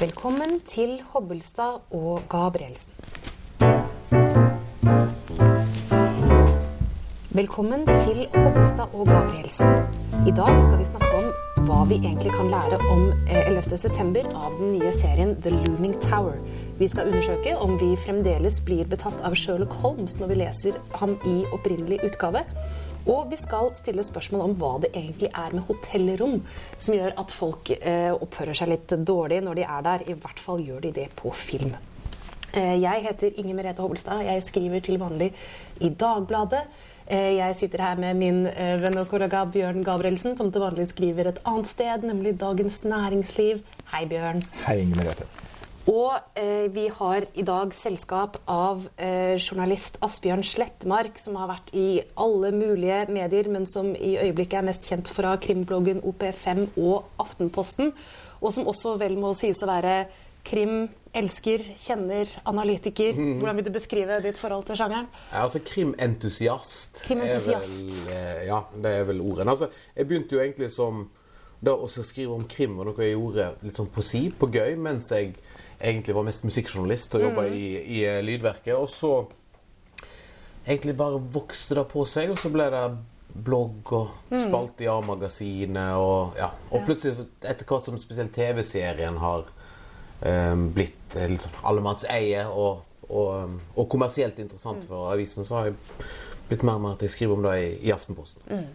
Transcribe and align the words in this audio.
Velkommen 0.00 0.60
til 0.68 0.98
Hobbelstad 1.08 1.78
og 1.90 2.22
Gabrielsen. 2.28 2.92
Velkommen 7.30 7.86
til 7.86 8.26
Hobbelstad 8.34 8.92
og 8.92 9.06
Gabrielsen. 9.06 9.66
I 10.28 10.34
dag 10.36 10.52
skal 10.66 10.78
vi 10.78 10.84
snakke 10.84 11.08
om 11.16 11.64
hva 11.64 11.78
vi 11.88 11.96
egentlig 12.02 12.34
kan 12.36 12.52
lære 12.52 12.76
om 12.92 13.06
eh, 13.24 13.48
11. 13.48 13.78
september 13.78 14.28
av 14.36 14.58
den 14.60 14.74
nye 14.74 14.92
serien 14.92 15.32
The 15.40 15.54
Looming 15.54 15.96
Tower. 16.04 16.36
Vi 16.78 16.88
skal 16.92 17.08
undersøke 17.08 17.56
om 17.56 17.78
vi 17.80 17.94
fremdeles 18.04 18.60
blir 18.68 18.84
betatt 18.84 19.24
av 19.24 19.32
Sherlock 19.32 19.72
Holmes 19.80 20.20
når 20.20 20.34
vi 20.34 20.40
leser 20.42 20.76
ham 21.00 21.16
i 21.24 21.38
opprinnelig 21.56 22.02
utgave. 22.04 22.44
Og 23.06 23.28
vi 23.30 23.36
skal 23.38 23.68
stille 23.78 24.02
spørsmål 24.02 24.40
om 24.48 24.54
hva 24.58 24.72
det 24.82 24.90
egentlig 24.98 25.28
er 25.30 25.52
med 25.54 25.62
hotellrom 25.68 26.40
som 26.78 26.96
gjør 26.96 27.12
at 27.22 27.34
folk 27.34 27.70
eh, 27.76 28.10
oppfører 28.16 28.58
seg 28.58 28.72
litt 28.72 28.94
dårlig 29.06 29.38
når 29.46 29.60
de 29.60 29.66
er 29.68 29.84
der. 29.86 30.04
I 30.10 30.16
hvert 30.18 30.42
fall 30.42 30.64
gjør 30.66 30.82
de 30.88 30.90
det 30.96 31.06
på 31.20 31.30
film. 31.30 31.76
Eh, 32.52 32.74
Jeg 32.82 33.06
heter 33.06 33.38
Inger 33.38 33.54
Merete 33.60 33.84
Hobbelstad. 33.84 34.24
Jeg 34.26 34.42
skriver 34.42 34.82
til 34.82 34.98
vanlig 34.98 35.30
i 35.78 35.88
Dagbladet. 35.90 36.64
Eh, 37.06 37.36
Jeg 37.38 37.54
sitter 37.54 37.84
her 37.86 37.96
med 38.02 38.18
min 38.18 38.42
venn 38.82 38.98
og 38.98 39.06
kollega 39.12 39.44
Bjørn 39.46 39.84
Gabrielsen, 39.86 40.34
som 40.34 40.50
til 40.50 40.66
vanlig 40.66 40.88
skriver 40.90 41.30
et 41.30 41.38
annet 41.46 41.70
sted, 41.70 42.02
nemlig 42.10 42.34
Dagens 42.42 42.82
Næringsliv. 42.84 43.62
Hei, 43.94 44.06
Bjørn. 44.10 44.42
Hei, 44.66 44.80
Inger 44.82 45.04
Merete. 45.04 45.45
Og 45.86 46.16
eh, 46.34 46.66
vi 46.74 46.88
har 46.90 47.24
i 47.38 47.44
dag 47.46 47.70
selskap 47.76 48.40
av 48.50 48.88
eh, 48.98 49.36
journalist 49.38 50.00
Asbjørn 50.02 50.42
Slettmark, 50.42 51.20
som 51.22 51.36
har 51.38 51.46
vært 51.52 51.70
i 51.78 52.00
alle 52.18 52.50
mulige 52.50 53.04
medier, 53.14 53.46
men 53.54 53.68
som 53.70 53.92
i 53.94 54.16
øyeblikket 54.18 54.58
er 54.58 54.66
mest 54.66 54.88
kjent 54.90 55.10
fra 55.14 55.36
krimbloggen 55.38 56.00
OP5 56.02 56.64
og 56.82 57.06
Aftenposten. 57.22 57.92
Og 58.42 58.50
som 58.56 58.66
også 58.66 58.96
vel 58.98 59.14
må 59.20 59.30
sies 59.38 59.62
å 59.62 59.68
være 59.70 60.00
krim, 60.46 60.88
elsker, 61.16 61.62
kjenner, 61.78 62.28
analytiker. 62.50 63.14
Hvordan 63.38 63.56
vil 63.60 63.66
du 63.68 63.72
beskrive 63.78 64.18
ditt 64.26 64.38
forhold 64.42 64.66
til 64.68 64.76
sjangeren? 64.78 65.06
Ja, 65.30 65.44
altså 65.46 65.62
Krimentusiast. 65.64 67.04
Krimentusiast. 67.06 68.08
eh, 68.10 68.42
Ja, 68.50 68.64
det 68.74 68.90
er 68.90 69.06
vel 69.08 69.22
ordene. 69.22 69.54
Altså, 69.54 69.70
jeg 69.94 70.10
begynte 70.10 70.34
jo 70.34 70.42
egentlig 70.42 70.72
som 70.74 71.06
da 71.62 71.72
å 71.78 71.86
skrive 71.88 72.34
om 72.34 72.42
krim, 72.50 72.74
var 72.76 72.90
noe 72.90 73.06
jeg 73.06 73.14
gjorde 73.14 73.52
litt 73.62 73.78
sånn 73.78 73.88
på 73.94 74.02
si, 74.04 74.26
på 74.34 74.50
gøy, 74.52 74.74
mens 74.82 75.08
jeg 75.14 75.32
egentlig 75.80 76.14
var 76.16 76.26
mest 76.26 76.46
musikkjournalist 76.46 77.14
og 77.16 77.26
jobba 77.26 77.46
i, 77.48 77.66
i 77.98 78.04
eh, 78.06 78.22
Lydverket. 78.24 78.74
Og 78.76 78.88
så 78.90 79.12
egentlig 80.66 80.96
bare 80.98 81.20
vokste 81.20 81.78
det 81.78 81.86
på 81.90 82.06
seg, 82.08 82.32
og 82.32 82.40
så 82.40 82.50
ble 82.52 82.70
det 82.72 82.86
blogg 83.46 83.92
og 83.92 84.30
spalte 84.30 84.86
i 84.86 84.90
A-magasinet. 84.90 85.98
Og, 86.00 86.36
ja. 86.38 86.50
og 86.70 86.86
plutselig, 86.88 87.28
etter 87.44 87.68
hvert 87.68 87.88
som 87.88 87.98
spesielt 88.00 88.34
TV-serien 88.34 89.20
har 89.22 89.44
um, 90.24 90.70
blitt 90.76 91.18
eh, 91.18 91.36
sånn 91.42 91.60
allemannseie 91.68 92.46
og, 92.48 92.82
og, 93.10 93.60
og 93.76 93.92
kommersielt 93.92 94.40
interessant 94.42 94.86
for 94.88 95.12
avisen, 95.12 95.46
så 95.46 95.60
har 95.60 95.70
jeg 95.70 95.78
blitt 96.48 96.66
mer 96.66 96.80
og 96.80 96.84
mer 96.86 96.96
at 96.96 97.06
jeg 97.06 97.14
skriver 97.14 97.36
om 97.36 97.46
det 97.46 97.54
i, 97.60 97.70
i 97.88 97.94
Aftenposten. 97.94 98.42
Mm. 98.48 98.66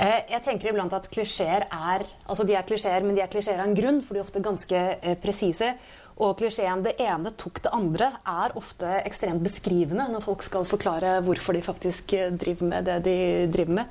Jeg 0.00 0.40
tenker 0.46 0.70
iblant 0.70 0.94
at 0.96 1.10
klisjeer 1.12 1.66
er 1.66 2.02
altså 2.24 2.46
de 2.48 2.54
er 2.56 2.64
klisjeer, 2.64 3.04
men 3.04 3.12
de 3.18 3.20
er 3.20 3.28
klisjeer 3.28 3.58
av 3.60 3.66
en 3.68 3.76
grunn, 3.76 3.98
for 4.00 4.16
de 4.16 4.22
er 4.22 4.24
ofte 4.24 4.40
ganske 4.40 4.78
eh, 4.96 5.16
presise. 5.20 5.74
Og 6.20 6.36
klisjeen 6.36 6.82
'det 6.84 6.98
ene 7.00 7.32
tok 7.32 7.62
det 7.64 7.72
andre' 7.72 8.10
er 8.28 8.56
ofte 8.60 8.88
ekstremt 9.04 9.42
beskrivende 9.42 10.08
når 10.12 10.24
folk 10.24 10.42
skal 10.44 10.68
forklare 10.68 11.20
hvorfor 11.24 11.56
de 11.56 11.62
faktisk 11.64 12.12
eh, 12.12 12.32
driver 12.32 12.66
med 12.74 12.84
det 12.84 12.98
de 13.04 13.18
driver 13.52 13.80
med. 13.80 13.86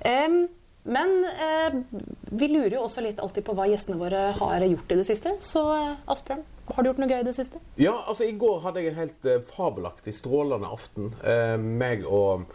Um, 0.00 0.48
men 0.82 1.24
eh, 1.24 1.74
vi 2.30 2.48
lurer 2.48 2.78
jo 2.78 2.84
også 2.86 3.02
litt 3.04 3.20
alltid 3.20 3.44
på 3.44 3.54
hva 3.56 3.66
gjestene 3.68 4.00
våre 4.00 4.30
har 4.38 4.64
gjort 4.64 4.92
i 4.92 4.96
det 4.96 5.04
siste. 5.04 5.34
Så 5.44 5.62
eh, 5.74 5.98
Asbjørn, 6.10 6.42
har 6.70 6.82
du 6.82 6.88
gjort 6.90 7.00
noe 7.02 7.10
gøy 7.10 7.20
i 7.20 7.26
det 7.26 7.34
siste? 7.36 7.60
Ja, 7.80 7.94
altså 8.06 8.24
I 8.24 8.36
går 8.40 8.62
hadde 8.64 8.82
jeg 8.82 8.92
en 8.92 9.00
helt 9.02 9.28
eh, 9.28 9.42
fabelaktig, 9.44 10.14
strålende 10.16 10.70
aften. 10.72 11.12
Eh, 11.20 11.56
meg 11.60 12.06
og 12.08 12.48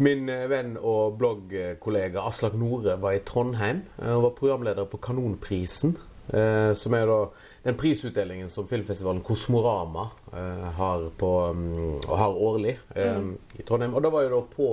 min 0.00 0.30
eh, 0.32 0.46
venn 0.50 0.76
og 0.78 1.18
bloggkollega 1.20 2.24
Aslak 2.24 2.56
Nore 2.56 2.96
var 3.02 3.16
i 3.16 3.22
Trondheim 3.26 3.82
Hun 3.98 4.24
var 4.28 4.36
programleder 4.38 4.88
på 4.88 5.00
Kanonprisen. 5.02 5.98
Som 6.28 6.92
er 6.92 7.06
da 7.08 7.22
den 7.62 7.76
prisutdelingen 7.76 8.50
som 8.50 8.68
filmfestivalen 8.68 9.22
Kosmorama 9.26 10.08
eh, 10.32 10.68
har, 10.78 11.10
på, 11.18 11.30
um, 11.50 12.00
har 12.06 12.36
årlig 12.36 12.78
eh, 12.94 13.18
i 13.58 13.62
Trondheim. 13.66 13.94
Og 13.94 14.02
det 14.02 14.12
var 14.14 14.26
jo 14.26 14.34
da 14.36 14.42
på 14.52 14.68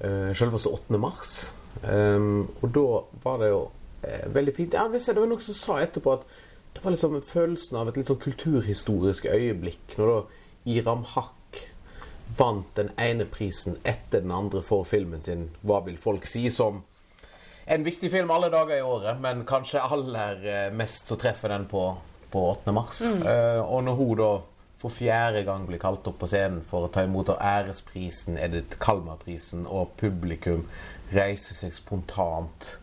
eh, 0.00 0.32
selveste 0.36 0.72
8. 0.72 1.00
mars. 1.00 1.38
Um, 1.82 2.48
og 2.60 2.68
da 2.74 2.86
var 3.24 3.40
det 3.42 3.52
jo 3.52 3.62
eh, 4.02 4.26
veldig 4.34 4.56
fint. 4.56 4.76
Ja, 4.76 4.88
det 4.92 5.16
var 5.16 5.30
noen 5.30 5.44
som 5.44 5.56
sa 5.56 5.80
etterpå 5.82 6.18
at 6.18 6.28
det 6.76 6.84
var 6.84 6.92
liksom 6.92 7.16
følelsen 7.24 7.78
av 7.80 7.88
et 7.88 7.96
litt 8.00 8.10
sånn 8.12 8.20
kulturhistorisk 8.20 9.30
øyeblikk. 9.32 9.96
Når 9.96 10.12
da 10.12 10.18
Iram 10.76 11.06
Haq 11.14 11.62
vant 12.36 12.68
den 12.76 12.90
ene 13.00 13.24
prisen 13.30 13.78
etter 13.86 14.20
den 14.20 14.34
andre 14.34 14.60
for 14.62 14.84
filmen 14.84 15.22
sin 15.22 15.50
'Hva 15.62 15.84
vil 15.86 15.96
folk 15.96 16.26
si?' 16.26 16.50
som 16.50 16.82
en 17.66 17.86
viktig 17.86 18.10
film 18.10 18.30
alle 18.30 18.50
dager 18.50 18.78
i 18.78 18.82
året, 18.82 19.20
men 19.20 19.44
kanskje 19.46 19.82
aller 19.82 20.44
eh, 20.46 20.68
mest 20.74 21.10
så 21.10 21.18
treffer 21.18 21.50
den 21.50 21.66
på, 21.70 21.88
på 22.30 22.44
8. 22.50 22.74
mars. 22.74 23.02
Eh, 23.02 23.62
og 23.62 23.82
når 23.86 23.98
hun 23.98 24.12
da 24.20 24.30
for 24.76 24.92
fjerde 24.92 25.42
gang 25.46 25.64
blir 25.66 25.80
kalt 25.80 26.06
opp 26.06 26.18
på 26.20 26.28
scenen 26.30 26.60
for 26.64 26.86
å 26.86 26.90
ta 26.92 27.02
imot 27.06 27.32
æresprisen, 27.34 28.36
Edith 28.38 28.78
Kalmar-prisen, 28.82 29.64
og 29.66 29.96
publikum 29.98 30.66
reiser 31.14 31.56
seg 31.56 31.72
spontant 31.74 32.74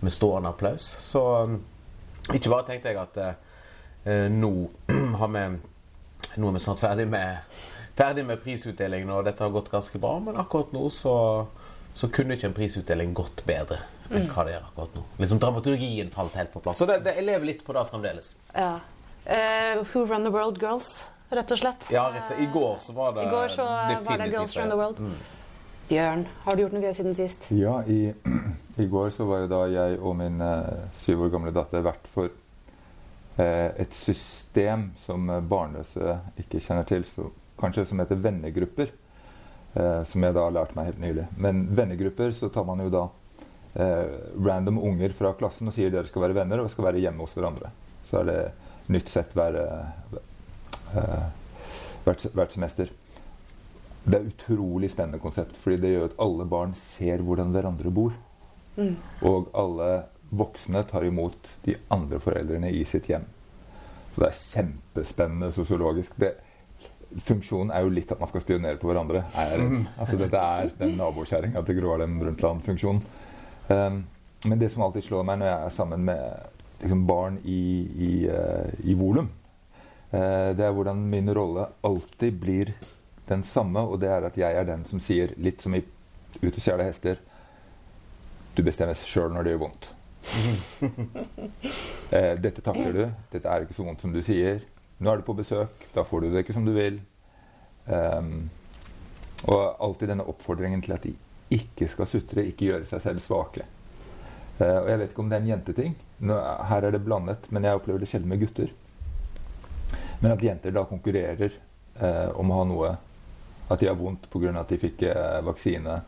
med 0.00 0.14
stående 0.14 0.50
applaus, 0.50 0.88
så 1.04 1.22
um, 1.44 1.60
ikke 2.32 2.50
bare 2.50 2.66
tenkte 2.70 2.90
jeg 2.90 3.02
at 3.02 3.20
uh, 3.20 4.28
nå 4.32 4.52
har 5.20 5.36
vi 5.36 5.44
Nå 6.32 6.48
er 6.48 6.54
vi 6.54 6.60
snart 6.64 6.80
ferdig 6.80 7.04
med, 7.12 7.56
ferdig 7.92 8.22
med 8.24 8.40
prisutdelingen, 8.40 9.10
og 9.12 9.26
dette 9.26 9.44
har 9.44 9.50
gått 9.52 9.66
ganske 9.68 9.98
bra, 10.00 10.14
men 10.24 10.38
akkurat 10.40 10.70
nå 10.72 10.86
så, 10.88 11.12
så 11.94 12.08
kunne 12.08 12.36
ikke 12.36 12.48
en 12.50 12.56
prisutdeling 12.56 13.12
gått 13.16 13.44
bedre 13.48 13.82
enn 14.12 14.28
hva 14.28 14.44
det 14.44 14.54
gjør 14.54 14.64
akkurat 14.68 14.96
nå. 14.96 15.02
Liksom 15.22 15.40
Dramaturgien 15.40 16.10
falt 16.12 16.34
helt 16.36 16.52
på 16.52 16.60
plass. 16.64 16.80
Så 16.80 16.88
det, 16.88 16.98
det, 17.06 17.16
jeg 17.18 17.26
lever 17.28 17.48
litt 17.48 17.62
på 17.64 17.74
det 17.76 17.84
fremdeles. 17.88 18.32
Ja. 18.52 18.74
Uh, 19.22 19.82
Who 19.92 20.04
Run 20.04 20.26
the 20.26 20.32
World 20.34 20.58
Girls, 20.60 21.06
rett 21.32 21.52
og 21.54 21.60
slett. 21.60 21.88
Ja, 21.94 22.08
rett, 22.12 22.34
I 22.42 22.48
går 22.52 22.80
så 22.82 22.96
var 22.96 23.14
det 23.16 23.28
I 23.28 23.30
går 23.32 23.52
så 23.54 23.66
var 24.04 24.18
det 24.20 24.28
Girls 24.32 24.56
Run 24.58 24.72
the 24.72 24.78
World. 24.78 25.00
Mm. 25.00 25.16
Bjørn, 25.88 26.26
har 26.44 26.56
du 26.56 26.62
gjort 26.64 26.76
noe 26.76 26.84
gøy 26.84 26.94
siden 26.96 27.16
sist? 27.16 27.48
Ja, 27.54 27.78
i, 27.86 28.12
i 28.84 28.88
går 28.90 29.12
så 29.16 29.26
var 29.28 29.44
jo 29.44 29.52
da 29.52 29.64
jeg 29.72 30.00
og 30.00 30.16
min 30.20 30.40
uh, 30.44 30.88
syv 31.02 31.26
år 31.26 31.34
gamle 31.36 31.54
datter 31.54 31.84
vert 31.84 32.08
for 32.12 32.32
uh, 32.32 33.68
et 33.70 33.94
system 33.96 34.90
som 35.04 35.30
barnløse 35.48 36.18
ikke 36.42 36.60
kjenner 36.64 36.88
til, 36.88 37.06
så, 37.08 37.30
kanskje 37.60 37.86
som 37.88 38.02
heter 38.02 38.18
vennegrupper. 38.18 38.90
Eh, 39.74 40.04
som 40.04 40.24
jeg 40.24 40.34
da 40.36 40.44
har 40.44 40.52
lært 40.52 40.74
meg 40.76 40.90
helt 40.90 41.00
nylig. 41.00 41.26
Men 41.40 41.64
vennegrupper, 41.72 42.32
så 42.36 42.50
tar 42.52 42.66
man 42.68 42.82
jo 42.84 42.90
da 42.92 43.06
eh, 43.80 44.18
random 44.36 44.80
unger 44.84 45.14
fra 45.16 45.32
klassen 45.38 45.70
og 45.70 45.76
sier 45.76 45.92
dere 45.92 46.10
skal 46.10 46.26
være 46.26 46.36
venner 46.42 46.60
og 46.60 46.68
skal 46.72 46.90
være 46.90 47.00
hjemme 47.00 47.24
hos 47.24 47.36
hverandre. 47.38 47.72
Så 48.10 48.20
er 48.20 48.28
det 48.28 48.40
nytt 48.92 49.08
sett 49.08 49.32
hver, 49.38 49.56
eh, 50.92 51.22
hvert, 52.04 52.26
hvert 52.36 52.52
semester. 52.58 52.92
Det 54.02 54.18
er 54.18 54.28
utrolig 54.28 54.90
spennende 54.92 55.22
konsept, 55.22 55.56
fordi 55.56 55.80
det 55.80 55.94
gjør 55.94 56.08
at 56.10 56.20
alle 56.20 56.48
barn 56.50 56.74
ser 56.76 57.22
hvordan 57.24 57.54
hverandre 57.54 57.92
bor. 57.94 58.16
Og 59.22 59.50
alle 59.56 59.88
voksne 60.32 60.80
tar 60.88 61.04
imot 61.04 61.48
de 61.64 61.76
andre 61.92 62.18
foreldrene 62.20 62.70
i 62.72 62.82
sitt 62.88 63.08
hjem. 63.12 63.24
Så 64.12 64.20
det 64.20 64.28
er 64.28 64.40
kjempespennende 64.40 65.52
sosiologisk. 65.54 66.16
Det, 66.20 66.32
funksjonen 67.20 67.72
er 67.74 67.84
jo 67.84 67.92
litt 67.92 68.12
at 68.12 68.20
man 68.20 68.30
skal 68.30 68.44
spionere 68.44 68.78
på 68.80 68.88
hverandre. 68.88 69.24
Er. 69.38 69.62
Altså, 69.98 70.16
dette 70.20 70.38
er 70.38 70.72
den 70.78 70.96
nabokjerringa 70.98 71.62
til 71.66 71.78
Gro 71.78 71.92
Harlem 71.92 72.18
Brundtland-funksjonen. 72.20 73.04
Um, 73.68 74.02
men 74.44 74.58
det 74.58 74.72
som 74.72 74.82
alltid 74.86 75.06
slår 75.06 75.26
meg 75.26 75.38
når 75.40 75.50
jeg 75.50 75.66
er 75.66 75.74
sammen 75.76 76.04
med 76.08 76.22
liksom, 76.82 77.04
barn 77.06 77.38
i, 77.44 77.62
i, 78.08 78.12
uh, 78.26 78.72
i 78.82 78.96
volum, 78.98 79.30
uh, 80.12 80.50
det 80.56 80.66
er 80.66 80.74
hvordan 80.74 81.04
min 81.12 81.30
rolle 81.34 81.68
alltid 81.86 82.40
blir 82.42 82.74
den 83.28 83.44
samme, 83.46 83.84
og 83.86 84.00
det 84.02 84.10
er 84.10 84.26
at 84.26 84.38
jeg 84.38 84.58
er 84.58 84.66
den 84.68 84.84
som 84.88 85.00
sier, 85.00 85.34
litt 85.38 85.62
som 85.62 85.74
i 85.78 85.84
Ut 86.40 86.54
og 86.56 86.62
stjele 86.64 86.86
hester 86.86 87.18
Du 88.56 88.62
bestemmer 88.64 88.96
sjøl 88.96 89.34
når 89.34 89.44
det 89.44 89.50
gjør 89.52 89.58
vondt. 89.66 89.88
uh, 92.08 92.32
dette 92.44 92.64
takler 92.64 92.96
du. 92.96 93.02
Dette 93.34 93.48
er 93.48 93.66
ikke 93.66 93.76
så 93.76 93.84
vondt 93.84 94.00
som 94.04 94.14
du 94.14 94.22
sier. 94.24 94.62
Nå 95.02 95.10
er 95.10 95.18
du 95.18 95.26
på 95.26 95.34
besøk. 95.34 95.88
Da 95.94 96.04
får 96.06 96.22
du 96.22 96.30
det 96.30 96.44
ikke 96.44 96.54
som 96.54 96.66
du 96.66 96.72
vil. 96.76 97.00
Um, 97.86 98.50
og 99.50 99.62
alltid 99.82 100.12
denne 100.12 100.26
oppfordringen 100.30 100.84
til 100.84 100.94
at 100.94 101.06
de 101.06 101.16
ikke 101.52 101.88
skal 101.90 102.06
sutre, 102.08 102.44
ikke 102.46 102.68
gjøre 102.68 102.86
seg 102.86 103.02
selv 103.02 103.24
svake. 103.24 103.66
Uh, 104.60 104.78
og 104.84 104.92
jeg 104.92 105.00
vet 105.00 105.10
ikke 105.10 105.24
om 105.24 105.32
det 105.32 105.40
er 105.40 105.44
en 105.44 105.50
jenteting. 105.50 105.96
Nå, 106.22 106.36
her 106.70 106.86
er 106.86 106.94
det 106.94 107.02
blandet, 107.02 107.50
men 107.50 107.66
jeg 107.66 107.80
opplever 107.80 108.04
det 108.04 108.10
sjelden 108.12 108.30
med 108.30 108.44
gutter. 108.44 108.70
Men 110.22 110.36
at 110.36 110.46
jenter 110.46 110.74
da 110.76 110.86
konkurrerer 110.86 111.58
uh, 111.98 112.30
om 112.38 112.52
å 112.52 112.60
ha 112.60 112.68
noe 112.70 112.92
At 113.72 113.80
de 113.80 113.88
har 113.88 113.96
vondt 113.96 114.26
pga. 114.30 114.52
at 114.60 114.68
de 114.68 114.78
fikk 114.78 115.02
uh, 115.08 115.40
vaksine. 115.42 115.98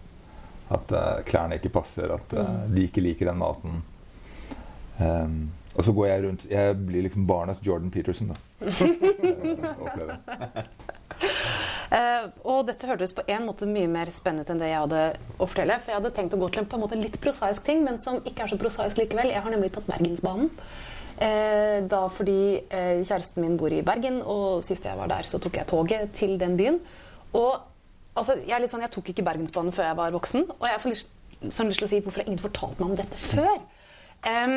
At 0.75 0.93
klærne 1.27 1.59
ikke 1.59 1.73
passer, 1.75 2.09
at 2.15 2.33
eh, 2.33 2.53
de 2.73 2.87
ikke 2.87 3.03
liker 3.05 3.29
den 3.29 3.37
maten. 3.37 3.83
Um, 4.97 5.35
og 5.75 5.85
så 5.85 5.93
går 5.95 6.07
jeg 6.07 6.25
rundt 6.25 6.45
Jeg 6.51 6.77
blir 6.87 7.03
liksom 7.07 7.27
barnas 7.27 7.59
Jordan 7.63 7.91
Peterson, 7.91 8.33
da. 8.33 8.37
Eh, 11.95 12.25
og 12.49 12.65
dette 12.67 12.89
hørtes 12.89 13.13
på 13.15 13.23
en 13.31 13.45
måte 13.47 13.69
mye 13.71 13.87
mer 13.87 14.09
spennende 14.11 14.43
ut 14.43 14.51
enn 14.51 14.59
det 14.59 14.71
jeg 14.71 14.83
hadde 14.83 15.03
å 15.39 15.47
fortelle. 15.47 15.77
For 15.83 15.93
jeg 15.93 16.01
hadde 16.01 16.11
tenkt 16.17 16.35
å 16.35 16.41
gå 16.41 16.49
til 16.51 16.65
en 16.65 16.69
på 16.71 16.79
en 16.79 16.83
måte 16.83 16.99
litt 16.99 17.19
prosaisk 17.23 17.63
ting, 17.67 17.85
men 17.87 18.01
som 18.03 18.17
ikke 18.27 18.43
er 18.43 18.51
så 18.51 18.59
prosaisk 18.59 18.99
likevel. 18.99 19.31
Jeg 19.31 19.43
har 19.45 19.53
nemlig 19.53 19.71
tatt 19.77 19.87
Bergensbanen. 19.87 20.49
Uh, 21.15 21.85
da 21.87 22.01
fordi 22.11 22.65
uh, 22.65 22.99
kjæresten 22.99 23.45
min 23.45 23.55
bor 23.61 23.71
i 23.71 23.85
Bergen, 23.87 24.17
og 24.27 24.65
sist 24.67 24.89
jeg 24.89 24.99
var 24.99 25.13
der, 25.13 25.29
så 25.31 25.39
tok 25.39 25.61
jeg 25.61 25.71
toget 25.71 26.11
til 26.19 26.35
den 26.41 26.57
byen. 26.59 26.81
Og 27.31 27.53
altså, 28.17 28.41
jeg, 28.41 28.57
er 28.57 28.65
litt 28.65 28.73
sånn, 28.73 28.83
jeg 28.83 28.91
tok 28.97 29.13
ikke 29.13 29.27
Bergensbanen 29.29 29.77
før 29.77 29.93
jeg 29.93 30.01
var 30.01 30.17
voksen, 30.17 30.49
og 30.57 30.67
jeg 30.67 30.83
får 30.83 30.95
lyst, 30.97 31.13
sånn 31.55 31.71
lyst 31.71 31.85
til 31.85 31.87
å 31.87 31.93
si 31.93 32.03
hvorfor 32.03 32.25
har 32.25 32.33
ingen 32.33 32.43
fortalt 32.43 32.83
meg 32.83 32.91
om 32.91 32.99
dette 32.99 33.21
før? 33.21 33.55
Em, 34.27 34.57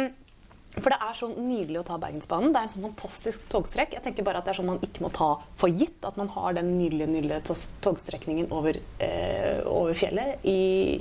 for 0.81 0.94
det 0.94 1.00
er 1.01 1.18
så 1.18 1.29
nydelig 1.33 1.81
å 1.81 1.85
ta 1.88 1.97
Bergensbanen. 2.01 2.53
Det 2.53 2.59
er 2.59 2.68
en 2.68 2.74
sånn 2.74 2.88
fantastisk 2.89 3.47
togstrekk. 3.51 3.95
Jeg 3.97 4.06
tenker 4.06 4.27
bare 4.27 4.41
at 4.41 4.47
det 4.47 4.53
er 4.53 4.59
sånn 4.59 4.69
man 4.69 4.83
ikke 4.85 5.06
må 5.06 5.12
ta 5.15 5.31
for 5.59 5.74
gitt 5.74 6.06
at 6.07 6.19
man 6.19 6.29
har 6.35 6.57
den 6.57 6.74
nydelige, 6.77 7.09
nydelige 7.15 7.57
togstrekningen 7.85 8.51
over, 8.56 8.79
eh, 9.03 9.63
over 9.65 9.97
fjellet 9.97 10.45
i, 10.45 10.59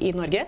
i 0.09 0.15
Norge. 0.17 0.47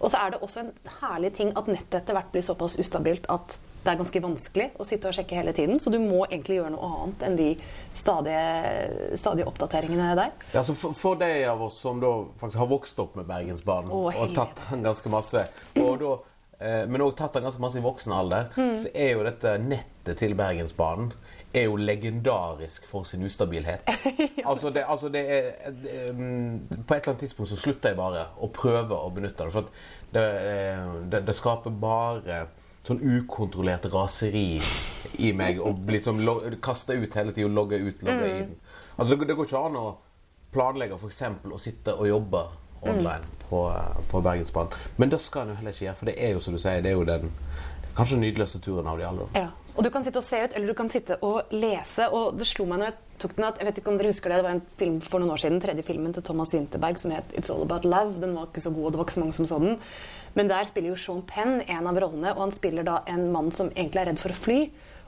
Og 0.00 0.10
så 0.10 0.20
er 0.20 0.34
det 0.34 0.42
også 0.44 0.64
en 0.64 0.72
herlig 1.00 1.32
ting 1.38 1.54
at 1.56 1.70
nettet 1.70 2.02
etter 2.02 2.16
hvert 2.16 2.32
blir 2.34 2.44
såpass 2.44 2.76
ustabilt 2.82 3.28
at 3.32 3.58
det 3.84 3.92
er 3.92 3.98
ganske 4.00 4.20
vanskelig 4.24 4.66
å 4.80 4.84
sitte 4.88 5.10
og 5.10 5.16
sjekke 5.16 5.36
hele 5.36 5.52
tiden. 5.56 5.80
Så 5.80 5.92
du 5.92 5.98
må 6.00 6.22
egentlig 6.24 6.56
gjøre 6.58 6.72
noe 6.72 6.88
annet 7.02 7.24
enn 7.26 7.34
de 7.36 7.48
stadige, 7.96 9.16
stadige 9.20 9.48
oppdateringene 9.50 10.14
der. 10.16 10.32
Ja, 10.54 10.62
så 10.64 10.76
for, 10.78 10.96
for 10.96 11.20
de 11.20 11.28
av 11.50 11.60
oss 11.66 11.82
som 11.84 12.00
da 12.02 12.12
faktisk 12.40 12.62
har 12.62 12.70
vokst 12.70 13.02
opp 13.04 13.18
med 13.20 13.28
Bergensbanen 13.28 13.92
Å, 13.92 14.06
og 14.08 14.36
tatt 14.36 14.64
den 14.70 14.86
ganske 14.86 15.12
masse, 15.12 15.44
og 15.76 15.92
da, 16.00 16.14
men 16.88 17.00
òg 17.04 17.14
tatt 17.18 17.34
den 17.36 17.44
ganske 17.46 17.60
masse 17.62 17.78
i 17.78 17.84
voksen 17.84 18.12
alder, 18.16 18.50
Mm. 18.56 18.78
så 18.82 18.88
er 18.94 19.12
jo 19.16 19.24
dette 19.26 19.58
nettet 19.58 20.18
til 20.18 20.34
Bergensbanen 20.38 21.12
er 21.54 21.68
jo 21.68 21.76
legendarisk 21.76 22.86
for 22.86 23.04
sin 23.06 23.22
ustabilhet. 23.22 23.84
altså, 24.50 24.70
det, 24.74 24.82
altså 24.90 25.08
det 25.08 25.20
er 25.30 25.70
det, 25.70 26.10
um, 26.10 26.60
På 26.88 26.94
et 26.94 27.02
eller 27.04 27.12
annet 27.12 27.20
tidspunkt 27.20 27.50
så 27.52 27.56
slutter 27.60 27.88
jeg 27.92 27.96
bare 28.00 28.24
å 28.42 28.48
prøve 28.50 28.96
å 28.98 29.10
benytte 29.14 29.44
det. 29.46 29.52
For 29.54 29.68
det, 30.14 30.24
eh, 30.24 30.88
det, 31.12 31.20
det 31.28 31.34
skaper 31.38 31.70
bare 31.70 32.40
sånn 32.84 32.98
ukontrollert 33.00 33.86
raseri 33.94 34.58
i 35.18 35.30
meg. 35.32 35.60
Og 35.62 35.86
liksom 35.88 36.18
kaste 36.60 36.96
ut 36.98 37.14
hele 37.14 37.32
tida, 37.32 37.48
logge 37.48 37.78
ut, 37.78 38.02
logge 38.02 38.26
Mm. 38.26 38.36
inn. 38.42 38.56
Altså, 38.98 39.14
det, 39.16 39.28
det 39.28 39.36
går 39.38 39.46
ikke 39.48 39.62
an 39.70 39.76
å 39.78 39.86
planlegge 40.54 40.98
f.eks. 40.98 41.22
å 41.54 41.58
sitte 41.58 41.94
og 41.94 42.06
jobbe 42.10 42.42
online 42.90 43.34
på, 43.48 43.60
på 44.10 44.20
Bergensbanen. 44.20 44.72
Men 44.96 45.12
det 45.12 45.20
skal 45.20 45.44
en 45.44 45.54
jo 45.54 45.60
heller 45.60 45.76
ikke 45.76 45.86
gjøre, 45.88 45.98
for 46.00 46.10
det 46.10 46.16
er 46.18 46.34
jo 46.34 46.42
som 46.44 46.56
du 46.56 46.60
sier, 46.62 46.82
det 46.84 46.92
er 46.92 46.98
jo 46.98 47.06
den 47.08 47.30
kanskje 47.94 48.18
nydeligste 48.18 48.60
turen 48.62 48.88
av 48.90 48.98
de 48.98 49.06
alle. 49.06 49.28
Ja. 49.38 49.50
Og 49.74 49.82
du 49.82 49.90
kan 49.90 50.04
sitte 50.06 50.20
og 50.20 50.26
se 50.26 50.38
ut, 50.38 50.52
eller 50.54 50.70
du 50.70 50.76
kan 50.78 50.90
sitte 50.90 51.16
og 51.26 51.50
lese. 51.54 52.06
Og 52.14 52.36
det 52.38 52.46
slo 52.46 52.66
meg 52.70 52.80
når 52.80 52.92
jeg 52.92 52.98
tok 53.24 53.34
den 53.36 53.46
at 53.46 53.58
Jeg 53.58 53.66
vet 53.68 53.78
ikke 53.80 53.90
om 53.90 53.98
dere 53.98 54.10
husker 54.10 54.30
det, 54.30 54.38
det 54.38 54.46
var 54.46 54.56
en 54.56 54.66
film 54.78 55.00
for 55.02 55.22
noen 55.22 55.34
år 55.34 55.42
siden, 55.42 55.60
tredje 55.62 55.84
filmen 55.86 56.14
til 56.14 56.22
Thomas 56.26 56.54
Winterberg 56.54 56.98
som 57.00 57.14
het 57.14 57.34
It's 57.34 57.50
All 57.50 57.62
About 57.66 57.86
Love. 57.86 58.20
Den 58.22 58.36
var 58.38 58.48
ikke 58.50 58.62
så 58.62 58.70
god, 58.74 58.86
og 58.86 58.92
det 58.92 59.00
var 59.00 59.08
ikke 59.08 59.16
så 59.16 59.24
mange 59.24 59.38
som 59.38 59.48
så 59.50 59.58
den. 59.62 59.78
Men 60.34 60.50
der 60.50 60.70
spiller 60.70 60.94
jo 60.94 60.98
Sean 60.98 61.22
Penn 61.26 61.60
en 61.62 61.90
av 61.90 61.98
rollene, 62.02 62.34
og 62.34 62.42
han 62.46 62.54
spiller 62.54 62.86
da 62.86 63.00
en 63.10 63.28
mann 63.34 63.50
som 63.54 63.70
egentlig 63.74 64.02
er 64.02 64.10
redd 64.12 64.22
for 64.22 64.34
å 64.34 64.40
fly. 64.46 64.58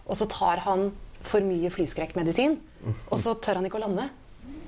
Og 0.07 0.19
så 0.19 0.29
tar 0.31 0.63
han 0.67 0.89
for 1.27 1.43
mye 1.43 1.71
flyskrekkmedisin, 1.75 2.59
og 3.11 3.19
så 3.19 3.35
tør 3.43 3.59
han 3.59 3.67
ikke 3.67 3.81
å 3.81 3.87
lande. 3.87 4.07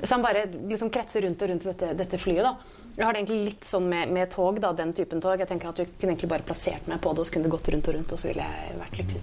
Så 0.02 0.14
han 0.14 0.22
bare 0.22 0.44
liksom 0.70 0.90
kretser 0.94 1.24
rundt 1.26 1.42
og 1.42 1.50
rundt 1.50 1.64
dette, 1.66 1.92
dette 1.98 2.20
flyet. 2.20 2.44
da. 2.46 2.84
Jeg 2.98 3.06
har 3.06 3.14
det 3.14 3.22
egentlig 3.22 3.40
litt 3.52 3.66
sånn 3.66 3.88
med, 3.90 4.12
med 4.14 4.30
tog, 4.30 4.60
da, 4.62 4.72
den 4.74 4.92
typen 4.94 5.22
tog. 5.22 5.38
Jeg 5.38 5.50
tenker 5.50 5.70
at 5.70 5.80
Du 5.80 5.84
kunne 5.86 6.14
egentlig 6.14 6.30
bare 6.30 6.46
plassert 6.46 6.86
meg 6.90 7.00
på 7.02 7.12
det, 7.12 7.22
og 7.22 7.28
så 7.28 7.34
kunne 7.34 7.48
det 7.48 7.54
gått 7.54 7.70
rundt 7.74 7.90
og 7.90 7.98
rundt, 7.98 8.14
og 8.14 8.22
så 8.22 8.30
ville 8.30 8.46
jeg 8.46 8.78
vært 8.78 8.98
lykkelig. 9.02 9.22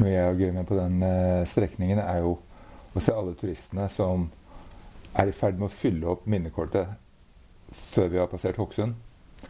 Noe 0.00 0.10
jeg 0.10 0.26
har 0.26 0.40
gøy 0.40 0.50
med 0.56 0.66
på 0.68 0.78
den 0.78 1.06
eh, 1.06 1.44
strekningen, 1.52 2.00
er 2.02 2.24
jo 2.24 2.34
å 2.94 3.02
se 3.02 3.14
alle 3.14 3.34
turistene 3.38 3.88
som 3.92 4.28
er 5.14 5.30
i 5.30 5.34
ferd 5.36 5.60
med 5.60 5.68
å 5.68 5.74
fylle 5.74 6.08
opp 6.10 6.26
minnekortet 6.30 6.94
før 7.74 8.10
vi 8.10 8.20
har 8.22 8.30
passert 8.30 8.58
Hokksund. 8.58 8.94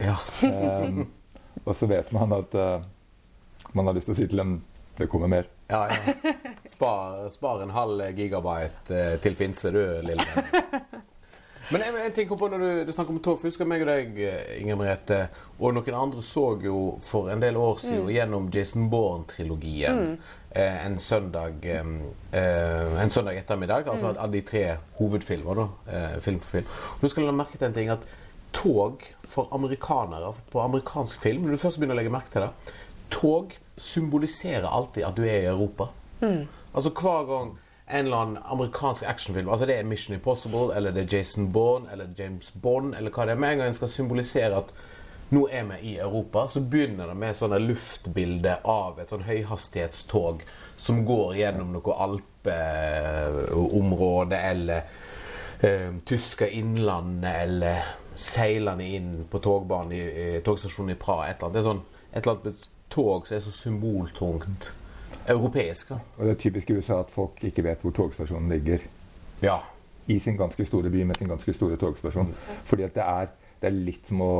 Ja. 0.01 0.17
Um, 0.43 1.05
og 1.67 1.73
så 1.77 1.89
vet 1.89 2.11
man 2.15 2.33
at 2.35 2.55
uh, 2.57 2.85
man 3.73 3.89
har 3.89 3.97
lyst 3.97 4.09
til 4.09 4.15
å 4.15 4.19
si 4.19 4.27
til 4.29 4.41
dem 4.41 4.57
det 4.97 5.09
kommer 5.11 5.31
mer. 5.31 5.49
Ja, 5.67 5.89
ja. 5.89 6.33
Spar, 6.65 7.29
spar 7.29 7.61
en 7.63 7.69
halv 7.73 8.01
gigabyte 8.17 8.95
eh, 8.95 9.19
til 9.21 9.35
Finse, 9.35 9.71
du, 9.73 9.81
lille. 10.05 10.25
Men 11.71 11.81
en, 11.81 11.95
en 12.05 12.13
ting 12.13 12.29
kom 12.29 12.37
på 12.37 12.47
når 12.53 12.61
du, 12.61 12.69
du 12.85 12.91
snakker 12.93 13.15
om 13.15 13.19
tog. 13.25 13.39
for 13.39 13.49
Husker 13.49 13.65
meg 13.65 13.81
og 13.81 13.89
deg, 13.89 14.19
eh, 14.21 14.59
Inger 14.61 14.77
Merete, 14.77 15.19
og 15.57 15.73
noen 15.73 15.97
andre 15.97 16.21
så 16.25 16.43
jo 16.61 16.81
for 17.01 17.31
en 17.33 17.41
del 17.41 17.57
år 17.57 17.81
siden 17.81 18.11
gjennom 18.13 18.51
Jason 18.53 18.85
Bourne-trilogien 18.91 20.19
eh, 20.51 20.85
en 20.85 20.99
søndag 21.01 21.65
eh, 21.65 23.01
En 23.01 23.09
søndag 23.09 23.41
ettermiddag. 23.41 23.89
Altså 23.89 24.13
av 24.13 24.29
de 24.33 24.43
tre 24.45 24.67
hovedfilmer, 24.99 25.63
da. 25.63 25.67
Eh, 25.89 26.15
film 26.21 26.39
for 26.43 26.59
film. 26.59 26.69
Og 26.95 27.01
du 27.01 27.09
skal 27.09 27.25
legge 27.25 27.39
merke 27.41 27.57
til 27.57 27.71
en 27.71 27.77
ting 27.81 27.93
at 27.95 28.05
tog 28.55 29.01
for 29.25 29.49
amerikanere 29.51 30.29
på 30.53 30.61
amerikansk 30.63 31.19
film 31.21 31.43
Når 31.43 31.57
du 31.57 31.59
først 31.59 31.79
begynner 31.81 31.97
å 31.97 31.99
legge 31.99 32.13
merke 32.13 32.31
til 32.31 32.45
det 32.45 32.75
Tog 33.11 33.57
symboliserer 33.77 34.67
alltid 34.67 35.07
at 35.07 35.17
du 35.17 35.23
er 35.23 35.43
i 35.43 35.51
Europa. 35.51 35.91
Altså 36.73 36.89
Hver 36.89 37.23
gang 37.27 37.57
en 37.87 38.05
eller 38.05 38.17
annen 38.17 38.37
amerikansk 38.43 39.03
actionfilm 39.05 39.49
Altså 39.49 39.65
det 39.65 39.79
er 39.79 39.83
Mission 39.83 40.15
Impossible, 40.15 40.75
eller 40.75 40.91
det 40.91 41.03
er 41.03 41.17
Jason 41.17 41.53
Bourne, 41.53 41.91
eller 41.91 42.05
James 42.19 42.53
Bond, 42.61 42.95
eller 42.97 43.11
hva 43.11 43.25
det 43.25 43.31
er. 43.31 43.39
Med 43.39 43.51
en 43.51 43.57
gang 43.57 43.67
en 43.67 43.73
skal 43.73 43.89
symbolisere 43.89 44.57
at 44.57 44.63
nå 45.29 45.47
er 45.51 45.63
vi 45.63 45.75
i 45.89 45.97
Europa, 45.97 46.47
så 46.47 46.59
begynner 46.61 47.07
det 47.09 47.15
med 47.17 47.35
sånne 47.35 47.59
luftbilder 47.59 48.55
av 48.69 48.99
et 49.01 49.09
sånn 49.09 49.23
høyhastighetstog 49.25 50.41
som 50.77 51.05
går 51.05 51.35
gjennom 51.39 51.71
noe 51.73 51.93
alpeområde, 52.05 54.37
eller 54.37 54.81
eh, 55.65 55.91
tyske 56.05 56.49
innlandet, 56.53 57.35
eller 57.41 57.81
seilende 58.15 58.85
inn 58.85 59.25
på 59.29 59.39
togbanen 59.43 59.91
i, 59.97 60.01
i 60.05 60.41
togstasjonen 60.45 60.93
i 60.93 61.01
Praha. 61.01 61.29
Et 61.29 61.37
eller 61.41 61.49
annet. 61.49 61.55
Det 61.55 61.59
er 61.59 61.63
sånn, 61.71 61.83
et 62.11 62.21
eller 62.21 62.33
annet 62.37 62.69
tog 62.95 63.27
som 63.27 63.37
er 63.37 63.43
så 63.43 63.53
symboltungt 63.53 64.71
europeisk. 65.29 65.89
da. 65.89 65.99
Og 66.17 66.25
det 66.25 66.35
er 66.35 66.43
typisk 66.43 66.69
i 66.69 66.77
USA 66.79 66.99
at 67.03 67.13
folk 67.13 67.43
ikke 67.43 67.63
vet 67.65 67.81
hvor 67.83 67.95
togstasjonen 67.95 68.49
ligger. 68.49 68.85
Ja. 69.43 69.59
I 70.07 70.19
sin 70.19 70.37
ganske 70.37 70.65
store 70.65 70.89
by 70.89 71.03
med 71.03 71.17
sin 71.17 71.29
ganske 71.29 71.53
store 71.53 71.77
togstasjon. 71.81 72.33
Fordi 72.65 72.87
at 72.87 72.95
det 72.95 73.03
er, 73.03 73.27
det 73.61 73.69
er 73.71 73.83
litt 73.89 74.07
som 74.07 74.21
å 74.21 74.35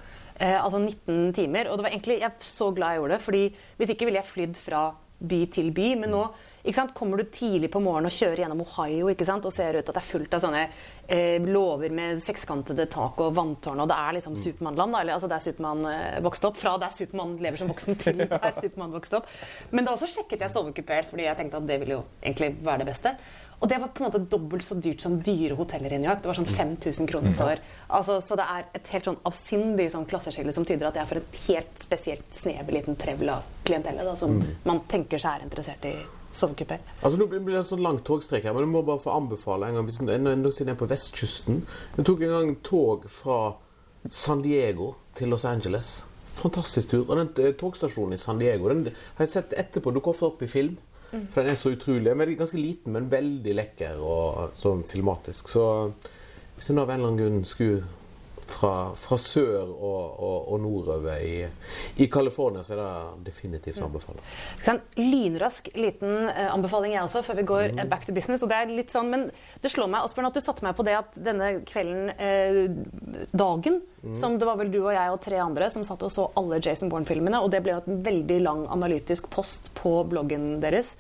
Eh, 0.41 0.57
altså 0.57 0.79
19 0.81 1.33
timer. 1.37 1.69
Og 1.69 1.77
det 1.77 1.85
var 1.85 1.93
egentlig, 1.93 2.21
jeg 2.23 2.31
er 2.31 2.35
så 2.41 2.71
glad 2.73 2.91
jeg 2.95 3.01
gjorde 3.03 3.15
det, 3.15 3.27
fordi 3.27 3.45
hvis 3.77 3.91
ikke 3.93 4.05
ville 4.09 4.21
jeg 4.23 4.31
flydd 4.31 4.57
fra 4.57 4.97
by 5.21 5.41
til 5.53 5.69
by. 5.77 5.89
Men 6.01 6.11
nå 6.17 6.25
ikke 6.25 6.46
kommer 6.95 7.17
du 7.17 7.25
tidlig 7.25 7.71
på 7.71 7.81
morgenen 7.81 8.11
og 8.11 8.15
kjører 8.15 8.43
gjennom 8.43 8.63
Ohio 8.65 9.11
og 9.11 9.53
ser 9.53 9.79
ut 9.79 9.83
at 9.85 9.95
det 9.95 10.01
er 10.01 10.07
fullt 10.07 10.35
av 10.35 10.43
sånne 10.43 10.63
eh, 11.07 11.39
låver 11.43 11.91
med 11.95 12.23
sekskantede 12.23 12.89
tak 12.91 13.21
og 13.23 13.35
vanntårn, 13.37 13.81
og 13.85 13.89
det 13.89 13.97
er 13.97 14.17
liksom 14.19 14.37
Supermann-land. 14.37 14.93
da, 14.93 15.01
eller 15.01 15.17
Altså 15.17 15.29
der 15.31 15.45
Supermann 15.45 15.87
eh, 15.87 16.21
vokste 16.25 16.51
opp. 16.51 16.57
Fra 16.57 16.77
der 16.83 16.91
Supermann 16.91 17.37
lever 17.39 17.61
som 17.61 17.71
voksen 17.71 17.99
til 18.03 18.25
der 18.27 18.53
Supermann 18.57 18.95
vokste 18.95 19.21
opp. 19.21 19.31
Men 19.71 19.87
da 19.87 19.95
også 19.95 20.11
sjekket 20.11 20.47
jeg 20.47 20.55
sovekupeer, 20.55 21.07
fordi 21.11 21.29
jeg 21.29 21.39
tenkte 21.39 21.61
at 21.63 21.69
det 21.69 21.81
ville 21.83 22.01
jo 22.01 22.05
egentlig 22.23 22.57
være 22.67 22.85
det 22.85 22.91
beste. 22.91 23.15
Og 23.57 23.69
det 23.69 23.79
var 23.81 23.89
på 23.89 24.03
en 24.03 24.11
måte 24.11 24.21
dobbelt 24.31 24.65
så 24.67 24.77
dyrt 24.77 25.01
som 25.01 25.17
dyre 25.25 25.57
hoteller 25.57 25.95
i 25.95 26.01
New 26.01 26.11
York. 26.11 26.21
Det 26.23 26.29
var 26.29 26.37
sånn 26.37 26.51
5000 26.51 27.09
kroner 27.09 27.33
for. 27.39 27.63
Altså, 27.89 28.19
så 28.21 28.37
det 28.37 28.45
er 28.53 28.69
et 28.77 28.93
helt 28.93 29.09
sånn 29.09 29.23
avsindig 29.29 29.89
sånn 29.95 30.05
klasseskille 30.11 30.53
som 30.53 30.67
tyder 30.69 30.91
at 30.91 30.99
jeg 30.99 31.07
er 31.07 31.11
for 31.15 31.23
et 31.23 31.41
helt 31.47 31.81
spesielt 31.81 32.29
snever 32.37 32.77
liten 32.77 33.01
trevl 33.01 33.33
av 33.39 33.49
klientellet 33.65 34.05
da, 34.07 34.15
som 34.19 34.37
man 34.69 34.85
tenker 34.91 35.23
seg 35.23 35.39
er 35.39 35.49
interessert 35.49 35.89
i 35.89 35.97
sovekupeer. 36.37 36.83
Altså 37.03 37.21
Nå 37.21 37.29
blir 37.31 37.45
det 37.53 37.61
en 37.63 37.69
sånn 37.71 37.85
lang 37.85 38.01
togstrek 38.07 38.47
her, 38.47 38.57
men 38.57 38.67
du 38.67 38.73
må 38.73 38.83
bare 38.87 39.03
få 39.03 39.15
anbefale 39.17 39.69
en 39.69 39.79
gang 39.79 39.89
hvis 39.89 40.03
nå 40.05 40.51
siden 40.53 40.75
er 40.75 40.81
på 40.81 40.89
vestkysten. 40.91 41.63
Jeg 41.97 42.09
tok 42.09 42.25
en 42.27 42.35
gang 42.37 42.53
tog 42.67 43.07
fra 43.11 43.39
San 44.11 44.43
Diego 44.45 44.95
til 45.17 45.33
Los 45.33 45.45
Angeles. 45.49 46.03
Fantastisk 46.37 46.93
tur. 46.93 47.07
Og 47.09 47.17
den 47.17 47.33
eh, 47.43 47.55
togstasjonen 47.57 48.17
i 48.17 48.21
San 48.21 48.39
Diego 48.43 48.69
den 48.69 48.85
har 48.91 49.25
jeg 49.25 49.33
sett 49.33 49.57
etterpå 49.57 49.95
dukke 49.97 50.13
ofte 50.13 50.29
opp 50.29 50.45
i 50.45 50.51
film. 50.51 50.77
For 51.11 51.41
den 51.41 51.53
er 51.55 51.61
så 51.61 51.73
utrolig. 51.73 52.11
Den 52.11 52.21
er 52.21 52.33
ganske 52.37 52.61
liten, 52.61 52.93
men 52.93 53.11
veldig 53.11 53.55
lekker 53.57 54.01
og 54.03 54.59
sånn 54.59 54.83
filmatisk. 54.87 55.49
Så 55.49 55.67
hvis 56.57 56.71
en 56.73 56.83
av 56.83 56.91
en 56.91 56.99
eller 56.99 57.13
annen 57.13 57.21
grunn 57.21 57.47
skulle 57.49 57.85
fra, 58.47 58.95
fra 58.95 59.19
sør 59.21 59.67
og, 59.67 60.03
og, 60.23 60.53
og 60.55 60.61
nordover 60.63 61.23
i, 61.25 61.47
i 62.03 62.09
California, 62.13 62.63
så 62.65 62.77
er 62.77 62.81
det 62.83 63.27
definitivt 63.31 63.81
å 63.83 63.89
anbefale. 63.89 64.23
Så 64.63 64.75
En 64.75 64.81
lynrask 65.01 65.71
liten 65.77 66.31
eh, 66.31 66.49
anbefaling 66.53 66.95
jeg 66.95 67.05
også, 67.09 67.25
før 67.27 67.41
vi 67.41 67.47
går 67.51 67.67
mm. 67.75 67.83
back 67.91 68.07
to 68.07 68.15
business. 68.17 68.45
og 68.45 68.53
det 68.53 68.61
er 68.63 68.73
litt 68.73 68.95
sånn, 68.95 69.11
Men 69.13 69.29
det 69.63 69.73
slår 69.73 69.91
meg 69.93 70.07
Asbjørn, 70.07 70.31
at 70.31 70.39
du 70.39 70.45
satte 70.45 70.67
meg 70.67 70.77
på 70.79 70.87
det 70.87 70.97
at 70.99 71.21
denne 71.29 71.53
kvelden, 71.67 72.11
eh, 72.17 72.63
dagen, 73.37 73.83
som 74.15 74.37
det 74.39 74.47
var 74.47 74.59
vel 74.61 74.71
du 74.71 74.79
og 74.85 74.93
jeg 74.95 75.11
og 75.11 75.23
tre 75.25 75.39
andre 75.43 75.67
som 75.75 75.83
satt 75.87 76.05
og 76.07 76.13
så 76.15 76.29
alle 76.39 76.61
Jason 76.63 76.93
Bourne-filmene, 76.93 77.41
og 77.43 77.51
det 77.51 77.65
ble 77.65 77.75
jo 77.75 77.83
et 77.83 78.05
veldig 78.07 78.43
lang 78.45 78.67
analytisk 78.71 79.27
post 79.33 79.73
på 79.75 79.99
bloggen 80.07 80.61
deres. 80.63 80.95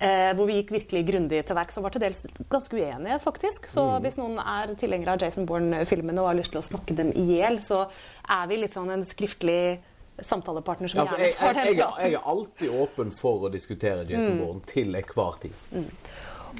Eh, 0.00 0.30
hvor 0.32 0.48
vi 0.48 0.54
gikk 0.56 0.70
virkelig 0.72 1.02
grundig 1.10 1.42
til 1.44 1.56
verks 1.58 1.76
og 1.76 1.84
var 1.84 1.92
til 1.92 2.00
dels 2.00 2.22
ganske 2.48 2.72
uenige, 2.72 3.18
faktisk. 3.20 3.66
Så 3.68 3.84
hvis 4.00 4.16
noen 4.16 4.38
er 4.40 4.72
tilhengere 4.80 5.12
av 5.12 5.20
Jason 5.20 5.44
Bourne-filmene 5.48 6.22
og 6.22 6.30
har 6.30 6.38
lyst 6.38 6.54
til 6.54 6.62
å 6.62 6.64
snakke 6.64 6.96
dem 6.96 7.10
i 7.12 7.26
hjel, 7.34 7.60
så 7.60 7.82
er 8.24 8.48
vi 8.48 8.62
litt 8.62 8.72
sånn 8.72 8.88
en 8.94 9.04
skriftlig 9.04 9.76
samtalepartner 10.24 10.88
som 10.88 11.02
Altså, 11.02 11.18
gjerne 11.20 11.36
tar 11.36 11.52
jeg, 11.52 11.68
den 11.68 11.76
jeg, 11.76 11.84
praten. 11.84 12.04
jeg 12.06 12.16
er 12.16 12.32
alltid 12.32 12.80
åpen 12.86 13.12
for 13.16 13.44
å 13.44 13.52
diskutere 13.52 14.08
Jason 14.08 14.40
Bourne 14.40 14.64
til 14.72 14.96
enhver 14.96 15.38
tid. 15.44 15.84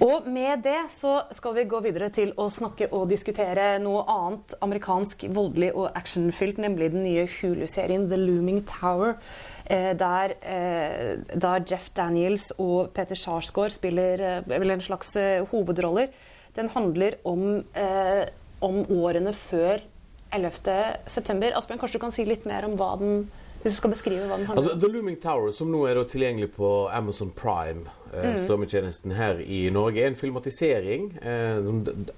Og 0.05 0.29
med 0.31 0.63
det 0.63 0.79
så 0.95 1.17
skal 1.35 1.57
vi 1.57 1.65
gå 1.69 1.81
videre 1.83 2.11
til 2.15 2.31
å 2.39 2.47
snakke 2.53 2.87
og 2.95 3.09
diskutere 3.11 3.73
noe 3.83 4.05
annet 4.09 4.55
amerikansk 4.63 5.25
voldelig 5.35 5.73
og 5.75 5.89
actionfylt, 5.99 6.61
nemlig 6.63 6.93
den 6.93 7.03
nye 7.09 7.25
Hulu-serien 7.41 8.07
The 8.13 8.21
Looming 8.21 8.63
Tower. 8.69 9.17
Eh, 9.71 9.93
der, 9.95 10.35
eh, 10.43 11.19
der 11.41 11.65
Jeff 11.71 11.91
Daniels 11.95 12.51
og 12.59 12.91
Peter 12.95 13.15
Sarsgaard 13.15 13.71
spiller 13.71 14.43
eh, 14.43 14.73
en 14.73 14.81
slags 14.81 15.15
hovedroller. 15.53 16.09
Den 16.57 16.69
handler 16.69 17.15
om, 17.25 17.63
om 18.61 18.79
årene 18.91 19.33
før 19.33 19.79
11. 20.33 20.51
september. 21.07 21.55
Asbjørn, 21.55 21.79
kanskje 21.79 22.01
du 22.01 22.03
kan 22.03 22.15
si 22.15 22.25
litt 22.27 22.43
mer 22.47 22.67
om 22.67 22.75
hva 22.79 22.97
den 22.99 23.29
Hvis 23.63 23.75
du 23.75 23.77
skal 23.77 23.93
beskrive 23.93 24.25
hva 24.25 24.39
den 24.41 24.49
handler 24.49 24.65
Altså, 24.65 24.75
om? 24.75 24.81
The 24.81 24.89
Looming 24.89 25.21
Tower, 25.21 25.51
som 25.53 25.71
nå 25.71 25.85
er 25.87 26.01
tilgjengelig 26.09 26.49
på 26.57 26.89
Amazon 26.89 27.31
Prime, 27.31 27.85
eh, 28.11 28.35
strømmetjenesten 28.41 29.13
her 29.13 29.43
i 29.45 29.69
Norge, 29.71 30.01
er 30.01 30.11
en 30.11 30.17
filmatisering, 30.17 31.11
eh, 31.21 31.61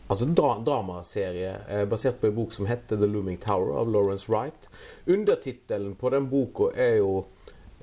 altså 0.09 0.28
en 0.28 0.37
dra 0.38 0.54
dramaserie 0.64 1.56
eh, 1.68 1.85
basert 1.85 2.21
på 2.23 2.30
en 2.30 2.37
bok 2.37 2.54
som 2.54 2.71
heter 2.71 2.97
The 2.97 3.11
Looming 3.11 3.40
Tower 3.42 3.75
av 3.80 3.90
Lawrence 3.90 4.30
Wright. 4.32 4.71
Undertittelen 5.06 5.97
på 5.99 6.14
den 6.14 6.30
boka 6.30 6.71
er 6.78 7.00
jo 7.02 7.25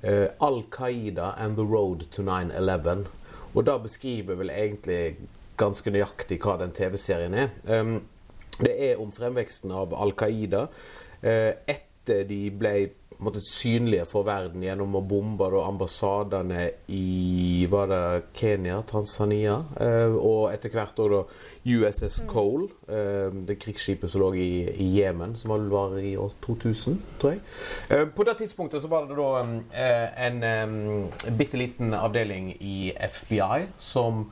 eh, 0.01 0.27
Al 0.39 0.63
Qaida 0.71 1.33
and 1.37 1.57
the 1.57 1.65
Road 1.65 2.07
to 2.11 2.23
9-11. 2.23 3.07
Og 3.55 3.65
da 3.65 3.77
beskriver 3.81 4.35
vel 4.39 4.49
egentlig 4.53 5.17
ganske 5.59 5.91
nøyaktig 5.91 6.39
hva 6.43 6.57
den 6.61 6.71
TV-serien 6.75 7.35
er. 7.35 7.49
Um, 7.67 8.01
det 8.59 8.75
er 8.91 9.01
om 9.01 9.11
fremveksten 9.15 9.71
av 9.71 9.93
Al 9.95 10.13
Qaida 10.19 10.67
eh, 11.23 11.55
etter 11.67 12.25
de 12.27 12.41
ble 12.51 12.73
måte, 13.23 13.41
synlige 13.43 14.05
for 14.07 14.25
verden 14.27 14.63
gjennom 14.63 14.95
å 14.95 15.01
bombe 15.05 15.49
da, 15.51 15.63
ambassadene 15.67 16.65
i 16.95 17.65
var 17.71 17.89
det 17.91 18.03
Kenya, 18.37 18.79
Tanzania, 18.87 19.57
eh, 19.79 20.15
og 20.15 20.53
etter 20.53 20.71
hvert 20.73 20.99
òg 21.03 21.33
USS 21.67 22.21
Cole, 22.29 22.69
eh, 22.87 23.27
det 23.47 23.59
krigsskipet 23.61 24.11
som 24.11 24.23
lå 24.23 24.31
i, 24.39 24.49
Jemen, 24.95 25.35
som 25.35 25.51
vel 25.53 25.67
var 25.71 25.97
i 25.99 26.15
år 26.19 26.31
2000, 26.45 26.99
tror 27.19 27.35
jeg. 27.35 27.41
Eh, 27.89 28.05
på 28.15 28.25
det 28.27 28.37
tidspunktet 28.39 28.83
så 28.83 28.91
var 28.91 29.09
det 29.09 29.17
da 29.19 29.31
eh, 29.73 30.27
en 30.27 30.43
eh, 30.43 31.33
bitte 31.35 31.59
liten 31.59 31.93
avdeling 31.93 32.53
i 32.59 32.93
FBI 32.95 33.67
som 33.77 34.29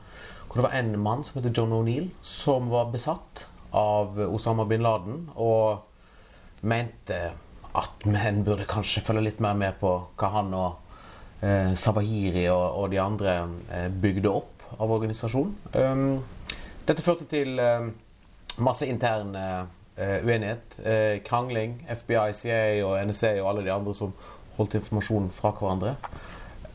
hvor 0.48 0.62
det 0.62 0.64
var 0.64 0.78
en 0.78 0.94
mann 1.04 1.24
som 1.24 1.36
heter 1.36 1.52
John 1.52 1.74
O'Neill, 1.76 2.08
som 2.24 2.70
var 2.72 2.88
besatt 2.92 3.44
av 3.76 4.16
Osama 4.32 4.64
bin 4.64 4.80
Laden, 4.80 5.26
og 5.36 5.84
mente 6.64 7.18
at 7.76 8.06
menn 8.08 8.44
burde 8.46 8.66
kanskje 8.68 9.02
følge 9.04 9.26
litt 9.28 9.40
mer 9.44 9.56
med 9.58 9.76
på 9.80 9.90
hva 10.18 10.30
han 10.38 10.54
og 10.56 11.42
eh, 11.44 11.74
Savahiri 11.76 12.46
og, 12.52 12.64
og 12.82 12.90
de 12.92 13.00
andre 13.02 13.34
eh, 13.74 13.88
bygde 13.92 14.32
opp 14.32 14.64
av 14.78 14.92
organisasjon. 14.92 15.54
Um, 15.74 16.22
dette 16.88 17.04
førte 17.04 17.28
til 17.28 17.58
eh, 17.60 17.90
masse 18.64 18.88
intern 18.88 19.34
eh, 19.36 20.24
uenighet, 20.24 20.78
eh, 20.84 21.18
krangling. 21.24 21.80
FBI, 21.88 22.32
CIA 22.34 22.86
og 22.86 22.98
NSA 23.08 23.36
og 23.42 23.50
alle 23.52 23.66
de 23.66 23.74
andre 23.74 23.94
som 23.94 24.14
holdt 24.56 24.78
informasjon 24.80 25.30
fra 25.34 25.52
hverandre. 25.58 25.96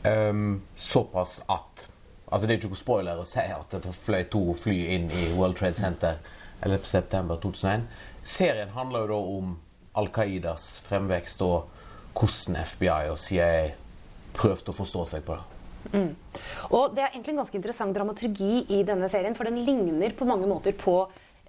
Um, 0.04 0.62
såpass 0.76 1.40
at 1.48 1.88
Altså 2.34 2.46
Det 2.46 2.54
er 2.54 2.56
jo 2.56 2.60
ikke 2.64 2.72
noe 2.72 2.78
spoiler 2.80 3.18
å 3.20 3.24
si 3.28 3.42
at 3.52 3.74
det 3.84 3.92
fløy 3.94 4.24
to 4.32 4.40
fly 4.58 4.78
inn 4.96 5.04
i 5.12 5.26
World 5.36 5.54
Trade 5.60 5.78
Center 5.78 6.16
11.9.2001. 6.66 7.84
Serien 8.24 8.72
handler 8.74 9.04
jo 9.04 9.10
da 9.12 9.18
om 9.36 9.52
Al 9.94 10.10
Qaidas 10.14 10.80
fremvekst 10.86 11.42
og 11.46 11.68
hvordan 12.14 12.60
FBI 12.66 13.10
og 13.12 13.18
CIA 13.18 13.74
prøvde 14.34 14.72
å 14.72 14.76
forstå 14.76 15.04
seg 15.14 15.26
på 15.26 15.36
det. 15.38 15.50
Og 16.72 16.94
det 16.96 17.04
er 17.04 17.12
egentlig 17.12 17.34
en 17.34 17.42
ganske 17.42 17.58
interessant 17.58 17.94
dramaturgi 17.94 18.64
i 18.72 18.80
denne 18.86 19.08
serien, 19.12 19.36
for 19.36 19.46
den 19.46 19.60
ligner 19.66 20.14
på 20.16 20.26
mange 20.28 20.48
måter 20.50 20.74
på 20.78 20.96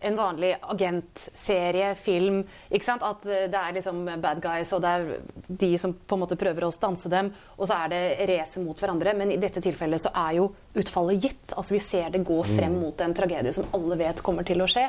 en 0.05 0.17
vanlig 0.19 0.51
agentserie, 0.61 1.95
film. 1.95 2.43
ikke 2.69 2.85
sant? 2.85 3.05
At 3.05 3.25
eh, 3.25 3.47
det 3.51 3.61
er 3.61 3.75
liksom 3.79 4.03
bad 4.21 4.41
guys, 4.43 4.73
og 4.75 4.83
det 4.83 4.91
er 4.93 5.07
de 5.47 5.71
som 5.81 5.93
på 5.95 6.17
en 6.17 6.23
måte 6.23 6.37
prøver 6.39 6.67
å 6.67 6.73
stanse 6.73 7.09
dem. 7.11 7.31
Og 7.57 7.67
så 7.67 7.79
er 7.83 7.93
det 7.93 8.29
racet 8.29 8.63
mot 8.65 8.79
hverandre. 8.79 9.15
Men 9.17 9.33
i 9.33 9.39
dette 9.41 9.63
tilfellet 9.63 10.03
så 10.03 10.11
er 10.25 10.37
jo 10.39 10.49
utfallet 10.75 11.23
gitt. 11.23 11.55
Altså 11.55 11.75
Vi 11.75 11.81
ser 11.83 12.11
det 12.13 12.25
gå 12.27 12.37
frem 12.47 12.77
mot 12.79 13.01
en 13.01 13.15
tragedie 13.17 13.53
som 13.55 13.69
alle 13.77 13.97
vet 13.99 14.21
kommer 14.25 14.45
til 14.47 14.61
å 14.61 14.69
skje. 14.69 14.85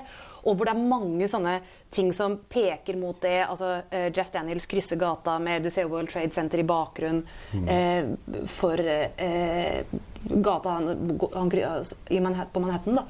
Og 0.46 0.54
hvor 0.54 0.68
det 0.68 0.74
er 0.76 0.90
mange 0.92 1.28
sånne 1.30 1.56
ting 1.90 2.12
som 2.14 2.36
peker 2.50 2.98
mot 3.00 3.18
det. 3.22 3.46
altså 3.46 3.72
eh, 3.90 4.10
Jeff 4.14 4.30
Daniels 4.34 4.68
krysser 4.70 5.00
gata 5.00 5.38
med 5.42 5.64
Du 5.64 5.70
ser 5.70 5.88
World 5.90 6.12
Trade 6.12 6.34
Center 6.34 6.60
i 6.60 6.66
bakgrunn. 6.66 7.24
Eh, 7.56 8.12
for 8.50 8.84
eh, 8.84 9.80
gata 10.26 10.76
han, 10.76 11.18
han, 11.34 11.50
Manhattan, 11.50 12.52
på 12.52 12.60
Manhattan, 12.60 13.00
da. 13.00 13.06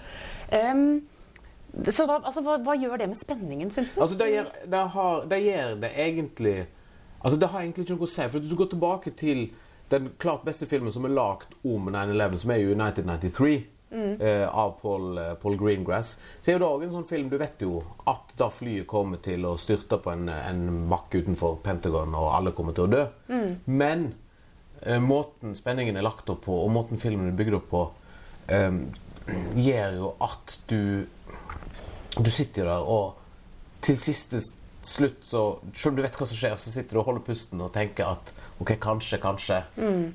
Em, 0.49 1.01
så 1.85 2.07
hva, 2.09 2.21
altså, 2.23 2.41
hva, 2.41 2.57
hva 2.65 2.75
gjør 2.79 2.97
det 3.03 3.11
med 3.11 3.19
spenningen, 3.21 3.71
syns 3.75 3.93
du? 3.95 4.01
Altså, 4.01 4.17
det 4.19 4.31
gjør 4.33 4.51
det, 4.73 4.83
har, 4.95 5.27
det 5.31 5.43
gjør 5.45 5.79
det 5.85 5.93
egentlig 6.07 6.59
Altså, 7.27 7.39
det 7.41 7.49
har 7.51 7.63
egentlig 7.65 7.83
ikke 7.83 7.95
noe 7.97 8.07
å 8.07 8.11
si. 8.11 8.27
For 8.31 8.39
hvis 8.39 8.51
du 8.53 8.59
går 8.61 8.69
tilbake 8.71 9.11
til 9.19 9.49
den 9.91 10.11
klart 10.23 10.45
beste 10.47 10.67
filmen 10.71 10.93
som 10.95 11.09
er 11.09 11.15
lagd 11.17 11.57
om 11.67 11.89
9-11, 11.91 12.37
som 12.43 12.53
er 12.55 12.61
jo 12.61 12.75
1993 12.77 13.55
mm. 13.91 14.13
eh, 14.21 14.45
av 14.47 14.77
Paul, 14.83 15.09
eh, 15.19 15.33
Paul 15.43 15.57
Greengrass, 15.59 16.13
så 16.41 16.51
er 16.51 16.57
jo 16.57 16.63
det 16.63 16.69
òg 16.69 16.85
en 16.87 16.95
sånn 16.99 17.09
film 17.09 17.33
Du 17.33 17.39
vet 17.41 17.65
jo 17.65 17.81
at 18.11 18.35
da 18.39 18.51
flyet 18.53 18.87
kommer 18.91 19.23
til 19.25 19.47
å 19.49 19.57
styrte 19.59 19.99
på 20.03 20.13
en, 20.13 20.29
en 20.31 20.63
makk 20.91 21.19
utenfor 21.19 21.59
Pentagon, 21.65 22.15
og 22.15 22.31
alle 22.37 22.55
kommer 22.55 22.77
til 22.77 22.87
å 22.87 22.93
dø. 22.95 23.05
Men 23.67 24.09
eh, 24.83 25.03
måten 25.03 25.57
spenningen 25.59 25.99
er 25.99 26.07
lagt 26.07 26.31
opp 26.31 26.45
på, 26.47 26.61
og 26.63 26.73
måten 26.75 27.01
filmen 27.01 27.33
er 27.33 27.39
bygd 27.39 27.59
opp 27.59 27.71
på, 27.73 27.85
eh, 28.55 28.71
gjør 29.59 29.99
jo 29.99 30.15
at 30.23 30.59
du 30.71 30.83
du 32.25 32.31
sitter 32.33 32.63
jo 32.63 32.69
der, 32.69 32.87
og 32.97 33.83
til 33.85 33.99
siste 34.01 34.41
slutt, 34.87 35.25
så 35.27 35.43
selv 35.75 35.93
om 35.93 35.99
du 35.99 36.03
vet 36.05 36.17
hva 36.17 36.27
som 36.29 36.39
skjer, 36.39 36.57
så 36.61 36.73
sitter 36.73 36.97
du 36.97 37.01
og 37.03 37.09
holder 37.11 37.25
pusten 37.27 37.63
og 37.65 37.73
tenker 37.75 38.07
at 38.07 38.33
ok, 38.63 38.77
kanskje, 38.81 39.19
kanskje 39.23 39.61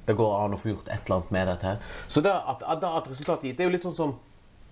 det 0.07 0.15
går 0.17 0.35
an 0.39 0.55
å 0.55 0.59
få 0.59 0.71
gjort 0.71 0.89
et 0.89 1.05
eller 1.05 1.19
annet 1.19 1.31
med 1.35 1.49
dette 1.51 1.71
her. 1.73 1.95
Så 2.07 2.23
det 2.23 2.33
at, 2.33 2.63
at, 2.63 2.85
at 2.87 3.09
resultatet 3.11 3.49
gitt, 3.49 3.57
det 3.59 3.65
er 3.65 3.71
jo 3.71 3.75
litt 3.75 3.87
sånn 3.87 3.97
som 3.97 4.15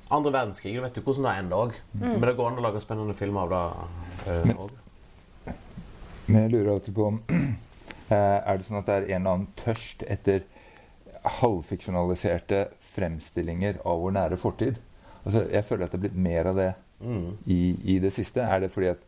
andre 0.10 0.34
verdenskrig. 0.34 0.76
Du 0.76 0.84
vet 0.84 0.98
jo 0.98 1.06
hvordan 1.06 1.28
det 1.28 1.34
ender 1.44 1.64
òg. 1.66 1.80
Men 2.02 2.26
det 2.26 2.36
går 2.38 2.52
an 2.52 2.62
å 2.62 2.66
lage 2.66 2.84
spennende 2.84 3.18
filmer 3.18 3.46
av 3.46 3.52
det 3.54 4.34
eh, 4.34 4.54
òg. 4.56 4.78
Men 6.30 6.46
jeg 6.46 6.54
lurer 6.54 6.72
alltid 6.76 6.96
på 6.98 7.08
om 7.10 7.20
eh, 7.34 8.16
Er 8.16 8.58
det 8.58 8.68
sånn 8.68 8.80
at 8.82 8.90
det 8.90 8.96
er 8.96 9.08
en 9.08 9.22
eller 9.22 9.38
annen 9.38 9.48
tørst 9.60 10.06
etter 10.10 10.46
halvfiksjonaliserte 11.40 12.68
fremstillinger 12.94 13.82
av 13.84 14.06
vår 14.06 14.16
nære 14.18 14.40
fortid? 14.42 14.80
Altså, 15.26 15.44
jeg 15.52 15.66
føler 15.68 15.86
at 15.86 15.94
det 15.94 16.00
er 16.00 16.06
blitt 16.08 16.22
mer 16.30 16.50
av 16.50 16.62
det 16.62 16.70
i, 17.46 17.62
i 17.96 18.00
det 18.04 18.12
siste. 18.14 18.44
Er 18.44 18.64
det 18.64 18.72
fordi 18.74 18.92
at 18.92 19.06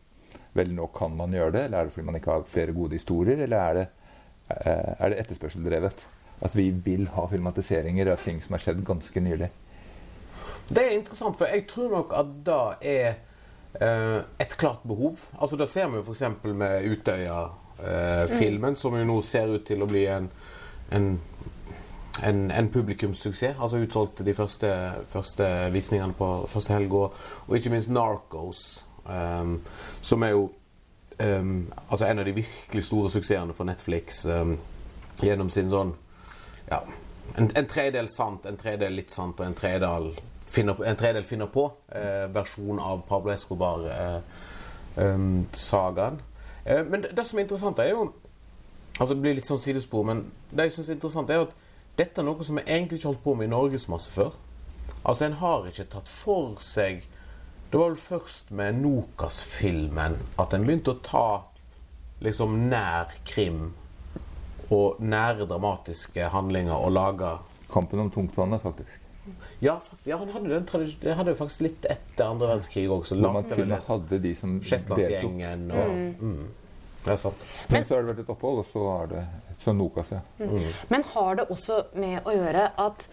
vel, 0.58 0.74
nå 0.76 0.88
kan 0.96 1.16
man 1.16 1.34
gjøre 1.36 1.56
det, 1.56 1.66
eller 1.66 1.80
er 1.80 1.88
det 1.88 1.96
fordi 1.96 2.08
man 2.08 2.20
ikke 2.20 2.36
har 2.36 2.48
flere 2.50 2.76
gode 2.76 2.98
historier, 3.00 3.40
eller 3.46 3.58
er 3.58 3.80
det, 3.80 3.88
eh, 4.56 4.94
er 4.98 5.10
det 5.10 5.20
etterspørseldrevet? 5.24 6.06
At 6.42 6.56
vi 6.58 6.70
vil 6.72 7.08
ha 7.16 7.28
filmatiseringer 7.30 8.12
av 8.12 8.24
ting 8.24 8.42
som 8.42 8.58
har 8.58 8.64
skjedd 8.64 8.86
ganske 8.86 9.24
nylig. 9.24 9.52
Det 10.72 10.84
er 10.84 10.96
interessant, 10.96 11.38
for 11.38 11.52
jeg 11.52 11.68
tror 11.70 11.92
nok 11.92 12.14
at 12.16 12.32
det 12.48 12.62
er 12.92 13.10
eh, 13.80 14.22
et 14.40 14.58
klart 14.58 14.84
behov. 14.88 15.20
Altså 15.40 15.56
Det 15.56 15.70
ser 15.70 15.90
vi 15.90 16.00
jo 16.00 16.06
f.eks. 16.06 16.24
med 16.44 16.88
Utøya-filmen, 16.92 18.76
som 18.76 18.96
jo 18.98 19.06
nå 19.06 19.22
ser 19.22 19.52
ut 19.52 19.66
til 19.68 19.84
å 19.84 19.90
bli 19.90 20.06
en, 20.12 20.30
en, 20.92 21.14
en, 22.24 22.52
en 22.52 22.72
publikumssuksess. 22.72 23.58
Altså 23.60 23.78
utsolgt 23.78 24.26
de 24.26 24.34
første, 24.34 24.72
første 25.10 25.48
visningene 25.72 26.16
på 26.18 26.32
første 26.48 26.74
helg, 26.74 26.94
og, 26.94 27.56
ikke 27.56 27.74
minst 27.74 27.90
Narcos, 27.90 28.86
um, 29.06 29.60
som 30.02 30.24
er 30.24 30.36
jo 30.36 30.50
um, 31.20 31.72
altså 31.90 32.06
en 32.06 32.20
av 32.20 32.26
de 32.26 32.36
virkelig 32.36 32.84
store 32.84 33.10
suksessene 33.10 33.54
for 33.54 33.70
Netflix 33.70 34.26
um, 34.26 34.58
gjennom 35.22 35.50
sin 35.50 35.70
sånn 35.70 35.96
ja, 36.72 36.80
en, 37.36 37.52
en 37.56 37.68
tredel 37.68 38.08
sant, 38.12 38.46
en 38.46 38.58
tredel 38.58 38.94
litt 38.96 39.12
sant 39.12 39.40
og 39.40 39.46
en 39.46 39.56
tredel 39.58 40.14
finner, 40.52 40.84
en 40.86 40.98
tredel 41.00 41.24
finner 41.24 41.48
på 41.52 41.74
eh, 41.96 42.28
versjon 42.34 42.80
av 42.80 43.02
Pablo 43.08 43.32
Escobar-sagaen. 43.34 46.22
Eh, 46.66 46.76
eh, 46.76 46.86
men 46.86 47.02
det, 47.02 47.10
det, 47.16 47.28
som 47.28 47.40
er 47.40 47.44
interessant, 47.46 47.80
er 47.80 47.90
jo 47.94 48.14
altså 49.00 49.14
Det 49.16 49.24
blir 49.24 49.34
litt 49.34 49.48
sånn 49.48 49.64
sidespor, 49.64 50.04
men 50.06 50.32
det 50.52 50.64
jeg 50.68 50.74
synes 50.76 50.90
er 50.90 50.94
interessant, 50.98 51.30
er 51.32 51.40
at 51.48 51.54
dette 52.02 52.22
er 52.22 52.28
noe 52.28 52.46
som 52.46 52.58
vi 52.60 52.66
egentlig 52.66 53.00
ikke 53.00 53.12
holdt 53.12 53.26
på 53.26 53.36
med 53.38 53.50
i 53.50 53.54
Norge 53.54 53.82
så 53.82 53.94
masse 53.94 54.12
før. 54.14 54.34
Altså, 55.02 55.26
En 55.26 55.40
har 55.42 55.68
ikke 55.70 55.90
tatt 55.90 56.10
for 56.10 56.58
seg 56.62 57.06
Det 57.72 57.80
var 57.80 57.94
vel 57.94 58.02
først 58.02 58.52
med 58.52 58.82
Nokas-filmen 58.82 60.18
at 60.42 60.54
en 60.54 60.66
begynte 60.68 60.92
å 60.92 61.04
ta 61.06 61.28
liksom 62.22 62.68
nær 62.70 63.14
krim 63.26 63.70
og 64.72 65.00
nære 65.00 65.48
dramatiske 65.48 66.28
handlinger 66.34 66.76
og 66.76 66.92
lage 66.92 67.32
Kampen 67.72 68.02
om 68.04 68.10
tungtvannet, 68.12 68.60
faktisk. 68.60 68.98
Ja, 69.62 69.78
ja, 70.04 70.18
han 70.18 70.30
hadde 70.34 70.50
den 70.50 70.66
det 71.02 71.14
hadde 71.16 71.32
jo 71.32 71.38
faktisk 71.40 71.62
litt 71.64 71.86
etter 71.88 72.26
andre 72.26 72.50
verdenskrig 72.50 72.90
også. 72.92 73.16
Hvor 73.16 73.36
man 73.38 73.48
til 73.48 73.64
og 73.64 73.70
med 73.72 73.86
hadde 73.88 74.20
de 74.24 74.32
som 74.36 74.58
Shetlandsgjengen 74.66 75.70
og 75.72 75.94
mm. 75.94 76.16
Mm. 76.20 76.48
Det 77.02 77.16
er 77.16 77.20
sant. 77.22 77.48
Men, 77.68 77.80
Men, 77.80 77.88
så 77.88 77.96
har 77.96 78.04
det 78.04 78.12
vært 78.14 78.24
et 78.26 78.32
opphold, 78.36 78.62
og 78.62 78.70
så 78.70 78.86
er 78.94 79.12
det 79.12 79.26
sånn 79.64 79.78
Nokas, 79.82 80.14
ja. 80.14 80.22
Mm. 80.42 80.70
Men 80.94 81.06
har 81.16 81.42
det 81.42 81.50
også 81.54 81.84
med 82.02 82.22
å 82.26 82.36
gjøre 82.36 82.70
at 82.82 83.06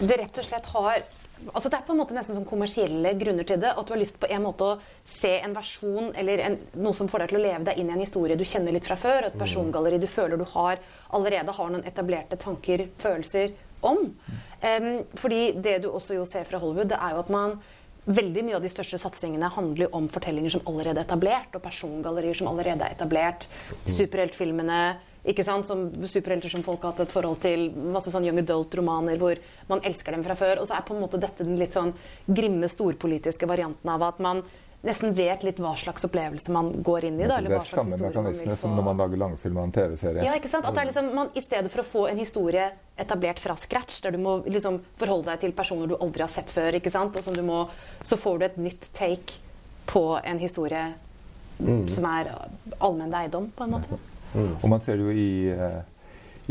du 0.00 0.10
rett 0.10 0.40
og 0.40 0.46
slett 0.48 0.72
har 0.74 1.04
Altså 1.52 1.68
Det 1.68 1.76
er 1.76 1.84
på 1.84 1.92
en 1.92 1.98
måte 1.98 2.14
nesten 2.16 2.36
sånn 2.38 2.46
kommersielle 2.48 3.10
grunner 3.20 3.44
til 3.44 3.58
det. 3.60 3.72
At 3.74 3.84
du 3.84 3.92
har 3.92 3.98
lyst 4.00 4.16
på 4.22 4.28
en 4.32 4.44
måte 4.46 4.64
å 4.64 4.76
se 5.04 5.32
en 5.44 5.52
versjon 5.52 6.12
eller 6.16 6.40
en, 6.40 6.54
noe 6.78 6.96
som 6.96 7.10
får 7.10 7.24
deg 7.24 7.32
til 7.32 7.38
å 7.40 7.42
leve 7.42 7.66
deg 7.66 7.80
inn 7.82 7.90
i 7.90 7.94
en 7.96 8.00
historie 8.00 8.38
du 8.38 8.46
kjenner 8.48 8.72
litt 8.72 8.86
fra 8.88 8.96
før. 8.96 9.26
Et 9.26 9.36
persongalleri 9.36 9.98
du 10.00 10.06
føler 10.08 10.40
du 10.40 10.46
har 10.54 10.80
allerede 11.18 11.56
har 11.58 11.74
noen 11.74 11.84
etablerte 11.90 12.38
tanker, 12.40 12.86
følelser 13.02 13.52
om. 13.84 14.06
Um, 14.62 14.88
fordi 15.20 15.42
det 15.66 15.80
du 15.84 15.90
også 15.90 16.16
jo 16.16 16.24
ser 16.28 16.46
fra 16.48 16.62
Hollywood, 16.62 16.94
det 16.94 17.02
er 17.02 17.16
jo 17.16 17.24
at 17.26 17.34
man 17.34 17.58
Veldig 18.04 18.42
mye 18.44 18.58
av 18.58 18.64
de 18.64 18.68
største 18.68 18.98
satsingene 19.00 19.48
handler 19.54 19.94
om 19.96 20.10
fortellinger 20.12 20.52
som 20.52 20.66
allerede 20.68 21.00
er 21.00 21.06
etablert, 21.06 21.54
og 21.56 21.64
persongallerier 21.64 22.36
som 22.36 22.50
allerede 22.50 22.84
er 22.84 22.96
etablert. 22.98 23.46
Superheltfilmene 23.88 24.80
ikke 25.24 25.44
sant? 25.46 25.64
Som 25.64 25.86
superhelter 26.04 26.52
som 26.52 26.64
folk 26.66 26.84
har 26.84 26.92
hatt 26.92 27.06
et 27.06 27.14
forhold 27.14 27.40
til. 27.44 27.70
Masse 27.94 28.12
sånn 28.12 28.26
young 28.28 28.42
adult-romaner 28.42 29.16
hvor 29.20 29.40
man 29.70 29.80
elsker 29.88 30.12
dem 30.12 30.24
fra 30.26 30.36
før. 30.36 30.60
Og 30.60 30.68
så 30.68 30.76
er 30.76 30.84
på 30.84 30.96
en 30.96 31.00
måte 31.06 31.20
dette 31.22 31.46
den 31.46 31.56
litt 31.60 31.76
sånn 31.76 31.94
grimme, 32.28 32.68
storpolitiske 32.68 33.48
varianten 33.48 33.94
av 33.94 34.04
at 34.04 34.20
man 34.24 34.44
nesten 34.84 35.14
vet 35.16 35.44
litt 35.46 35.60
hva 35.62 35.72
slags 35.80 36.04
opplevelse 36.04 36.52
man 36.52 36.70
går 36.84 37.06
inn 37.08 37.20
i. 37.20 37.28
Da, 37.28 37.38
det 37.40 37.54
er 37.56 37.68
samme 37.68 37.96
mekanisme 37.98 38.56
som 38.60 38.74
når 38.76 38.86
man 38.90 39.00
lager 39.00 39.20
langfilm 39.20 39.60
av 39.60 39.68
en 39.68 39.72
TV-serie. 39.74 40.24
Ja, 40.26 40.34
ikke 40.36 40.50
sant? 40.52 40.66
At 40.68 40.76
det 40.76 40.82
er 40.82 40.90
liksom, 40.90 41.08
man, 41.16 41.30
I 41.32 41.42
stedet 41.44 41.72
for 41.72 41.82
å 41.82 41.86
få 41.88 42.02
en 42.10 42.20
historie 42.20 42.66
etablert 43.00 43.40
fra 43.42 43.56
scratch, 43.58 44.02
der 44.04 44.14
du 44.14 44.20
må 44.22 44.36
liksom 44.44 44.82
forholde 45.00 45.32
deg 45.32 45.46
til 45.46 45.54
personer 45.56 45.90
du 45.90 45.96
aldri 45.96 46.26
har 46.26 46.32
sett 46.32 46.52
før, 46.52 46.76
ikke 46.76 46.92
sant? 46.92 47.16
Og 47.16 47.40
må, 47.46 47.64
så 48.04 48.18
får 48.20 48.38
du 48.38 48.46
et 48.48 48.60
nytt 48.66 48.90
take 48.96 49.40
på 49.88 50.04
en 50.20 50.40
historie 50.40 50.84
mm. 51.58 51.88
som 51.92 52.06
er 52.12 52.30
allmenn 52.78 53.16
eiendom, 53.16 53.48
på 53.56 53.64
en 53.64 53.74
måte. 53.78 53.98
Mm. 54.34 54.52
Og 54.60 54.68
man 54.68 54.84
ser 54.84 55.00
jo 55.00 55.08
i, 55.10 55.48
uh, 55.48 55.80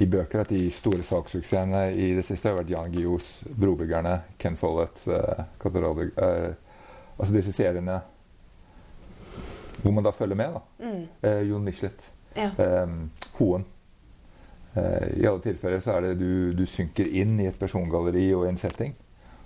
i 0.02 0.08
bøker 0.10 0.42
at 0.42 0.54
de 0.54 0.66
store 0.74 1.06
salgssuksessene 1.06 1.86
i 1.94 2.10
det 2.18 2.26
siste 2.26 2.50
har 2.50 2.58
vært 2.58 2.74
Jan 2.74 2.98
Gios, 2.98 3.44
'Brobyggerne', 3.46 4.24
Ken 4.42 4.58
Follett, 4.58 5.06
uh, 5.06 5.46
uh, 5.70 6.52
Altså 7.14 7.36
disse 7.36 7.54
seriene 7.54 8.00
hvor 9.84 9.92
man 9.92 10.06
da 10.06 10.12
følger 10.16 10.40
med. 10.40 10.58
da. 10.58 10.88
Mm. 10.88 11.06
Eh, 11.22 11.42
Jon 11.50 11.64
Michelet. 11.64 12.10
Ja. 12.36 12.50
Eh, 12.58 12.98
Hoen. 13.40 13.66
Eh, 14.74 15.08
I 15.22 15.26
alle 15.30 15.42
tilfeller 15.44 15.84
så 15.84 15.98
er 15.98 16.08
det 16.08 16.14
du, 16.22 16.54
du 16.58 16.66
synker 16.66 17.08
inn 17.12 17.38
i 17.40 17.48
et 17.52 17.60
persongalleri 17.60 18.30
og 18.34 18.48
en 18.50 18.58
setting. 18.58 18.96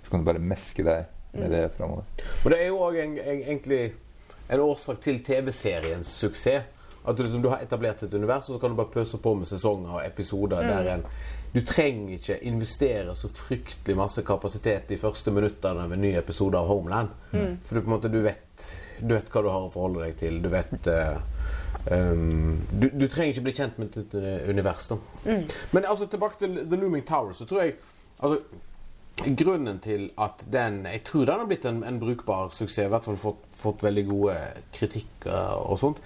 Så 0.04 0.10
kan 0.10 0.22
du 0.22 0.28
bare 0.30 0.42
meske 0.42 0.86
deg 0.86 1.08
med 1.34 1.50
mm. 1.50 1.52
det 1.52 1.64
framover. 1.76 2.08
Og 2.44 2.50
det 2.52 2.62
er 2.62 2.70
jo 2.70 2.80
òg 2.86 2.96
egentlig 3.02 3.82
en 4.48 4.64
årsak 4.64 5.02
til 5.04 5.20
TV-seriens 5.24 6.08
suksess. 6.22 6.74
At 7.08 7.16
du, 7.16 7.22
liksom, 7.22 7.42
du, 7.42 7.48
har 7.48 7.62
etablert 7.64 8.02
et 8.02 8.14
univers, 8.14 8.48
og 8.48 8.56
så 8.56 8.60
kan 8.60 8.70
du 8.70 8.76
bare 8.76 8.92
pøse 8.92 9.16
på 9.22 9.32
med 9.38 9.48
sesonger 9.48 9.94
og 9.96 10.02
episoder 10.04 10.60
mm. 10.62 10.68
der 10.68 10.94
en 10.94 11.04
Du 11.54 11.62
trenger 11.64 12.18
ikke 12.18 12.34
investere 12.44 13.14
så 13.16 13.28
fryktelig 13.32 13.96
masse 13.96 14.22
kapasitet 14.22 14.88
de 14.88 14.98
første 15.00 15.32
minuttene 15.32 15.86
ved 15.88 15.96
nye 15.96 16.10
ny 16.12 16.18
episode 16.18 16.58
av 16.58 16.66
Homeland. 16.68 17.08
Mm. 17.32 17.54
For 17.64 17.74
du, 17.74 17.80
på 17.80 17.88
en 17.88 17.94
måte, 17.94 18.10
du 18.12 18.20
vet 18.20 18.66
du 19.00 19.14
vet 19.14 19.28
hva 19.32 19.42
du 19.44 19.50
har 19.50 19.66
å 19.66 19.72
forholde 19.72 20.06
deg 20.06 20.16
til. 20.20 20.40
Du 20.44 20.48
vet 20.52 20.88
um, 21.90 22.56
du, 22.70 22.88
du, 22.92 23.06
trenger 23.08 23.34
ikke 23.34 23.46
bli 23.48 23.56
kjent 23.58 23.78
med 23.82 23.98
et 24.00 24.16
univers. 24.48 24.88
da. 24.90 24.98
Mm. 25.26 25.44
Men 25.76 25.84
altså, 25.84 26.08
tilbake 26.10 26.40
til 26.40 26.62
The 26.64 26.80
Looming 26.80 27.06
Tower, 27.08 27.36
så 27.36 27.48
tror 27.48 27.66
jeg 27.66 27.76
altså, 28.18 28.42
Grunnen 29.18 29.80
til 29.82 30.10
at 30.14 30.44
den 30.46 30.84
Jeg 30.86 31.00
tror 31.04 31.24
den 31.26 31.40
har 31.40 31.46
blitt 31.50 31.64
en, 31.66 31.82
en 31.82 31.98
brukbar 31.98 32.52
suksess. 32.54 32.86
I 32.86 32.92
hvert 32.92 33.04
fall 33.04 33.16
fått, 33.18 33.40
fått 33.50 33.82
veldig 33.82 34.04
gode 34.06 34.36
kritikker 34.72 35.58
og 35.58 35.78
sånt. 35.80 35.98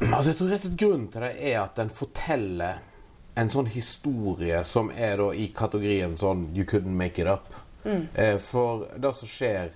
Altså, 0.00 0.30
jeg 0.30 0.38
tror 0.38 0.48
rett 0.48 0.64
og 0.64 0.70
slett 0.70 0.80
grunnen 0.80 1.08
til 1.12 1.24
det 1.26 1.34
er 1.50 1.58
at 1.60 1.76
den 1.76 1.92
forteller 1.92 2.80
en 3.36 3.52
sånn 3.52 3.68
historie 3.68 4.62
som 4.64 4.88
er 4.92 5.18
da 5.20 5.28
i 5.36 5.50
kategorien 5.56 6.16
sånn 6.16 6.48
You 6.56 6.64
couldn't 6.68 6.96
make 6.96 7.20
it 7.20 7.28
up. 7.28 7.52
Mm. 7.84 8.06
Eh, 8.14 8.36
for 8.42 8.86
det 8.96 9.12
som 9.18 9.30
skjer 9.30 9.74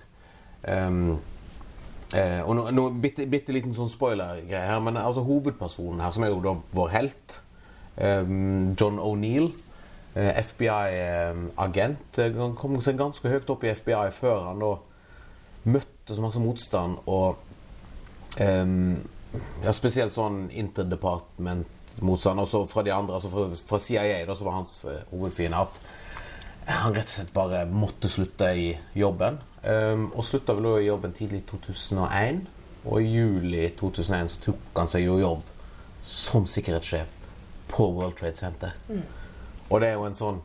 um, 0.65 1.19
Eh, 2.11 2.41
og 2.43 2.55
nå, 2.57 2.65
nå 2.75 2.87
bitte, 3.03 3.25
bitte, 3.29 3.53
liten 3.55 3.75
sånn 3.75 3.91
spoiler-greie 3.91 4.67
her, 4.67 4.81
men 4.83 4.99
altså 4.99 5.23
hovedpersonen 5.23 6.01
her, 6.03 6.11
som 6.11 6.25
er 6.27 6.33
jo 6.33 6.41
da 6.43 6.55
vår 6.75 6.89
helt, 6.95 7.37
eh, 7.95 8.33
John 8.75 8.99
O'Neill, 8.99 9.51
eh, 10.15 10.33
FBI-agent, 10.41 12.19
eh, 12.19 12.35
han 12.35 12.57
kom 12.59 12.75
seg 12.83 12.99
ganske 12.99 13.31
høyt 13.31 13.49
opp 13.53 13.63
i 13.63 13.71
FBI 13.71 14.09
før 14.17 14.49
han 14.49 14.59
da 14.59 14.73
møtte 15.71 16.17
så 16.17 16.23
masse 16.23 16.41
motstand 16.41 16.99
og 17.05 17.39
eh, 18.41 18.67
ja, 19.63 19.71
Spesielt 19.71 20.15
sånn 20.15 20.49
interdepartment-motstand. 20.59 22.41
Også 22.43 22.65
fra 22.67 22.83
de 22.83 22.91
andre, 22.91 23.15
altså 23.15 23.31
fra, 23.31 23.45
fra 23.69 23.79
CIA, 23.79 24.25
da, 24.27 24.35
som 24.35 24.49
var 24.49 24.57
hans 24.59 24.73
eh, 24.89 25.03
hovedfiende. 25.13 25.61
At 25.63 25.79
han 26.65 26.93
rett 26.93 27.09
og 27.09 27.15
slett 27.15 27.33
bare 27.33 27.65
måtte 27.65 28.09
slutte 28.09 28.51
i 28.53 28.67
jobben. 28.93 29.39
Um, 29.63 30.09
og 30.15 30.25
slutta 30.25 30.55
vel 30.57 30.69
i 30.81 30.89
jobben 30.89 31.13
tidlig 31.13 31.43
i 31.43 31.47
2001. 31.49 32.43
Og 32.85 33.01
i 33.01 33.09
juli 33.13 33.65
2001 33.77 34.31
så 34.33 34.45
tok 34.45 34.77
han 34.77 34.89
seg 34.89 35.05
jo 35.05 35.19
jobb 35.21 35.49
som 36.05 36.47
sikkerhetssjef 36.49 37.11
på 37.71 37.87
World 37.93 38.17
Trade 38.17 38.37
Center. 38.37 38.71
Mm. 38.89 39.03
Og 39.69 39.81
det 39.81 39.91
er 39.91 39.99
jo 39.99 40.07
en 40.07 40.17
sånn 40.17 40.41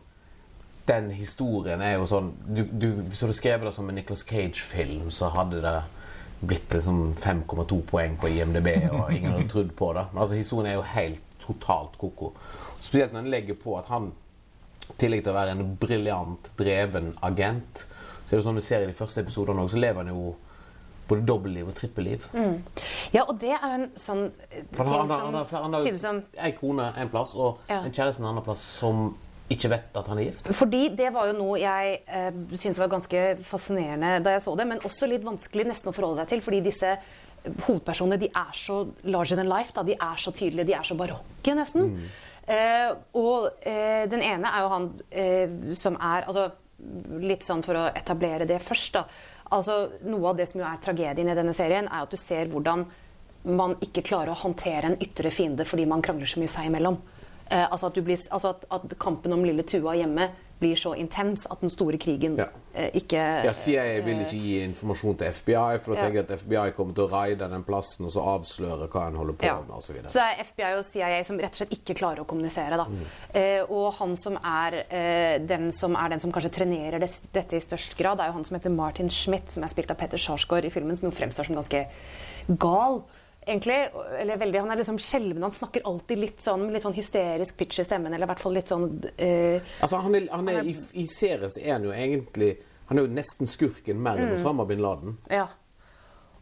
Den 0.87 1.09
historien 1.11 1.81
er 1.83 1.97
jo 1.97 2.05
sånn 2.07 2.29
du, 2.47 2.61
du, 2.63 2.85
Hvis 3.09 3.19
du 3.19 3.25
hadde 3.25 3.35
skrevet 3.35 3.67
det 3.67 3.73
som 3.75 3.89
en 3.91 3.97
Nicholas 3.99 4.23
Cage-film, 4.23 5.09
så 5.11 5.33
hadde 5.35 5.59
det 5.65 5.81
blitt 6.47 6.77
liksom 6.77 7.15
5,2 7.19 7.81
poeng 7.89 8.15
på 8.21 8.29
IMDb, 8.29 8.69
og 8.93 9.11
ingen 9.11 9.33
hadde 9.33 9.49
trodd 9.51 9.73
på 9.75 9.89
det. 9.97 10.05
Men 10.13 10.23
altså 10.23 10.37
historien 10.39 10.69
er 10.71 10.77
jo 10.77 10.85
helt 10.93 11.23
totalt 11.43 11.97
ko-ko. 11.99 12.35
Spesielt 12.79 13.17
når 13.17 13.25
en 13.25 13.33
legger 13.33 13.59
på 13.59 13.75
at 13.81 13.89
han 13.91 14.13
i 14.87 14.97
tillegg 15.01 15.25
til 15.25 15.35
å 15.35 15.37
være 15.37 15.55
en 15.57 15.77
briljant, 15.81 16.51
dreven 16.59 17.13
agent, 17.27 17.85
så 18.27 18.35
er 18.35 18.41
det 18.41 18.47
sånn 18.47 18.59
vi 18.59 18.67
ser 18.67 18.85
i 18.85 18.91
de 18.91 18.97
første 18.97 19.23
episodene 19.23 19.63
òg, 19.63 19.71
så 19.73 19.81
lever 19.83 20.03
han 20.03 20.15
jo 20.15 20.35
både 21.07 21.23
dobbeltliv 21.27 21.69
og 21.71 21.77
trippelliv. 21.79 22.25
Mm. 22.35 22.57
Ja, 23.15 23.23
og 23.27 23.37
det 23.43 23.53
er 23.55 23.63
jo 23.63 23.77
en 23.77 23.87
sånn 24.01 24.25
ting 24.51 24.81
han, 24.81 25.13
han, 25.13 25.37
han, 25.37 25.77
har 25.77 25.87
jo 25.87 26.17
ei 26.43 26.51
kone 26.57 26.89
en 26.99 27.13
plass 27.13 27.37
og 27.39 27.63
ja. 27.71 27.85
en 27.85 27.95
kjæreste 27.95 28.23
en 28.23 28.33
annen 28.33 28.47
plass 28.47 28.65
som 28.81 29.13
ikke 29.53 29.71
vet 29.71 29.95
at 30.01 30.09
han 30.11 30.19
er 30.19 30.29
gift. 30.33 30.49
Fordi 30.59 30.89
det 30.99 31.13
var 31.15 31.29
jo 31.31 31.37
noe 31.39 31.61
jeg 31.63 32.01
eh, 32.11 32.41
syntes 32.57 32.81
var 32.83 32.91
ganske 32.97 33.23
fascinerende 33.47 34.17
da 34.25 34.35
jeg 34.35 34.43
så 34.43 34.57
det, 34.59 34.67
men 34.67 34.83
også 34.87 35.07
litt 35.11 35.23
vanskelig 35.27 35.69
nesten 35.69 35.93
å 35.93 35.95
forholde 35.95 36.25
seg 36.25 36.33
til, 36.35 36.43
fordi 36.43 36.65
disse 36.67 36.97
hovedpersonene 37.47 38.19
de 38.19 38.31
er 38.35 38.57
så 38.59 38.81
larger 39.07 39.39
than 39.39 39.51
life. 39.51 39.71
Da. 39.77 39.85
De 39.87 39.95
er 39.95 40.19
så 40.19 40.33
tydelige, 40.35 40.67
de 40.73 40.75
er 40.75 40.89
så 40.89 40.97
barokke, 40.99 41.55
nesten. 41.55 41.93
Mm. 41.95 42.09
Eh, 42.47 42.93
og 43.19 43.49
eh, 43.67 44.05
den 44.11 44.23
ene 44.23 44.53
er 44.55 44.63
jo 44.63 44.71
han 44.71 44.85
eh, 45.11 45.57
som 45.75 45.99
er 45.99 46.29
altså, 46.29 46.53
Litt 47.19 47.43
sånn 47.43 47.65
for 47.65 47.79
å 47.81 47.87
etablere 47.97 48.45
det 48.47 48.59
først, 48.61 48.99
da. 48.99 49.01
Altså, 49.57 49.77
noe 50.05 50.29
av 50.29 50.37
det 50.37 50.45
som 50.51 50.61
jo 50.61 50.67
er 50.69 50.81
tragedien 50.85 51.31
i 51.33 51.35
denne 51.35 51.55
serien, 51.57 51.89
er 51.89 52.05
at 52.05 52.13
du 52.13 52.19
ser 52.21 52.51
hvordan 52.53 52.85
man 53.49 53.77
ikke 53.83 54.05
klarer 54.05 54.35
å 54.35 54.41
håndtere 54.43 54.91
en 54.91 54.99
ytre 55.03 55.33
fiende 55.33 55.65
fordi 55.67 55.87
man 55.89 56.03
krangler 56.05 56.29
så 56.29 56.43
mye 56.43 56.53
seg 56.53 56.69
imellom. 56.69 56.99
Eh, 57.49 57.65
altså, 57.65 57.89
at, 57.89 58.01
blir, 58.05 58.19
altså 58.35 58.53
at, 58.53 58.67
at, 58.75 58.97
kampen 59.01 59.35
om 59.35 59.45
lille 59.47 59.65
Tua 59.67 59.95
hjemme 59.97 60.29
blir 60.59 60.77
så 60.77 60.95
intens 60.97 61.47
at 61.51 61.61
den 61.61 61.71
store 61.73 61.99
krigen 62.01 62.37
ja. 62.41 62.47
eh, 62.73 62.89
ikke 62.97 63.21
Ja, 63.45 63.53
CIA 63.53 64.01
vil 64.05 64.23
ikke 64.25 64.39
gi 64.41 64.55
informasjon 64.65 65.19
til 65.21 65.35
FBI, 65.37 65.79
for 65.85 65.93
da 65.93 65.99
ja. 65.99 66.07
tenker 66.07 66.21
jeg 66.23 66.27
at 66.27 66.43
FBI 66.43 66.75
kommer 66.77 66.97
til 66.97 67.05
å 67.05 67.11
raide 67.13 67.49
den 67.53 67.65
plassen 67.67 68.09
og 68.09 68.15
så 68.15 68.25
avsløre 68.37 68.89
hva 68.93 69.07
en 69.11 69.19
holder 69.21 69.37
på 69.37 69.49
ja. 69.49 69.59
med 69.61 69.75
osv. 69.77 69.91
Så, 69.91 69.97
videre. 69.97 70.13
så 70.13 70.23
det 70.23 70.27
er 70.29 70.51
FBI 70.51 70.71
og 70.79 70.85
CIA 70.89 71.21
som 71.29 71.43
rett 71.43 71.59
og 71.59 71.63
slett 71.63 71.77
ikke 71.77 71.99
klarer 71.99 72.25
å 72.25 72.29
kommunisere. 72.29 72.81
da. 72.81 72.87
Mm. 72.89 73.05
Eh, 73.43 73.75
og 73.77 73.91
han 74.01 74.17
som 74.21 74.39
er, 74.41 74.79
eh, 74.87 75.37
den 75.45 75.69
som 75.77 75.99
er 75.99 76.15
den 76.15 76.25
som 76.25 76.33
kanskje 76.33 76.55
trenerer 76.61 77.03
det, 77.03 77.11
dette 77.37 77.59
i 77.59 77.65
størst 77.65 77.99
grad, 78.01 78.21
er 78.21 78.33
jo 78.33 78.39
han 78.39 78.49
som 78.49 78.57
heter 78.57 78.73
Martin 78.73 79.13
Schmidt, 79.13 79.53
som 79.53 79.67
er 79.67 79.73
spilt 79.73 79.93
av 79.93 80.01
Petter 80.01 80.21
Sjarsgaard 80.21 80.65
i 80.65 80.73
filmen, 80.73 80.97
som 80.97 81.11
jo 81.11 81.17
fremstår 81.17 81.51
som 81.51 81.59
ganske 81.59 81.85
gal. 82.49 83.03
Egentlig 83.47 83.89
eller 84.19 84.37
veldig, 84.37 84.61
Han 84.61 84.71
er 84.71 84.81
liksom 84.81 84.99
skjelven. 84.99 85.43
Han 85.43 85.53
snakker 85.53 85.85
alltid 85.87 86.19
litt 86.19 86.41
sånn, 86.43 86.67
litt 86.73 86.83
sånn 86.83 86.97
hysterisk 86.97 87.57
pitch 87.57 87.81
i 87.81 87.87
stemmen. 87.87 88.15
Eller 88.15 88.27
i 88.27 88.31
hvert 88.33 88.43
fall 88.43 88.57
litt 88.57 88.73
sånn 88.73 88.89
uh, 88.99 89.77
Altså, 89.81 90.01
han 90.03 90.19
er, 90.19 90.27
han 90.33 90.51
er, 90.53 90.67
i, 90.67 90.75
I 91.03 91.07
serien 91.11 91.53
så 91.53 91.63
er 91.63 91.77
han 91.77 91.87
jo 91.87 91.95
egentlig 91.95 92.57
Han 92.91 92.99
er 92.99 93.07
jo 93.07 93.15
nesten 93.15 93.51
skurken 93.51 94.03
mer 94.03 94.21
enn 94.23 94.35
Osama 94.35 94.67
bin 94.69 94.83
Laden. 94.83 95.17
Ja. 95.31 95.47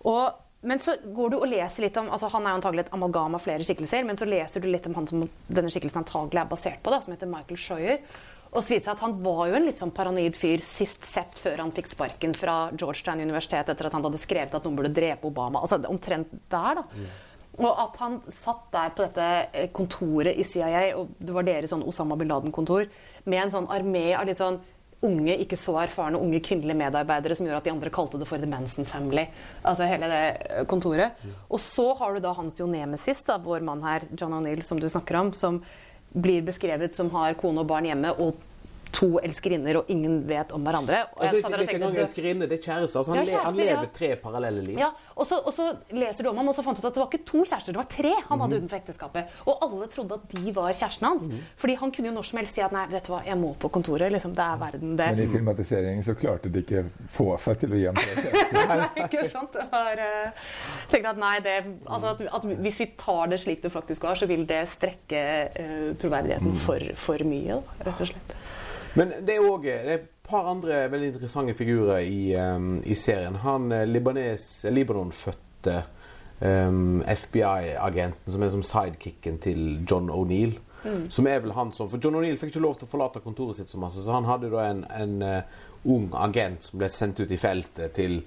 Og, 0.04 0.40
men 0.64 0.80
så 0.80 0.96
går 1.04 1.32
du 1.32 1.38
og 1.38 1.48
leser 1.48 1.86
litt 1.86 1.96
om 2.00 2.10
altså 2.12 2.28
Han 2.32 2.44
er 2.44 2.54
jo 2.54 2.60
antagelig 2.60 2.86
et 2.86 2.94
amalgam 2.96 3.36
av 3.36 3.44
flere 3.44 3.64
skikkelser, 3.64 4.04
men 4.08 4.20
så 4.20 4.28
leser 4.28 4.64
du 4.64 4.68
litt 4.68 4.86
om 4.88 4.96
han 4.98 5.08
som 5.08 5.24
denne 5.24 5.72
skikkelsen 5.72 6.02
antagelig 6.02 6.44
er 6.44 6.52
basert 6.52 6.84
på, 6.84 6.92
da, 6.92 7.00
som 7.04 7.16
heter 7.16 7.30
Michael 7.30 7.60
Scheuer. 7.60 8.22
Og 8.54 8.62
så 8.62 8.74
viser 8.74 8.80
det 8.80 8.86
seg 8.86 8.94
at 8.94 9.04
Han 9.04 9.18
var 9.24 9.44
jo 9.50 9.58
en 9.58 9.66
litt 9.66 9.82
sånn 9.82 9.92
paranoid 9.94 10.38
fyr 10.38 10.62
sist 10.62 11.06
sett 11.08 11.38
før 11.42 11.64
han 11.64 11.74
fikk 11.74 11.90
sparken 11.90 12.34
fra 12.38 12.70
Georgetown 12.72 13.22
universitet 13.22 13.70
etter 13.72 13.88
at 13.88 13.96
han 13.96 14.06
hadde 14.06 14.20
skrevet 14.22 14.54
at 14.54 14.66
noen 14.66 14.78
burde 14.78 14.94
drepe 14.94 15.28
Obama. 15.30 15.64
Altså 15.64 15.80
Omtrent 15.90 16.30
der, 16.52 16.80
da. 16.80 17.06
Og 17.54 17.70
at 17.70 17.98
han 18.02 18.18
satt 18.34 18.66
der 18.74 18.94
på 18.94 19.04
dette 19.04 19.26
eh, 19.54 19.68
kontoret 19.74 20.38
i 20.38 20.46
CIA, 20.46 20.86
og 20.98 21.12
det 21.22 21.34
var 21.34 21.46
deres 21.46 21.70
sånn 21.70 21.84
Osama 21.86 22.16
bin 22.18 22.30
Laden-kontor, 22.30 22.88
med 23.30 23.44
en 23.44 23.52
sånn 23.52 23.68
armé 23.70 24.08
av 24.18 24.26
litt 24.26 24.40
sånn 24.40 24.58
unge, 25.04 25.36
ikke 25.44 25.58
så 25.60 25.76
erfarne 25.82 26.18
unge 26.18 26.40
kvinnelige 26.44 26.80
medarbeidere 26.80 27.36
som 27.36 27.46
gjør 27.46 27.58
at 27.60 27.66
de 27.66 27.72
andre 27.74 27.92
kalte 27.94 28.18
det 28.18 28.26
for 28.28 28.42
The 28.42 28.48
Manson 28.50 28.88
Family. 28.88 29.26
Altså 29.62 29.86
hele 29.88 30.10
det 30.10 30.22
eh, 30.24 30.66
kontoret. 30.70 31.20
Og 31.46 31.62
så 31.62 31.90
har 32.00 32.14
du 32.16 32.24
da 32.24 32.34
hans 32.38 32.58
jo 32.58 32.66
nemesis, 32.70 33.22
da, 33.28 33.38
vår 33.42 33.62
mann 33.66 33.84
her, 33.86 34.08
John 34.18 34.34
O'Neill, 34.38 34.64
som 34.66 34.80
du 34.82 34.88
snakker 34.90 35.20
om, 35.20 35.34
som 35.38 35.60
blir 36.14 36.42
beskrevet 36.46 36.94
som 36.96 37.10
har 37.10 37.34
kone 37.38 37.64
og 37.64 37.68
barn 37.70 37.88
hjemme 37.90 38.12
og 38.22 38.38
to 38.94 39.08
elskerinner, 39.24 39.80
og 39.80 39.90
ingen 39.92 40.20
vet 40.28 40.52
om 40.54 40.62
hverandre. 40.64 41.00
Og 41.14 41.24
Altså, 41.24 41.36
jeg 41.36 41.44
det, 41.44 41.54
er 41.54 41.62
ikke 41.64 41.78
engang 41.80 41.98
elskerinne, 42.04 42.48
det 42.50 42.58
er 42.58 42.62
kjæreste. 42.62 42.98
Altså, 42.98 43.14
han, 43.14 43.20
Ja, 43.24 43.24
le, 43.30 43.44
han 43.44 43.56
lever 43.58 43.86
ja. 43.86 43.92
tre 43.98 44.10
parallelle 44.22 44.62
liv. 44.64 44.78
Ja, 44.78 44.90
og 45.14 45.26
så, 45.26 45.38
og 45.44 45.54
så 45.54 45.66
leser 45.94 46.24
du 46.26 46.30
om 46.30 46.38
ham, 46.40 46.48
og 46.48 46.54
så 46.56 46.62
fant 46.66 46.78
du 46.78 46.82
ut 46.82 46.88
at 46.88 46.96
det 46.96 47.02
var 47.02 47.10
ikke 47.10 47.26
to 47.26 47.42
kjærester, 47.44 47.74
det 47.74 47.80
var 47.80 47.88
tre 47.90 48.12
han 48.28 48.42
hadde 48.44 48.60
utenfor 48.60 48.78
ekteskapet. 48.80 49.38
Og 49.46 49.64
alle 49.66 49.88
trodde 49.92 50.18
at 50.18 50.34
de 50.34 50.54
var 50.54 50.70
kjæresten 50.72 51.08
hans. 51.08 51.28
Fordi 51.60 51.76
han 51.80 51.94
kunne 51.94 52.10
jo 52.10 52.14
når 52.14 52.28
som 52.30 52.40
helst 52.40 52.58
si 52.58 52.64
at 52.64 52.74
nei, 52.74 52.84
vet 52.92 53.08
du 53.08 53.12
hva, 53.14 53.22
jeg 53.26 53.38
må 53.40 53.52
på 53.58 53.70
kontoret. 53.74 54.12
Liksom, 54.14 54.34
det 54.36 54.46
er 54.46 54.60
verden, 54.62 54.94
det. 55.00 55.10
Men 55.16 55.24
i 55.24 55.28
filmatiseringen 55.32 56.06
så 56.06 56.16
klarte 56.18 56.52
de 56.52 56.62
ikke 56.64 56.84
få 57.14 57.28
seg 57.44 57.60
til 57.64 57.74
å 57.74 57.80
gi 57.80 57.88
ham 57.90 57.98
tre 57.98 58.16
kjærester. 58.20 58.86
ikke 59.04 59.26
sant? 59.30 59.54
Det 59.54 59.66
var, 59.72 60.02
eh, 60.04 60.48
tenkte 60.92 61.14
at 61.14 61.20
nei, 61.20 61.34
det, 61.44 61.58
altså 61.84 62.14
at, 62.14 62.24
at 62.40 62.48
hvis 62.66 62.80
vi 62.82 62.90
tar 63.00 63.30
det 63.32 63.40
slik 63.42 63.62
det 63.64 63.72
faktisk 63.74 64.06
var, 64.06 64.18
så 64.18 64.28
vil 64.30 64.46
det 64.48 64.62
strekke 64.70 65.22
uh, 65.54 65.92
troverdigheten 66.00 66.58
for, 66.60 66.90
for 67.00 67.26
mye, 67.28 67.60
da, 67.60 67.86
rett 67.88 68.02
og 68.04 68.10
slett. 68.12 68.34
Men 68.94 69.12
det 69.26 69.36
er 69.36 69.46
òg 69.46 69.66
et 69.70 70.10
par 70.24 70.46
andre 70.50 70.84
veldig 70.92 71.12
interessante 71.12 71.54
figurer 71.58 72.04
i, 72.06 72.34
um, 72.38 72.78
i 72.86 72.94
serien. 72.94 73.40
Han 73.42 73.72
eh, 73.74 73.88
Libanon-fødte 73.90 75.80
um, 76.40 77.02
FBI-agenten 77.02 78.32
som 78.32 78.44
er 78.44 78.52
som 78.54 78.62
sidekicken 78.64 79.40
til 79.42 79.84
John 79.90 80.10
O'Neill. 80.14 80.56
Som 81.08 81.26
er 81.26 81.38
vel 81.40 81.54
han 81.56 81.70
som 81.72 81.88
For 81.88 81.96
John 81.96 82.18
O'Neill 82.18 82.36
fikk 82.36 82.52
ikke 82.52 82.60
lov 82.60 82.74
til 82.76 82.84
å 82.84 82.92
forlate 82.92 83.22
kontoret 83.24 83.56
sitt 83.56 83.72
så 83.72 83.78
masse, 83.80 84.02
så 84.04 84.12
han 84.12 84.28
hadde 84.28 84.50
da 84.52 84.66
en, 84.68 84.82
en 84.92 85.14
uh, 85.24 85.62
ung 85.88 86.10
agent 86.20 86.68
som 86.68 86.80
ble 86.80 86.90
sendt 86.92 87.22
ut 87.24 87.32
i 87.32 87.40
feltet 87.40 87.96
til 87.96 88.20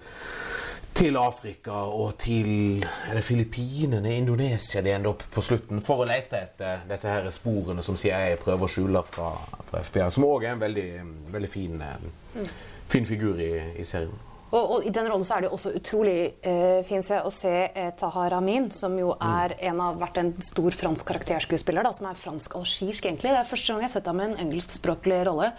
til 0.98 1.18
Afrika 1.20 1.84
og 1.94 2.16
til 2.18 2.82
er 2.82 3.18
det 3.18 3.22
Filippinene, 3.22 4.16
Indonesia 4.18 4.82
de 4.82 4.96
ender 4.96 5.12
opp 5.12 5.22
på 5.30 5.44
slutten 5.46 5.82
for 5.86 6.02
å 6.02 6.08
lete 6.10 6.40
etter 6.40 6.86
disse 6.90 7.12
her 7.12 7.28
sporene 7.34 7.84
som 7.86 7.98
CIA 8.00 8.38
prøver 8.42 8.66
å 8.66 8.72
skjule 8.72 9.04
fra, 9.06 9.28
fra 9.68 9.82
FBI. 9.86 10.08
Som 10.16 10.26
òg 10.26 10.48
er 10.48 10.56
en 10.56 10.64
veldig, 10.64 10.88
veldig 11.36 11.50
fin, 11.54 11.84
eh, 11.86 12.50
fin 12.90 13.06
figur 13.06 13.38
i, 13.38 13.52
i 13.78 13.86
serien. 13.86 14.16
Og, 14.48 14.64
og 14.64 14.88
i 14.88 14.94
den 14.96 15.10
rollen 15.12 15.28
så 15.28 15.36
er 15.36 15.44
det 15.44 15.52
jo 15.52 15.58
også 15.60 15.76
utrolig 15.78 16.18
eh, 16.42 16.80
fint 16.88 17.12
å 17.20 17.34
se 17.36 17.54
eh, 17.68 17.92
Tahar 18.00 18.38
Amin, 18.40 18.72
som 18.74 18.96
jo 18.98 19.12
er 19.22 19.54
en 19.70 19.84
av, 19.84 20.00
vært 20.02 20.18
en 20.24 20.32
stor 20.46 20.74
fransk 20.80 21.12
karakterskuespiller, 21.12 21.86
da, 21.86 21.94
som 21.94 22.10
er 22.10 22.18
fransk-algirsk 22.18 23.06
egentlig. 23.06 23.36
Det 23.36 23.44
er 23.44 23.52
første 23.52 23.70
gang 23.70 23.86
jeg 23.86 23.92
har 23.92 23.96
sett 24.00 24.10
ham 24.10 24.24
i 24.24 24.30
en 24.32 24.40
engelskspråklig 24.48 25.22
rolle. 25.30 25.52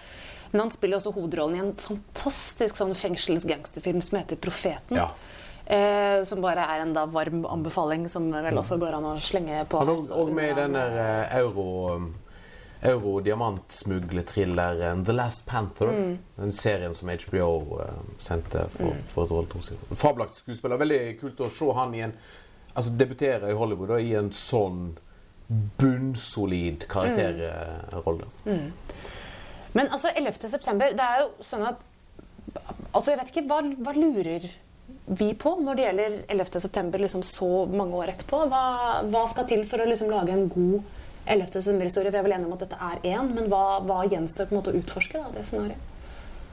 Men 0.51 0.65
han 0.65 0.73
spiller 0.73 0.99
også 0.99 1.13
hovedrollen 1.13 1.59
i 1.59 1.63
en 1.63 1.75
fantastisk 1.79 2.79
sånn 2.81 2.95
fengselsgangsterfilm 2.97 4.01
som 4.03 4.19
heter 4.19 4.41
'Profeten'. 4.41 4.97
Ja. 4.97 5.11
Eh, 5.69 6.23
som 6.25 6.41
bare 6.41 6.63
er 6.65 6.81
en 6.81 6.95
da 6.97 7.03
varm 7.13 7.43
anbefaling, 7.45 8.07
som 8.09 8.31
vel 8.33 8.57
også 8.57 8.79
går 8.81 8.95
an 8.97 9.05
å 9.11 9.19
slenge 9.21 9.67
på. 9.69 9.77
Han 9.83 9.91
er 9.91 9.99
òg- 10.17 10.31
med 10.33 10.51
i 10.51 10.55
den 10.63 10.73
der 10.79 10.93
eh, 11.03 11.37
euro... 11.43 11.67
Euro-diamantsmuglerthrilleren 12.79 15.01
The 15.05 15.13
Last 15.13 15.47
Panther. 15.47 16.17
Den 16.37 16.53
serien 16.53 16.95
som 16.95 17.09
HBO 17.11 17.81
eh, 17.83 17.93
sendte 18.23 18.69
for, 18.71 18.95
for 19.11 19.25
et 19.27 19.31
år 19.35 19.47
to 19.51 19.59
siden. 19.67 19.83
Fabelaktig 19.99 20.39
skuespiller. 20.45 20.79
Veldig 20.79 21.01
kult 21.21 21.41
å 21.43 21.51
se 21.51 21.73
han 21.75 21.95
i 21.99 22.05
en 22.07 22.13
Altså 22.79 22.93
debutere 22.95 23.51
i 23.51 23.55
Hollywood 23.59 23.89
da, 23.91 23.97
i 23.99 24.13
en 24.15 24.29
sånn 24.31 24.93
bunnsolid 25.81 26.85
karakterrolle. 26.93 28.29
Men 28.47 29.89
altså, 29.89 30.09
11. 30.15 30.47
september, 30.53 30.87
det 30.95 31.03
er 31.03 31.25
jo 31.25 31.29
sånn 31.43 31.65
at 31.67 31.83
Altså, 32.93 33.11
jeg 33.11 33.19
vet 33.19 33.29
ikke, 33.33 33.47
hva, 33.51 33.59
hva 33.83 33.93
lurer 33.97 34.47
vi 35.19 35.33
på 35.35 35.55
når 35.61 35.77
det 35.77 35.85
gjelder 35.87 36.17
11. 36.29 36.61
september 36.61 37.03
liksom 37.03 37.23
så 37.27 37.67
mange 37.73 37.97
år 37.97 38.15
etterpå? 38.15 38.43
Hva, 38.53 38.65
hva 39.09 39.27
skal 39.31 39.47
til 39.49 39.65
for 39.69 39.81
å 39.81 39.89
liksom 39.89 40.11
lage 40.13 40.35
en 40.35 40.49
god 40.53 40.83
11. 41.29 41.53
september-historie? 41.55 42.13
Vi 42.13 42.21
er 42.21 42.27
vel 42.27 42.37
enige 42.37 42.51
om 42.51 42.57
at 42.59 42.67
dette 42.67 42.81
er 42.91 43.07
én, 43.15 43.31
men 43.35 43.49
hva, 43.53 43.79
hva 43.85 44.03
gjenstår 44.09 44.49
på 44.49 44.55
en 44.55 44.61
måte 44.61 44.75
å 44.75 44.81
utforske 44.81 45.21
da, 45.21 45.33
det 45.37 45.47
scenarioet? 45.49 45.95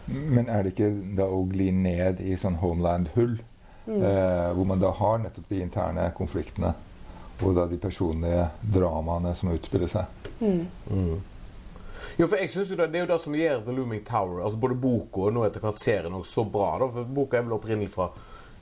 Men 0.06 0.50
er 0.54 0.63
det 0.63 0.76
ikke 0.76 0.91
da 1.17 1.26
å 1.34 1.41
gli 1.50 1.71
ned 1.74 2.19
i 2.21 2.38
sånn 2.38 2.60
homeland-hull? 2.62 3.39
Eh, 3.86 4.52
hvor 4.58 4.65
man 4.65 4.82
da 4.82 4.89
har 4.98 5.19
nettopp 5.21 5.50
de 5.50 5.62
interne 5.62 6.08
konfliktene 6.17 6.71
og 7.43 7.52
da 7.54 7.67
de 7.69 7.78
personlige 7.78 8.48
dramaene 8.74 9.36
som 9.38 9.52
utspiller 9.54 9.91
seg. 9.91 10.08
Jo, 12.15 12.28
for 12.28 12.39
jeg 12.39 12.49
synes 12.49 12.69
jo 12.71 12.78
det, 12.80 12.88
det 12.93 13.01
er 13.01 13.04
jo 13.04 13.12
det 13.12 13.19
som 13.21 13.36
gjør 13.36 13.65
The 13.65 13.75
Looming 13.75 14.06
Tower, 14.08 14.43
altså 14.45 14.60
både 14.62 14.78
boka 14.80 15.28
og 15.28 15.36
nå 15.36 15.43
etter 15.47 15.63
hvert 15.63 15.82
serien, 15.82 16.15
også 16.15 16.39
så 16.39 16.45
bra. 16.47 16.69
da, 16.80 16.88
for 16.93 17.12
Boka 17.17 17.38
er 17.38 17.47
vel 17.47 17.58
opprinnelig 17.58 17.91
fra 17.91 18.10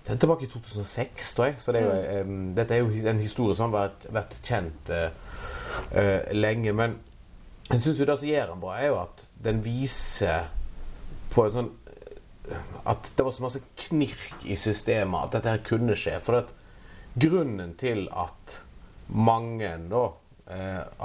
den 0.04 0.18
er 0.18 0.20
tilbake 0.20 0.44
i 0.44 0.50
2006, 0.52 1.34
tror 1.34 1.46
jeg. 1.46 1.56
Så 1.60 1.72
det 1.72 1.82
er 1.82 1.86
jo, 1.88 2.22
um, 2.22 2.56
dette 2.56 2.76
er 2.76 2.82
jo 2.82 3.10
en 3.10 3.20
historie 3.24 3.56
som 3.56 3.72
har 3.72 3.86
vært, 3.86 4.08
vært 4.12 4.34
kjent 4.44 4.90
uh, 4.92 5.06
uh, 5.96 6.34
lenge. 6.36 6.74
Men 6.76 6.98
jeg 7.70 7.80
syns 7.86 8.02
jo 8.02 8.08
det 8.10 8.18
som 8.20 8.28
gjør 8.28 8.52
den 8.52 8.64
bra, 8.64 8.74
er 8.76 8.92
jo 8.92 8.98
at 9.00 9.24
den 9.46 9.62
viser 9.64 10.50
på 11.32 11.46
en 11.46 11.54
sånn 11.54 11.70
eh, 12.52 12.68
At 12.92 13.08
det 13.16 13.24
var 13.26 13.34
så 13.34 13.46
masse 13.46 13.62
knirk 13.86 14.44
i 14.44 14.58
systemet 14.60 15.30
at 15.30 15.38
dette 15.38 15.54
her 15.56 15.64
kunne 15.66 15.96
skje. 15.98 16.18
For 16.22 16.42
at 16.42 16.52
grunnen 17.16 17.72
til 17.80 18.10
at 18.12 18.60
mange 19.08 19.72
da 19.88 20.04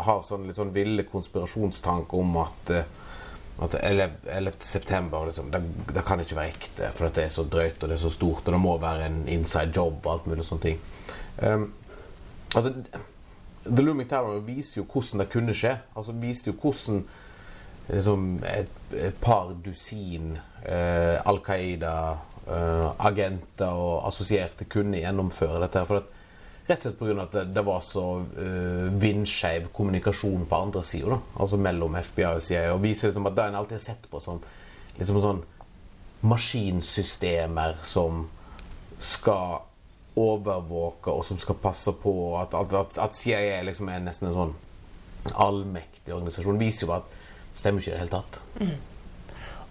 har 0.09 0.25
sånn 0.27 0.49
litt 0.49 0.59
sånn 0.59 0.75
ville 0.75 1.07
konspirasjonstanker 1.09 2.19
om 2.19 2.41
at 2.45 2.75
eh, 2.75 2.85
at 3.59 3.75
11. 3.75 4.11
11. 4.31 4.63
september 4.63 5.27
liksom, 5.27 5.51
det, 5.51 5.59
det 5.95 6.03
kan 6.07 6.21
ikke 6.23 6.37
være 6.39 6.53
ekte, 6.53 6.91
for 6.95 7.11
det 7.11 7.25
er 7.25 7.33
så 7.35 7.43
drøyt 7.43 7.83
og 7.83 7.89
det 7.91 7.97
er 7.97 8.05
så 8.05 8.13
stort, 8.15 8.47
og 8.47 8.55
det 8.55 8.61
må 8.63 8.77
være 8.79 9.09
en 9.09 9.29
inside 9.29 9.75
job 9.75 9.99
og 10.05 10.13
alt 10.13 10.27
mulig 10.31 10.45
sånne 10.47 10.63
ting. 10.63 10.79
Um, 11.43 11.65
altså, 12.55 12.71
The 13.69 13.83
Looming 13.83 14.09
Tower 14.09 14.39
viser 14.47 14.81
jo 14.81 14.85
hvordan 14.87 15.19
det 15.25 15.33
kunne 15.33 15.55
skje. 15.57 15.79
Altså 15.97 16.13
viste 16.23 16.51
jo 16.53 16.57
hvordan 16.61 17.05
liksom, 17.89 18.39
et, 18.47 18.71
et 18.95 19.15
par 19.21 19.53
dusin 19.65 20.39
eh, 20.63 21.19
Al 21.19 21.39
Qaida-agenter 21.45 23.69
og 23.69 24.07
assosierte 24.09 24.65
kunne 24.71 24.99
gjennomføre 25.03 25.61
dette. 25.65 25.79
her, 25.79 25.85
For 25.91 25.97
at, 26.01 26.07
rett 26.69 26.79
og 26.79 26.87
slett 26.87 26.99
pga. 27.01 27.23
at 27.23 27.37
det, 27.37 27.45
det 27.57 27.65
var 27.67 27.81
så 27.85 28.07
uh, 28.21 28.89
vindskeiv 29.01 29.71
kommunikasjon 29.75 30.47
på 30.49 30.63
andre 30.67 30.83
sida. 30.85 31.21
Altså 31.41 31.61
mellom 31.61 31.97
FBI 31.97 32.27
og 32.35 32.43
CIA. 32.45 32.73
Og 32.75 32.83
viser 32.83 33.09
liksom 33.09 33.29
at 33.31 33.37
det 33.37 33.47
en 33.49 33.61
alltid 33.63 33.79
har 33.79 33.87
sett 33.87 34.11
på 34.11 34.21
som 34.21 34.43
liksom 34.99 35.23
sånn 35.23 35.43
maskinsystemer 36.27 37.79
som 37.87 38.25
skal 38.99 39.61
overvåke 40.19 41.13
og 41.15 41.23
som 41.25 41.39
skal 41.39 41.59
passe 41.63 41.93
på 42.03 42.13
at, 42.41 42.55
at, 42.59 42.99
at, 42.99 43.15
CIA 43.15 43.63
liksom 43.63 43.91
er 43.93 44.03
nesten 44.03 44.31
en 44.31 44.35
sånn 44.35 44.55
allmektig 45.39 46.15
organisasjon, 46.15 46.59
viser 46.59 46.89
jo 46.89 46.97
at 46.97 47.07
det 47.07 47.61
stemmer 47.61 47.83
ikke 47.83 47.93
i 47.93 47.95
det 47.95 48.03
hele 48.03 48.17
tatt. 48.17 48.41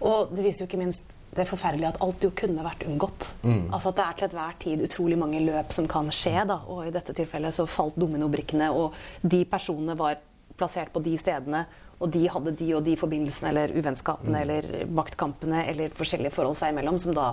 Og 0.08 0.32
det 0.32 0.44
viser 0.46 0.64
jo 0.64 0.68
ikke 0.70 0.80
minst 0.80 1.17
det 1.36 1.44
forferdelige 1.48 1.92
at 1.92 2.00
alt 2.04 2.24
jo 2.24 2.30
kunne 2.36 2.64
vært 2.64 2.86
unngått. 2.88 3.32
Altså 3.44 3.90
at 3.90 3.98
det 3.98 4.04
er 4.04 4.16
til 4.16 4.28
enhver 4.28 4.56
tid 4.62 4.84
utrolig 4.86 5.18
mange 5.20 5.42
løp 5.44 5.74
som 5.76 5.88
kan 5.90 6.08
skje, 6.14 6.46
da. 6.48 6.60
Og 6.72 6.86
i 6.88 6.94
dette 6.94 7.14
tilfellet 7.16 7.54
så 7.54 7.66
falt 7.68 7.98
dominobrikkene, 8.00 8.70
og 8.72 8.96
de 9.22 9.44
personene 9.48 9.96
var 9.98 10.18
plassert 10.58 10.90
på 10.94 11.02
de 11.04 11.14
stedene, 11.20 11.66
og 11.98 12.10
de 12.14 12.24
hadde 12.30 12.54
de 12.58 12.72
og 12.76 12.84
de 12.86 12.94
forbindelsene 12.98 13.50
eller 13.52 13.74
uvennskapene 13.74 14.42
eller 14.44 14.68
maktkampene 14.94 15.64
eller 15.66 15.94
forskjellige 15.98 16.34
forhold 16.34 16.58
seg 16.58 16.72
imellom, 16.72 16.98
som 17.02 17.14
da 17.16 17.32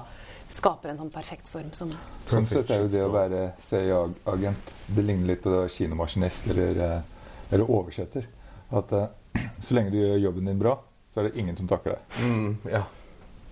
skaper 0.49 0.91
en 0.91 0.99
sånn 0.99 1.11
perfekt 1.13 1.49
storm 1.49 1.71
som 1.73 1.91
Sånn 2.29 2.45
sett 2.49 2.71
er 2.73 2.83
jo 2.83 2.89
det 2.89 3.01
å 3.05 3.11
være 3.13 3.39
CIA-agent 3.69 4.73
Det 4.93 5.05
ligner 5.05 5.31
litt 5.31 5.41
på 5.41 5.49
det 5.49 5.57
å 5.57 5.63
være 5.63 5.73
kinomaskinist 5.73 6.49
eller, 6.53 6.81
eh, 6.85 7.47
eller 7.53 7.71
oversetter. 7.77 8.27
At 8.73 8.93
uh, 8.93 9.07
så 9.65 9.77
lenge 9.77 9.93
du 9.93 9.99
gjør 9.99 10.21
jobben 10.27 10.49
din 10.49 10.61
bra, 10.61 10.75
så 11.13 11.21
er 11.21 11.29
det 11.29 11.41
ingen 11.41 11.57
som 11.57 11.69
takker 11.69 11.95
deg. 11.95 12.21
Mm, 12.25 12.69
ja. 12.73 12.83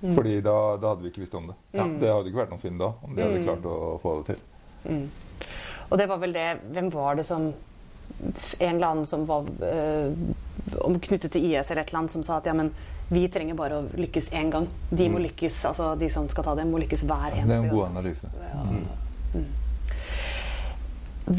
Fordi 0.04 0.40
da, 0.44 0.56
da 0.78 0.90
hadde 0.92 1.06
vi 1.06 1.12
ikke 1.14 1.24
visst 1.24 1.36
om 1.40 1.46
det. 1.48 1.56
Det 1.72 2.10
hadde 2.12 2.28
ikke 2.28 2.42
vært 2.42 2.52
noen 2.52 2.62
film 2.64 2.82
da, 2.82 2.90
om 3.06 3.14
de 3.16 3.24
hadde 3.24 3.44
klart 3.46 3.68
å 3.70 3.76
få 4.04 4.18
det 4.20 4.34
til. 4.34 5.06
Og 5.90 6.00
det 6.00 6.08
var 6.10 6.20
vel 6.20 6.34
det 6.36 6.48
Hvem 6.74 6.90
var 6.92 7.16
det 7.16 7.24
som 7.28 7.46
En 8.60 8.76
eller 8.76 8.88
annen 8.88 9.06
som 9.08 9.24
var 9.28 9.48
øh, 9.48 10.12
knyttet 11.02 11.32
til 11.32 11.46
IS 11.48 11.72
eller 11.72 11.82
et 11.84 11.90
eller 11.90 12.00
annet, 12.02 12.12
som 12.14 12.24
sa 12.26 12.38
at 12.42 12.48
ja, 12.50 12.54
men 12.56 12.70
vi 13.14 13.24
trenger 13.32 13.56
bare 13.58 13.80
å 13.80 13.86
lykkes 14.00 14.30
én 14.38 14.52
gang. 14.54 14.68
De 14.90 15.08
må 15.12 15.22
lykkes, 15.24 15.58
altså 15.70 15.94
de 16.00 16.10
som 16.14 16.28
skal 16.32 16.46
ta 16.48 16.54
det, 16.60 16.66
må 16.70 16.80
lykkes 16.84 17.04
hver 17.10 17.36
eneste 17.36 17.42
gang. 17.42 17.50
Det 17.50 17.58
er 17.58 17.64
en 17.64 17.74
god 17.74 17.86
analyse. 17.90 18.28
Ja. 18.44 18.62
Mm. 19.34 19.50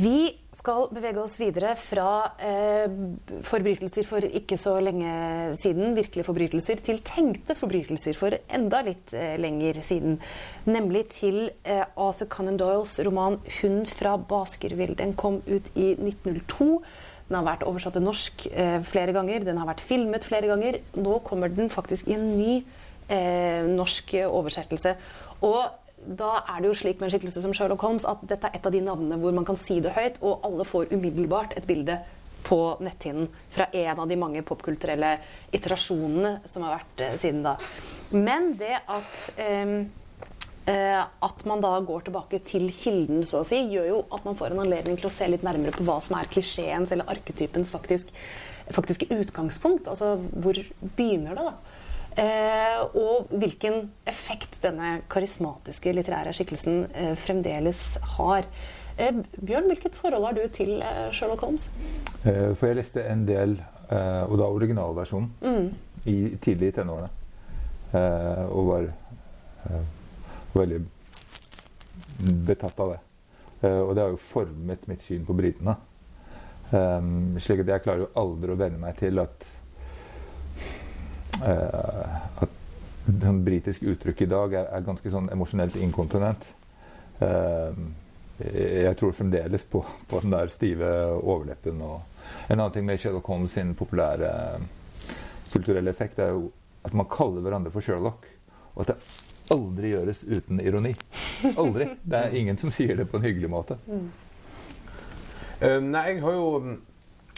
Vi 0.05 0.19
skal 0.65 0.87
bevege 0.97 1.21
oss 1.21 1.35
videre 1.37 1.75
fra 1.77 2.33
eh, 2.41 2.89
forbrytelser 3.45 4.07
for 4.09 4.25
ikke 4.25 4.57
så 4.61 4.79
lenge 4.81 5.11
siden, 5.61 5.93
virkelige 5.93 6.25
forbrytelser, 6.25 6.81
til 6.81 7.03
tenkte 7.05 7.57
forbrytelser 7.59 8.17
for 8.17 8.33
enda 8.49 8.81
litt 8.87 9.13
eh, 9.13 9.35
lenger 9.41 9.83
siden. 9.85 10.17
Nemlig 10.65 11.05
til 11.19 11.51
eh, 11.69 11.85
Arthur 12.01 12.31
Conan 12.33 12.57
Doyles 12.57 12.97
roman 13.05 13.37
'Hun 13.45 13.85
fra 13.85 14.17
Baskerville'. 14.17 14.97
Den 14.97 15.13
kom 15.13 15.43
ut 15.45 15.69
i 15.77 15.93
1902. 16.01 16.81
Den 17.29 17.37
har 17.37 17.45
vært 17.45 17.69
oversatt 17.69 17.99
til 17.99 18.09
norsk 18.09 18.49
eh, 18.49 18.81
flere 18.89 19.13
ganger, 19.13 19.45
den 19.45 19.61
har 19.61 19.69
vært 19.69 19.85
filmet 19.85 20.25
flere 20.25 20.49
ganger. 20.49 20.81
Nå 20.97 21.21
kommer 21.29 21.53
den 21.53 21.69
faktisk 21.69 22.09
i 22.09 22.17
en 22.17 22.39
ny 22.39 22.63
eh, 23.13 23.69
norsk 23.69 24.17
oversettelse. 24.33 24.97
Og 25.45 25.84
da 26.07 26.37
er 26.43 26.61
det 26.61 26.71
jo 26.71 26.77
slik 26.79 27.01
med 27.01 27.09
en 27.09 27.15
skikkelse 27.15 27.43
som 27.45 27.55
Sherlock 27.57 27.83
Holmes 27.87 28.07
at 28.09 28.23
dette 28.29 28.51
er 28.51 28.59
et 28.59 28.67
av 28.67 28.75
de 28.75 28.83
navnene 28.85 29.19
hvor 29.23 29.35
man 29.37 29.47
kan 29.49 29.59
si 29.61 29.81
det 29.85 29.95
høyt, 29.97 30.21
og 30.23 30.45
alle 30.47 30.67
får 30.69 30.93
umiddelbart 30.93 31.57
et 31.59 31.67
bilde 31.69 31.99
på 32.45 32.61
netthinnen 32.85 33.29
fra 33.51 33.71
en 33.73 34.01
av 34.05 34.09
de 34.09 34.17
mange 34.21 34.43
popkulturelle 34.45 35.17
iterasjonene 35.57 36.37
som 36.51 36.67
har 36.67 36.79
vært 36.79 37.05
eh, 37.07 37.19
siden 37.21 37.45
da. 37.47 37.57
Men 38.13 38.53
det 38.61 38.77
at 38.85 39.21
eh, 39.41 39.77
at 40.65 41.43
man 41.45 41.61
da 41.61 41.75
går 41.85 42.07
tilbake 42.07 42.39
til 42.49 42.71
kilden, 42.73 43.27
så 43.29 43.43
å 43.43 43.45
si, 43.45 43.59
gjør 43.69 43.89
jo 43.91 43.99
at 44.17 44.25
man 44.25 44.37
får 44.39 44.55
en 44.55 44.63
anledning 44.63 44.97
til 44.97 45.11
å 45.11 45.13
se 45.13 45.29
litt 45.29 45.45
nærmere 45.45 45.75
på 45.77 45.85
hva 45.85 45.99
som 46.01 46.17
er 46.17 46.31
klisjeens 46.33 46.93
eller 46.95 47.11
arketypens 47.13 47.73
faktisk, 47.75 48.13
faktiske 48.73 49.11
utgangspunkt. 49.13 49.91
Altså 49.93 50.15
hvor 50.33 50.57
begynner 50.97 51.37
det, 51.37 51.45
da? 51.51 51.74
Eh, 52.15 52.81
og 52.95 53.31
hvilken 53.35 53.89
effekt 54.07 54.61
denne 54.63 55.01
karismatiske 55.11 55.93
litterære 55.97 56.35
skikkelsen 56.37 56.85
eh, 56.95 57.15
fremdeles 57.19 57.83
har. 58.17 58.47
Eh, 58.97 59.17
Bjørn, 59.41 59.67
hvilket 59.67 59.97
forhold 59.99 60.25
har 60.29 60.37
du 60.37 60.45
til 60.55 60.77
Sherlock 61.13 61.41
Holmes? 61.43 61.67
Eh, 62.23 62.53
for 62.55 62.71
jeg 62.71 62.79
leste 62.79 63.03
en 63.11 63.25
del, 63.27 63.57
eh, 63.89 64.23
og 64.29 64.39
da 64.39 64.47
originalversjonen, 64.47 65.33
mm. 65.43 66.05
i 66.07 66.19
tidlig 66.39 66.71
i 66.71 66.77
tenårene. 66.79 67.11
og 67.95 68.67
var 68.67 68.87
veldig 70.53 70.81
betatt 72.47 72.81
av 72.83 72.89
det. 72.91 72.99
og 73.71 73.95
det 73.95 74.03
har 74.03 74.11
jo 74.11 74.17
formet 74.19 74.89
mitt 74.89 75.03
syn 75.03 75.25
på 75.25 75.33
britene. 75.33 75.77
slik 77.39 77.61
at 77.61 77.71
jeg 77.71 77.83
klarer 77.85 78.03
jo 78.03 78.11
aldri 78.19 78.51
å 78.51 78.59
venne 78.59 78.79
meg 78.83 78.99
til 78.99 79.19
at 79.23 79.47
at 81.45 82.55
den 83.05 83.43
britiske 83.45 83.87
uttrykk 83.93 84.25
i 84.25 84.31
dag 84.31 84.55
er, 84.57 84.71
er 84.73 84.87
ganske 84.87 85.11
sånn 85.13 85.29
emosjonelt 85.35 85.77
inkontinent. 85.77 86.47
Uh, 87.21 87.77
jeg 88.41 88.97
tror 88.99 89.13
fremdeles 89.15 89.63
på, 89.71 89.85
på, 90.09 90.21
den 90.25 90.33
der 90.35 90.51
stive 90.51 90.89
overleppen. 91.21 91.83
Og 91.85 92.01
en 92.49 92.59
annen 92.59 92.73
ting 92.75 92.87
med 92.87 92.99
Sherlock 92.99 93.29
Holmes 93.31 93.55
sin 93.55 93.75
populære 93.79 94.31
kulturelle 95.53 95.93
effekt 95.93 96.19
er 96.19 96.33
jo 96.35 96.49
at 96.85 96.97
man 96.99 97.07
kaller 97.11 97.45
hverandre 97.45 97.71
for 97.73 97.85
Sherlock. 97.85 98.27
Og 98.75 98.83
at 98.83 98.95
det 98.95 99.55
aldri 99.55 99.93
gjøres 99.93 100.25
uten 100.27 100.61
ironi. 100.65 100.95
Aldri. 101.61 101.93
Det 102.03 102.21
er 102.25 102.37
ingen 102.41 102.59
som 102.59 102.73
sier 102.75 102.99
det 102.99 103.07
på 103.11 103.21
en 103.21 103.27
hyggelig 103.29 103.51
måte. 103.53 103.79
Mm. 103.87 104.09
Nei, 105.93 106.03
jeg 106.11 106.23
har 106.25 106.35
jo 106.35 106.49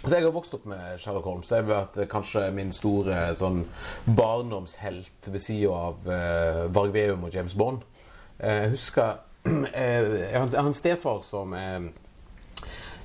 så 0.04 0.12
jeg 0.12 0.26
har 0.26 0.34
vokst 0.34 0.54
opp 0.54 0.66
med 0.68 1.00
Sherlock 1.00 1.24
Holmes. 1.24 1.50
Jeg 1.50 1.64
har 1.64 1.70
vært 1.70 1.96
eh, 1.98 2.08
kanskje 2.10 2.42
min 2.54 2.72
store 2.74 3.30
sånn, 3.40 3.62
barndomshelt 4.04 5.30
ved 5.32 5.42
sida 5.42 5.72
av 5.72 6.10
uh, 6.10 6.66
Varg 6.76 6.92
Veum 6.94 7.24
og 7.26 7.34
James 7.34 7.56
Bond. 7.56 7.86
Uh, 8.36 8.66
jeg 8.66 8.74
husker 8.74 9.16
uh, 9.48 9.70
Jeg 9.72 10.36
har 10.36 10.60
en 10.60 10.76
stefar 10.76 11.24
som 11.24 11.56
er, 11.56 11.88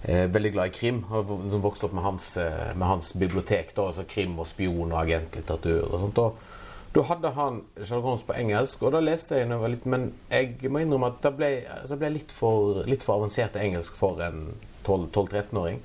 er 0.03 0.27
veldig 0.35 0.51
glad 0.57 0.73
i 0.73 0.75
krim. 0.75 0.99
Som 1.07 1.63
vokste 1.63 1.87
opp 1.87 1.95
med 1.95 2.05
hans, 2.05 2.33
med 2.75 2.85
hans 2.85 3.13
bibliotek. 3.15 3.71
Da, 3.77 3.87
altså 3.87 4.05
krim 4.05 4.35
og 4.43 4.51
spion 4.51 4.91
og 4.91 4.99
agentlitteratur 5.05 5.87
og 5.87 5.97
sånt. 6.05 6.21
Og, 6.25 6.57
da 6.91 7.07
hadde 7.07 7.33
han 7.39 7.63
Sherlock 7.79 8.09
Holmes 8.09 8.27
på 8.27 8.35
engelsk, 8.35 8.81
og 8.83 8.91
da 8.91 8.99
leste 8.99 9.37
jeg 9.39 9.47
noe 9.47 9.69
litt 9.71 9.85
Men 9.87 10.09
jeg 10.27 10.67
må 10.67 10.83
innrømme 10.83 11.13
at 11.13 11.21
det 11.23 11.31
ble, 11.39 11.51
det 11.87 11.97
ble 12.01 12.09
litt, 12.17 12.35
for, 12.35 12.83
litt 12.83 13.07
for 13.07 13.21
avansert 13.21 13.55
engelsk 13.55 13.95
for 13.95 14.19
en 14.27 14.49
12-13-åring. 14.83 15.79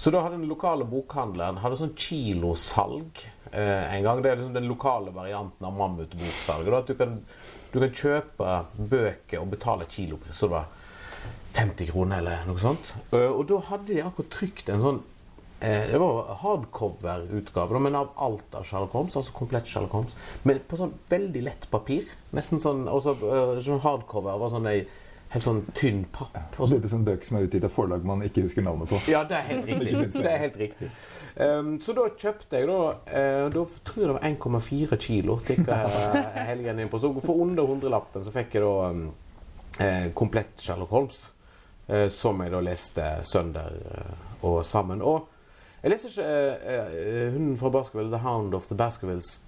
Så 0.00 0.08
da 0.10 0.22
hadde 0.24 0.38
den 0.38 0.48
lokale 0.48 0.86
bokhandleren 0.88 1.58
hadde 1.60 1.76
sånn 1.76 1.90
kilosalg 1.92 3.20
eh, 3.52 3.84
en 3.84 4.04
gang. 4.06 4.22
Det 4.24 4.30
er 4.30 4.38
liksom 4.38 4.54
den 4.56 4.68
lokale 4.70 5.12
varianten 5.12 5.66
av 5.68 5.74
mammutboksalg. 5.76 6.70
At 6.72 6.88
du 6.88 6.94
kan, 6.96 7.18
du 7.68 7.76
kan 7.82 7.92
kjøpe 7.92 8.54
bøker 8.78 9.42
og 9.42 9.50
betale 9.52 9.88
kilopris. 9.92 10.38
Så 10.40 10.48
det 10.48 10.54
var 10.54 10.70
50 11.58 11.90
kroner 11.92 12.22
eller 12.22 12.48
noe 12.48 12.62
sånt. 12.62 12.94
Uh, 13.12 13.28
og 13.28 13.44
da 13.50 13.58
hadde 13.68 13.90
de 13.90 14.06
akkurat 14.06 14.32
trykt 14.32 14.72
en 14.72 14.84
sånn 14.86 15.02
eh, 15.60 15.90
Det 15.90 16.00
var 16.00 16.32
hardcover-utgave, 16.46 17.82
men 17.84 17.98
av 18.00 18.14
alt 18.24 18.56
av 18.56 18.64
Sherlock 18.64 18.96
Holmes. 18.96 19.20
Altså 19.20 19.36
komplett 19.36 19.68
Sherlock 19.68 19.98
Holmes. 19.98 20.16
Men 20.48 20.62
på 20.64 20.80
sånn 20.80 20.96
veldig 21.12 21.44
lett 21.44 21.68
papir. 21.74 22.08
Nesten 22.32 22.62
sånn, 22.64 22.86
også, 22.88 23.18
uh, 23.20 23.60
sånn 23.60 23.84
hardcover 23.84 24.40
var 24.40 24.56
sånn 24.56 24.72
ei 24.72 24.80
helt 25.30 25.44
sånn 25.44 25.60
tynn 25.78 26.02
papp. 26.10 26.34
Ja, 26.34 26.66
Litt 26.66 26.86
som 26.88 26.96
sånn 26.96 27.06
bøker 27.06 27.28
som 27.28 27.38
er 27.38 27.46
utgitt 27.46 27.66
av 27.66 27.72
forlag 27.74 28.06
man 28.06 28.22
ikke 28.26 28.42
husker 28.48 28.64
navnet 28.66 28.90
på. 28.90 28.98
Ja, 29.10 29.22
det 29.28 29.38
er 29.38 29.46
helt 29.46 29.68
riktig. 29.68 30.08
det 30.16 30.30
er 30.30 30.40
helt 30.42 30.56
riktig. 30.58 30.88
Um, 31.36 31.72
så 31.82 31.94
da 31.94 32.08
kjøpte 32.18 32.58
jeg 32.58 32.66
da 32.66 32.78
uh, 32.90 33.44
Da 33.54 33.62
tror 33.86 34.00
jeg 34.02 34.08
det 34.08 34.16
var 34.16 34.24
1,4 34.26 34.96
kilo 35.00 35.36
tikka 35.46 35.76
helgen 36.50 36.82
inn 36.82 36.90
på. 36.90 36.98
Så 36.98 37.12
for 37.22 37.44
under 37.44 37.68
hundrelappen 37.68 38.24
så 38.26 38.32
fikk 38.34 38.56
jeg 38.58 38.64
da 38.66 38.72
um, 38.90 39.04
uh, 39.78 40.08
komplett 40.18 40.64
Sherlock 40.64 40.90
Holmes. 40.96 41.20
Uh, 41.90 42.08
som 42.14 42.42
jeg 42.42 42.50
da 42.54 42.62
leste 42.62 43.06
sønder 43.26 43.78
og 44.46 44.64
sammen. 44.66 45.02
Og 45.02 45.28
jeg 45.80 45.94
leste 45.94 46.10
ikke 46.10 47.30
'Hunden 47.32 47.56
fra 47.56 47.70
Baskerville', 47.72 48.10
'The 48.10 48.20
Hound 48.26 48.54
of 48.54 48.66
the 48.68 48.76
Baskervilles', 48.76 49.38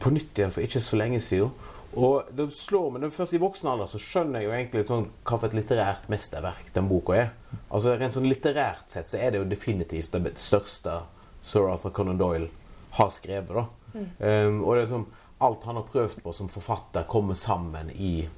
på 0.00 0.10
nytt 0.10 0.38
igjen 0.38 0.52
for 0.54 0.64
ikke 0.64 0.80
så 0.80 0.96
lenge 0.96 1.20
siden. 1.20 1.50
Og 1.96 2.28
det 2.36 2.50
slår 2.52 2.90
meg, 2.92 3.06
Først 3.12 3.34
i 3.34 3.40
voksen 3.40 3.70
alder 3.70 3.88
så 3.88 4.00
skjønner 4.02 4.42
jeg 4.42 4.48
jo 4.48 4.54
egentlig 4.56 4.84
sånn, 4.88 5.06
hva 5.24 5.38
for 5.38 5.48
et 5.48 5.56
litterært 5.56 6.08
mesterverk 6.12 6.72
den 6.74 6.88
boka 6.90 7.16
er. 7.16 7.30
Altså 7.72 7.94
Rent 7.96 8.16
sånn 8.16 8.28
litterært 8.28 8.92
sett 8.92 9.08
så 9.10 9.20
er 9.20 9.32
det 9.32 9.40
jo 9.40 9.48
definitivt 9.48 10.12
det 10.12 10.34
største 10.40 11.00
Sir 11.42 11.70
Arthur 11.70 11.94
Conan 11.96 12.20
Doyle 12.20 12.50
har 12.98 13.10
skrevet. 13.14 13.54
da. 13.54 13.64
Mm. 13.94 14.08
Um, 14.18 14.58
og 14.64 14.74
det 14.76 14.82
er 14.82 14.92
sånn, 14.92 15.06
alt 15.44 15.64
han 15.64 15.78
har 15.78 15.86
prøvd 15.88 16.20
på 16.24 16.34
som 16.34 16.50
forfatter, 16.52 17.08
kommer 17.08 17.38
sammen 17.38 17.90
i 17.90 18.28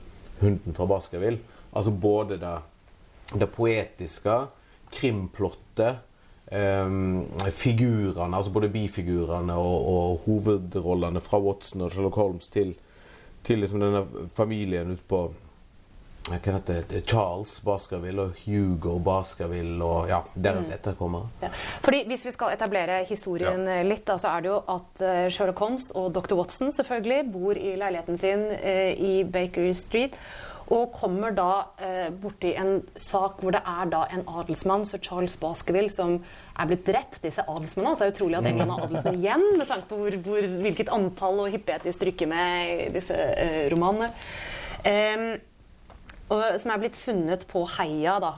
'Hunden 0.41 0.75
fra 0.75 0.87
Baskerville'. 0.87 1.43
Altså 1.73 1.91
både 1.91 2.39
det, 2.41 2.59
det 3.35 3.51
poetiske, 3.53 4.47
krimplottet, 4.91 5.99
um, 6.53 7.27
figurene, 7.51 8.37
altså 8.37 8.51
både 8.51 8.69
bifigurene 8.69 9.55
og, 9.55 9.89
og 9.89 10.21
hovedrollene 10.27 11.21
fra 11.21 11.39
Watson 11.39 11.83
og 11.83 11.93
Sherlock 11.93 12.15
Holmes 12.15 12.49
til 12.49 12.75
til 13.47 13.63
liksom 13.63 13.81
denne 13.83 14.29
familien 14.35 14.93
ute 14.93 15.07
på 15.09 15.29
hva 16.29 16.37
heter 16.37 16.85
det, 16.89 17.01
Charles 17.09 17.57
Baskerville 17.65 18.27
og 18.29 18.43
Hugo 18.45 18.99
Baskerville 19.03 19.85
og 19.85 20.11
ja, 20.11 20.21
deres 20.35 20.69
mm. 20.69 20.75
etterkommere. 20.77 21.31
Ja. 21.43 21.49
Fordi 21.83 22.03
Hvis 22.07 22.25
vi 22.27 22.35
skal 22.35 22.55
etablere 22.55 23.01
historien 23.09 23.65
ja. 23.67 23.81
litt, 23.87 24.05
da, 24.07 24.19
så 24.21 24.35
er 24.35 24.45
det 24.45 24.53
jo 24.53 24.59
at 24.61 25.03
uh, 25.03 25.25
Sherlock 25.33 25.65
Holmes 25.65 25.91
og 25.97 26.13
dr. 26.15 26.37
Watson 26.39 26.73
selvfølgelig 26.77 27.33
bor 27.33 27.59
i 27.59 27.75
leiligheten 27.81 28.21
sin 28.21 28.45
eh, 28.61 28.93
i 28.95 29.25
Baker 29.25 29.73
Street. 29.73 30.19
Og 30.71 30.93
kommer 30.95 31.35
da 31.35 31.51
eh, 31.83 32.13
borti 32.15 32.53
en 32.55 32.81
sak 32.95 33.41
hvor 33.43 33.55
det 33.57 33.63
er 33.67 33.91
da 33.91 34.05
en 34.15 34.23
adelsmann, 34.31 34.87
sir 34.87 35.03
Charles 35.03 35.35
Baskerville, 35.41 35.91
som 35.91 36.21
er 36.21 36.71
blitt 36.71 36.87
drept. 36.87 37.19
Disse 37.25 37.43
adelsmennene. 37.43 37.91
Altså, 37.91 38.07
det 38.07 38.13
er 38.13 38.17
utrolig 38.17 38.39
at 38.39 38.51
England 38.53 38.75
har 38.77 38.85
adelsmenn 38.87 39.19
igjen, 39.19 39.47
med 39.59 39.67
tanke 39.67 39.91
på 39.91 39.99
hvor, 39.99 40.19
hvor, 40.29 40.47
hvilket 40.63 40.93
antall 40.95 41.43
og 41.43 41.51
hyppighet 41.57 41.89
de 41.89 41.97
stryker 41.97 42.31
med 42.31 42.75
i 42.87 42.91
disse 42.95 43.17
eh, 43.17 43.67
romanene. 43.73 44.13
Og, 44.87 45.27
som 46.31 46.71
er 46.71 46.81
blitt 46.83 46.99
funnet 46.99 47.47
på 47.51 47.65
heia, 47.77 48.19
da, 48.23 48.33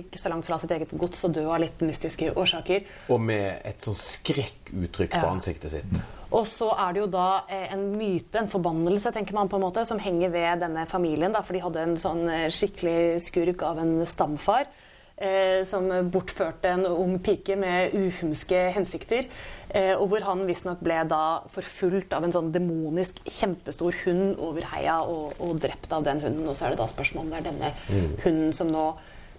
ikke 0.00 0.20
så 0.20 0.32
langt 0.32 0.46
fra 0.48 0.56
sitt 0.60 0.72
eget 0.72 0.94
gods, 0.98 1.24
og 1.28 1.34
død 1.36 1.48
av 1.52 1.62
litt 1.62 1.82
mystiske 1.84 2.32
årsaker. 2.32 2.86
Og 3.12 3.20
med 3.20 3.64
et 3.68 3.84
sånn 3.84 3.98
skrekkuttrykk 3.98 5.18
på 5.18 5.32
ansiktet 5.34 5.74
sitt. 5.76 5.98
Og 6.34 6.46
så 6.50 6.70
er 6.72 6.94
det 6.94 7.02
jo 7.04 7.10
da 7.12 7.28
eh, 7.52 7.68
en 7.74 7.84
myte, 7.94 8.40
en 8.40 8.50
forbannelse, 8.50 9.12
tenker 9.14 9.36
man 9.36 9.50
på 9.50 9.60
en 9.60 9.66
måte, 9.68 9.84
som 9.86 10.00
henger 10.02 10.32
ved 10.34 10.64
denne 10.64 10.86
familien. 10.90 11.34
Da, 11.34 11.44
for 11.46 11.54
de 11.54 11.62
hadde 11.62 11.84
en 11.84 11.98
sånn 12.00 12.24
eh, 12.32 12.48
skikkelig 12.54 13.22
skurk 13.28 13.62
av 13.66 13.78
en 13.82 14.00
stamfar. 14.08 14.66
Eh, 15.14 15.62
som 15.62 15.86
bortførte 16.10 16.72
en 16.74 16.88
ung 16.90 17.20
pike 17.22 17.54
med 17.54 17.92
uhumske 17.94 18.58
hensikter. 18.74 19.28
Eh, 19.68 19.92
og 19.94 20.08
hvor 20.10 20.24
han 20.26 20.42
visstnok 20.48 20.80
ble 20.82 20.96
da 21.06 21.44
forfulgt 21.54 22.16
av 22.16 22.26
en 22.26 22.34
sånn 22.34 22.50
demonisk 22.54 23.20
kjempestor 23.22 23.94
hund 24.00 24.40
over 24.42 24.66
heia 24.72 24.96
og, 25.06 25.36
og, 25.38 25.60
drept 25.62 25.94
av 25.94 26.02
den 26.08 26.18
hunden. 26.24 26.48
Og 26.50 26.58
så 26.58 26.66
er 26.66 26.74
det 26.74 26.80
da 26.82 26.88
spørsmål 26.90 27.28
om 27.28 27.30
det 27.30 27.38
er 27.38 27.46
denne 27.46 27.70
mm. 27.86 28.10
hunden 28.24 28.50
som 28.58 28.74
nå 28.74 28.88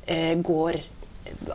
eh, 0.07 0.35
går 0.39 0.83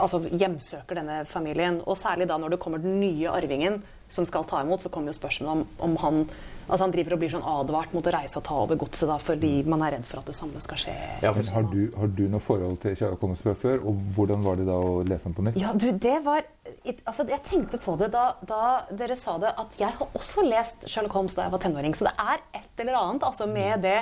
Altså 0.02 0.18
hjemsøker 0.26 0.98
denne 0.98 1.20
familien. 1.30 1.76
Og 1.87 1.94
særlig 1.94 2.26
da 2.26 2.35
når 2.42 2.56
det 2.56 2.59
kommer 2.61 2.80
den 2.83 2.96
nye 2.98 3.30
arvingen 3.30 3.76
som 4.11 4.26
skal 4.26 4.42
ta 4.50 4.64
imot, 4.64 4.83
så 4.83 4.90
kommer 4.90 5.12
jo 5.12 5.20
spørsmålet 5.20 5.61
om, 5.61 5.85
om 5.87 5.94
han 6.02 6.24
Altså 6.68 6.85
Han 6.85 6.94
driver 6.94 7.16
og 7.16 7.23
blir 7.23 7.33
sånn 7.33 7.46
advart 7.46 7.94
mot 7.96 8.07
å 8.07 8.12
reise 8.14 8.38
og 8.38 8.44
ta 8.46 8.57
over 8.62 8.79
godset 8.79 9.09
da, 9.11 9.16
fordi 9.23 9.53
man 9.66 9.83
er 9.87 9.96
redd 9.96 10.07
for 10.07 10.23
at 10.23 10.31
det 10.31 10.37
samme 10.38 10.62
skal 10.62 10.81
skje. 10.85 10.94
Ja, 11.25 11.33
Men 11.37 11.51
har 11.55 11.68
du, 11.70 11.81
har 11.99 12.12
du 12.16 12.25
noe 12.31 12.42
forhold 12.44 12.79
til 12.85 12.96
Kjære 12.99 13.18
kongens 13.23 13.44
fra 13.46 13.55
før, 13.59 13.85
og 13.90 14.03
hvordan 14.16 14.44
var 14.46 14.61
det 14.61 14.66
da 14.68 14.79
å 14.79 15.01
lese 15.07 15.27
den 15.27 15.37
på 15.38 15.46
nytt? 15.46 15.61
Ja, 15.61 15.75
du, 15.75 15.90
det 15.92 16.18
var 16.27 16.44
Altså, 16.81 17.27
jeg 17.29 17.42
tenkte 17.44 17.81
på 17.83 17.96
det 18.01 18.09
da, 18.14 18.37
da 18.46 18.87
dere 18.94 19.16
sa 19.18 19.35
det, 19.42 19.51
at 19.59 19.75
jeg 19.81 19.90
har 19.99 20.12
også 20.16 20.44
lest 20.46 20.87
Sherlock 20.88 21.16
Holmes 21.18 21.35
da 21.37 21.44
jeg 21.44 21.53
var 21.53 21.62
tenåring. 21.64 21.96
Så 21.99 22.07
det 22.07 22.12
er 22.14 22.38
et 22.57 22.83
eller 22.83 22.96
annet 22.96 23.27
altså 23.27 23.49
med 23.51 23.83
det. 23.85 23.99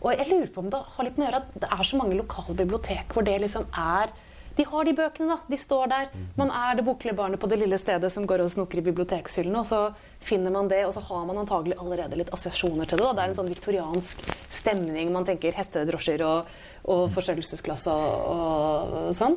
Og 0.00 0.14
jeg 0.14 0.28
lurer 0.30 0.52
på 0.54 0.62
om 0.62 0.70
det 0.72 0.80
har 0.94 1.06
litt 1.06 1.18
med 1.18 1.26
å 1.26 1.28
gjøre 1.30 1.42
at 1.42 1.58
det 1.64 1.70
er 1.74 1.88
så 1.90 1.98
mange 2.00 2.16
lokale 2.18 2.56
bibliotek 2.58 3.12
hvor 3.12 3.26
det 3.26 3.36
liksom 3.42 3.66
er 3.72 4.14
de 4.56 4.64
har 4.70 4.84
de 4.86 4.92
bøkene, 4.94 5.34
da. 5.34 5.50
De 5.50 5.58
står 5.58 5.88
der. 5.90 6.10
Man 6.38 6.50
er 6.54 6.76
det 6.78 6.84
boklige 6.86 7.16
barnet 7.18 7.40
på 7.42 7.48
det 7.50 7.58
lille 7.58 7.78
stedet 7.80 8.10
som 8.12 8.26
går 8.26 8.44
og 8.44 8.52
snoker 8.54 8.78
i 8.78 8.84
bibliotekshyllene, 8.86 9.62
og 9.62 9.66
så 9.66 9.80
finner 10.24 10.54
man 10.54 10.68
det, 10.70 10.84
og 10.86 10.94
så 10.94 11.02
har 11.08 11.24
man 11.26 11.40
antagelig 11.42 11.76
allerede 11.80 12.18
litt 12.20 12.30
assosiasjoner 12.32 12.86
til 12.86 12.98
det. 13.00 13.04
da. 13.08 13.12
Det 13.18 13.24
er 13.24 13.32
en 13.32 13.38
sånn 13.40 13.50
viktoriansk 13.50 14.22
stemning. 14.54 15.10
Man 15.12 15.26
tenker 15.26 15.56
hestedrosjer 15.58 16.22
og, 16.26 16.52
og 16.86 17.08
forstørrelsesglass 17.16 17.88
og, 17.92 18.06
og 18.36 19.10
sånn. 19.18 19.36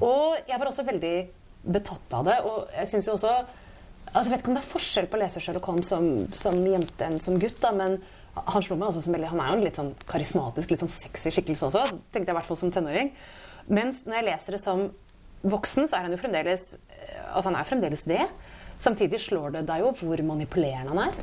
Og 0.00 0.48
jeg 0.48 0.58
var 0.58 0.72
også 0.72 0.86
veldig 0.88 1.14
betatt 1.66 2.18
av 2.18 2.26
det, 2.26 2.36
og 2.46 2.68
jeg 2.76 2.90
syns 2.92 3.08
jo 3.08 3.16
også 3.16 3.32
altså 3.36 4.30
Jeg 4.30 4.32
vet 4.32 4.40
ikke 4.40 4.50
om 4.52 4.54
det 4.56 4.60
er 4.62 4.70
forskjell 4.70 5.06
på 5.10 5.16
å 5.18 5.20
lese 5.20 5.40
Sherlock 5.42 5.66
Holmes 5.66 5.88
som, 5.90 6.04
som 6.32 6.54
jente 6.64 7.04
enn 7.04 7.18
som 7.20 7.40
gutt, 7.42 7.58
da, 7.60 7.72
men 7.74 7.98
han 8.36 8.62
slo 8.64 8.76
meg 8.78 8.88
også 8.88 9.02
som 9.04 9.16
veldig 9.16 9.32
Han 9.32 9.40
er 9.42 9.50
jo 9.50 9.56
en 9.58 9.64
litt 9.64 9.80
sånn 9.80 9.90
karismatisk, 10.08 10.70
litt 10.70 10.84
sånn 10.84 10.92
sexy 10.92 11.32
skikkelse 11.34 11.66
også, 11.68 11.82
tenkte 12.14 12.30
jeg 12.30 12.34
i 12.34 12.38
hvert 12.38 12.48
fall 12.48 12.60
som 12.60 12.72
tenåring. 12.72 13.10
Mens 13.68 14.02
når 14.06 14.20
jeg 14.20 14.24
leser 14.30 14.56
det 14.56 14.60
som 14.62 14.86
voksen, 15.46 15.86
så 15.88 15.96
er 15.98 16.06
han 16.08 16.12
jo 16.14 16.18
fremdeles 16.20 16.76
Altså, 17.36 17.50
han 17.50 17.56
er 17.60 17.64
fremdeles 17.68 18.02
det. 18.08 18.22
Samtidig 18.82 19.18
slår 19.20 19.52
det 19.52 19.66
deg 19.68 19.82
jo 19.84 19.90
hvor 19.96 20.20
manipulerende 20.26 20.92
han 20.96 21.08
er. 21.10 21.18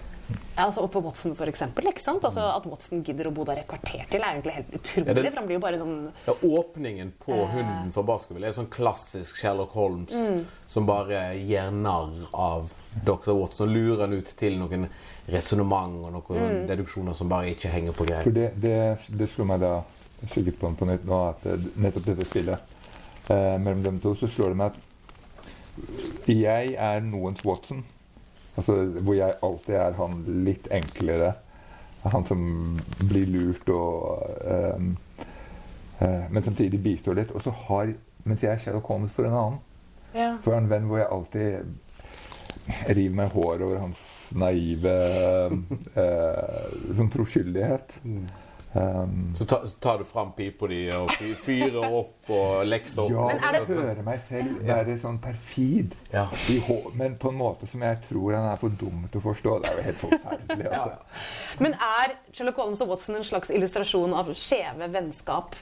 Altså, 0.58 0.84
og 0.86 0.92
på 0.94 1.02
Watson, 1.04 1.34
for 1.36 1.50
eksempel. 1.50 1.88
Ikke 1.90 2.02
sant? 2.02 2.24
Altså, 2.26 2.40
at 2.56 2.66
Watson 2.70 3.02
gidder 3.06 3.28
å 3.28 3.34
bo 3.34 3.44
der 3.46 3.60
et 3.64 3.68
kvarter 3.68 4.06
til, 4.10 4.22
er 4.22 4.36
egentlig 4.38 4.54
helt 4.56 4.72
utrolig. 4.78 5.16
Det- 5.16 5.32
For 5.34 5.40
han 5.42 5.48
blir 5.50 5.58
jo 5.58 5.64
bare 5.66 5.80
sånn 5.82 6.12
ja, 6.28 6.34
åpningen 6.34 7.12
på 7.20 7.40
hunden 7.52 7.92
fra 7.94 8.04
Baskerville 8.04 8.48
er 8.48 8.54
sånn 8.54 8.70
klassisk 8.74 9.36
Sherlock 9.42 9.72
Holmes 9.74 10.14
som 10.68 10.86
bare 10.86 11.36
gir 11.42 11.72
narr 11.72 12.14
av 12.34 12.72
Dr. 13.04 13.34
Watson 13.34 13.74
lurer 13.74 14.06
han 14.08 14.14
ut 14.14 14.32
til 14.38 14.58
noen 14.62 14.88
resonnement 15.28 16.00
og 16.06 16.14
noen 16.30 16.66
deduksjoner 16.70 17.16
som 17.16 17.30
bare 17.30 17.52
ikke 17.56 17.70
henger 17.74 17.92
på 17.96 18.06
For 18.06 18.14
greip. 18.14 18.34
det, 18.34 18.50
det, 18.62 18.80
det 19.10 19.30
slår 19.34 19.46
meg 19.54 19.60
da 19.64 19.74
kikket 20.32 20.60
på 20.60 20.68
den 20.70 20.78
på 20.80 20.88
nytt 20.90 21.06
nå, 21.08 21.20
at 21.34 21.46
eh, 21.50 21.68
nettopp 21.84 22.06
dette 22.12 22.28
spillet 22.28 22.74
eh, 23.30 23.56
mellom 23.60 23.84
dem 23.84 24.00
to, 24.04 24.16
så 24.16 24.30
slår 24.32 24.54
det 24.54 24.60
meg 24.62 24.74
at 24.74 26.30
jeg 26.30 26.76
er 26.78 27.00
noens 27.02 27.42
Watson. 27.46 27.84
Altså 28.56 28.76
hvor 29.02 29.16
jeg 29.18 29.40
alltid 29.44 29.76
er 29.82 29.96
han 29.98 30.20
litt 30.46 30.68
enklere. 30.72 31.34
Han 32.04 32.26
som 32.28 32.42
blir 33.00 33.26
lurt 33.32 33.70
og 33.72 34.22
eh, 34.46 34.84
eh, 36.04 36.26
Men 36.30 36.44
samtidig 36.44 36.82
bistår 36.84 37.18
litt. 37.22 37.32
Og 37.32 37.42
så 37.42 37.54
har 37.66 37.94
Mens 38.24 38.44
jeg 38.44 38.54
er 38.54 38.60
Sherlock 38.62 38.88
Holmes 38.88 39.12
for 39.12 39.28
en 39.28 39.34
annen. 39.36 39.58
ja. 40.16 40.30
For 40.46 40.56
en 40.56 40.70
venn 40.72 40.86
hvor 40.88 41.02
jeg 41.02 41.10
alltid 41.12 41.58
river 42.88 43.16
meg 43.18 43.28
i 43.28 43.34
håret 43.34 43.66
over 43.66 43.82
hans 43.82 44.04
naive 44.32 44.94
eh, 46.04 46.70
sånn 46.96 47.12
troskyldighet. 47.12 47.98
Um, 48.76 49.34
Så, 49.38 49.46
ta, 49.46 49.60
tar 49.80 49.98
du 50.00 50.04
fram 50.04 50.32
pipa 50.34 50.68
di 50.68 50.88
og 50.92 51.12
fyrer 51.44 51.84
opp 51.86 52.30
og 52.34 52.66
lekser 52.66 53.04
opp. 53.04 53.12
ja, 53.12 53.28
jeg 53.52 53.68
det- 53.68 53.76
hører 53.78 54.04
meg 54.04 54.20
selv 54.28 54.64
være 54.66 54.96
sånn 55.00 55.20
perfid, 55.22 55.94
Ja. 56.12 56.28
i 56.50 56.58
men 56.96 57.16
på 57.16 57.30
en 57.30 57.38
måte 57.38 57.68
som 57.70 57.82
jeg 57.82 58.00
tror 58.10 58.34
han 58.34 58.52
er 58.52 58.56
for 58.58 58.70
dum 58.70 59.08
til 59.12 59.22
å 59.22 59.24
forstå. 59.24 59.62
Det 59.62 59.70
er 59.72 59.76
jo 59.78 59.84
helt 59.84 59.98
forferdelig. 59.98 60.72
Altså. 60.72 60.98
Men 61.60 61.74
er 61.74 62.16
Sherlock 62.34 62.56
Holmes 62.56 62.82
og 62.82 62.88
Watson 62.90 63.16
en 63.16 63.24
slags 63.24 63.50
illustrasjon 63.52 64.14
av 64.14 64.34
skjeve 64.34 64.90
vennskap 64.92 65.56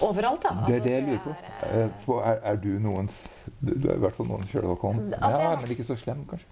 overalt? 0.00 0.42
da? 0.42 0.64
Det 0.66 0.74
er 0.74 0.80
Altså, 0.80 0.84
det 0.84 0.92
jeg 0.92 1.02
lurer 1.06 1.18
på. 1.24 1.30
er, 1.30 1.84
Eh, 1.84 1.88
for 2.04 2.22
Er, 2.22 2.40
er 2.42 2.56
du 2.56 2.68
noens 2.80 3.28
Du 3.64 3.88
er 3.88 3.94
i 3.94 3.98
hvert 3.98 4.14
fall 4.14 4.26
noens 4.26 4.48
Sherlock 4.50 4.80
Holmes. 4.80 5.12
Altså, 5.14 5.40
Ja, 5.40 5.56
men 5.56 5.68
ikke 5.70 5.84
så 5.86 5.96
slem, 5.96 6.24
kanskje. 6.26 6.44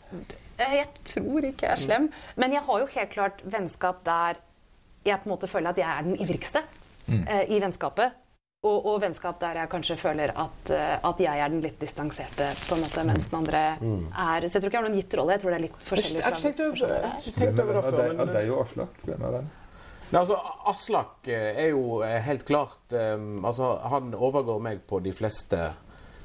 eh, 0.59 0.73
Jeg 0.73 0.87
tror 1.05 1.41
ikke 1.43 1.63
jeg 1.63 1.71
er 1.71 1.77
slem. 1.77 2.11
Men 2.37 2.53
jeg 2.53 2.61
har 2.63 2.79
jo 2.79 2.87
helt 2.87 3.11
klart 3.11 3.43
vennskap 3.45 4.05
der 4.05 4.35
jeg 5.07 5.23
på 5.23 5.29
en 5.31 5.35
måte 5.37 5.49
føler 5.51 5.71
at 5.73 5.81
jeg 5.81 5.89
er 5.91 6.07
den 6.07 6.17
ivrigste 6.23 6.63
eh, 7.09 7.45
i 7.55 7.61
vennskapet. 7.63 8.23
Og, 8.67 8.87
og 8.89 8.97
vennskap 9.03 9.37
der 9.39 9.61
jeg 9.61 9.69
kanskje 9.71 9.95
føler 10.01 10.33
at, 10.43 10.71
eh, 10.75 10.95
at 11.07 11.21
jeg 11.23 11.39
er 11.45 11.51
den 11.53 11.61
litt 11.63 11.77
distanserte, 11.79 12.49
på 12.67 12.75
en 12.75 12.81
måte, 12.83 13.05
mens 13.07 13.29
den 13.31 13.37
andre 13.39 13.61
er 13.79 14.47
Så 14.49 14.57
jeg 14.57 14.63
tror 14.65 14.71
ikke 14.71 14.77
jeg 14.79 14.83
har 14.83 14.89
noen 14.89 14.97
gitt 14.99 15.15
rolle. 15.21 15.37
Jeg 15.37 15.43
tror 15.45 15.53
det 15.55 15.59
er 15.61 15.65
litt 15.67 15.77
forskjellig. 15.87 16.23
Jeg, 16.23 16.25
jeg 16.25 16.33
har 16.33 17.21
ikke 17.21 17.39
tenkt 17.39 17.61
over 17.63 17.71
er- 17.71 17.77
det 17.77 17.85
før. 17.85 18.01
deg- 18.01 18.11
Av 18.11 18.27
Men, 18.27 18.35
deg 18.35 18.51
og 18.57 18.65
Aslak. 18.65 18.99
Hvem 19.05 19.23
er 19.29 19.37
den? 19.37 19.51
Nei, 20.07 20.21
altså, 20.21 20.37
Aslak 20.73 21.29
eh, 21.29 21.61
er 21.67 21.69
jo 21.77 22.01
eh, 22.07 22.19
helt 22.23 22.45
klart 22.47 22.93
um, 22.95 23.45
altså, 23.45 23.73
Han 23.91 24.13
overgår 24.15 24.61
meg 24.63 24.83
på 24.87 25.01
de 25.03 25.13
fleste 25.13 25.61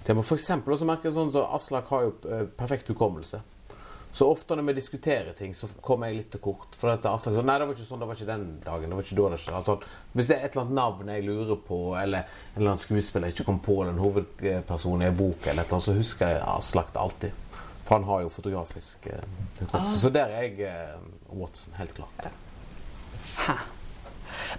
temaer. 0.07 0.25
For 0.25 0.37
eksempel 0.39 0.73
også 0.73 0.85
merker 0.89 1.09
jeg 1.11 1.17
sånn 1.19 1.31
så 1.35 1.45
Aslak 1.57 1.89
har 1.93 2.07
jo 2.07 2.15
perfekt 2.57 2.89
hukommelse. 2.93 3.41
Så 4.11 4.27
ofte 4.27 4.55
når 4.55 4.67
vi 4.67 4.73
diskuterer 4.81 5.31
ting, 5.37 5.53
så 5.55 5.69
kommer 5.81 6.09
jeg 6.09 6.17
litt 6.17 6.31
til 6.33 6.41
kort. 6.43 6.75
For 6.75 6.91
dette 6.91 7.07
Aslak 7.07 7.35
sånn 7.37 7.47
Nei, 7.47 7.55
det 7.61 7.67
var 7.69 7.77
ikke 7.77 7.87
sånn, 7.87 8.01
det 8.01 8.09
var 8.09 8.19
ikke 8.19 8.27
den 8.27 8.47
dagen. 8.65 8.91
Det 8.91 8.97
var 8.97 9.05
ikke 9.07 9.19
da 9.19 9.27
det 9.31 9.39
skjedde. 9.39 9.59
Altså, 9.61 9.75
hvis 10.11 10.31
det 10.31 10.35
er 10.35 10.43
et 10.45 10.55
eller 10.55 10.65
annet 10.65 10.79
navn 10.81 11.11
jeg 11.13 11.27
lurer 11.29 11.59
på, 11.67 11.79
eller 12.01 12.25
en 12.25 12.57
eller 12.57 12.73
annen 12.73 12.83
skuespiller 12.83 13.31
jeg 13.31 13.37
ikke 13.37 13.47
kom 13.47 13.61
på, 13.63 13.77
eller 13.81 13.95
en 13.95 14.03
hovedperson 14.03 15.05
i 15.05 15.07
en 15.07 15.19
bok, 15.21 15.47
eller 15.47 15.63
et 15.63 15.71
eller 15.71 15.77
annet, 15.77 15.87
så 15.87 15.95
husker 15.95 16.33
jeg 16.33 16.41
Aslak 16.51 16.91
alltid. 16.99 17.37
For 17.91 17.95
han 17.95 18.07
har 18.07 18.25
jo 18.25 18.31
fotografisk 18.31 19.07
eh, 19.11 19.69
ah. 19.71 19.85
Så 19.87 20.11
der 20.13 20.31
er 20.31 20.49
jeg 20.49 20.67
eh, 20.67 20.97
Watson, 21.35 21.73
helt 21.79 21.95
klart. 21.95 22.27
Hæ. 23.45 23.55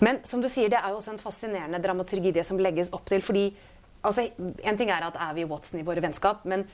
Men 0.01 0.23
som 0.25 0.41
du 0.43 0.49
sier, 0.49 0.71
det 0.73 0.81
er 0.81 0.93
jo 0.93 0.99
også 0.99 1.15
en 1.15 1.21
fascinerende 1.21 1.81
dramaturgi 1.83 2.33
det 2.35 2.45
som 2.49 2.61
legges 2.61 2.93
opp 2.93 3.07
til. 3.09 3.23
fordi 3.23 3.51
altså, 4.03 4.29
En 4.65 4.79
ting 4.79 4.91
er 4.91 5.07
at 5.07 5.17
er 5.17 5.35
vi 5.37 5.45
Watson 5.45 5.81
i 5.81 5.87
våre 5.87 6.03
vennskap, 6.03 6.45
men 6.45 6.65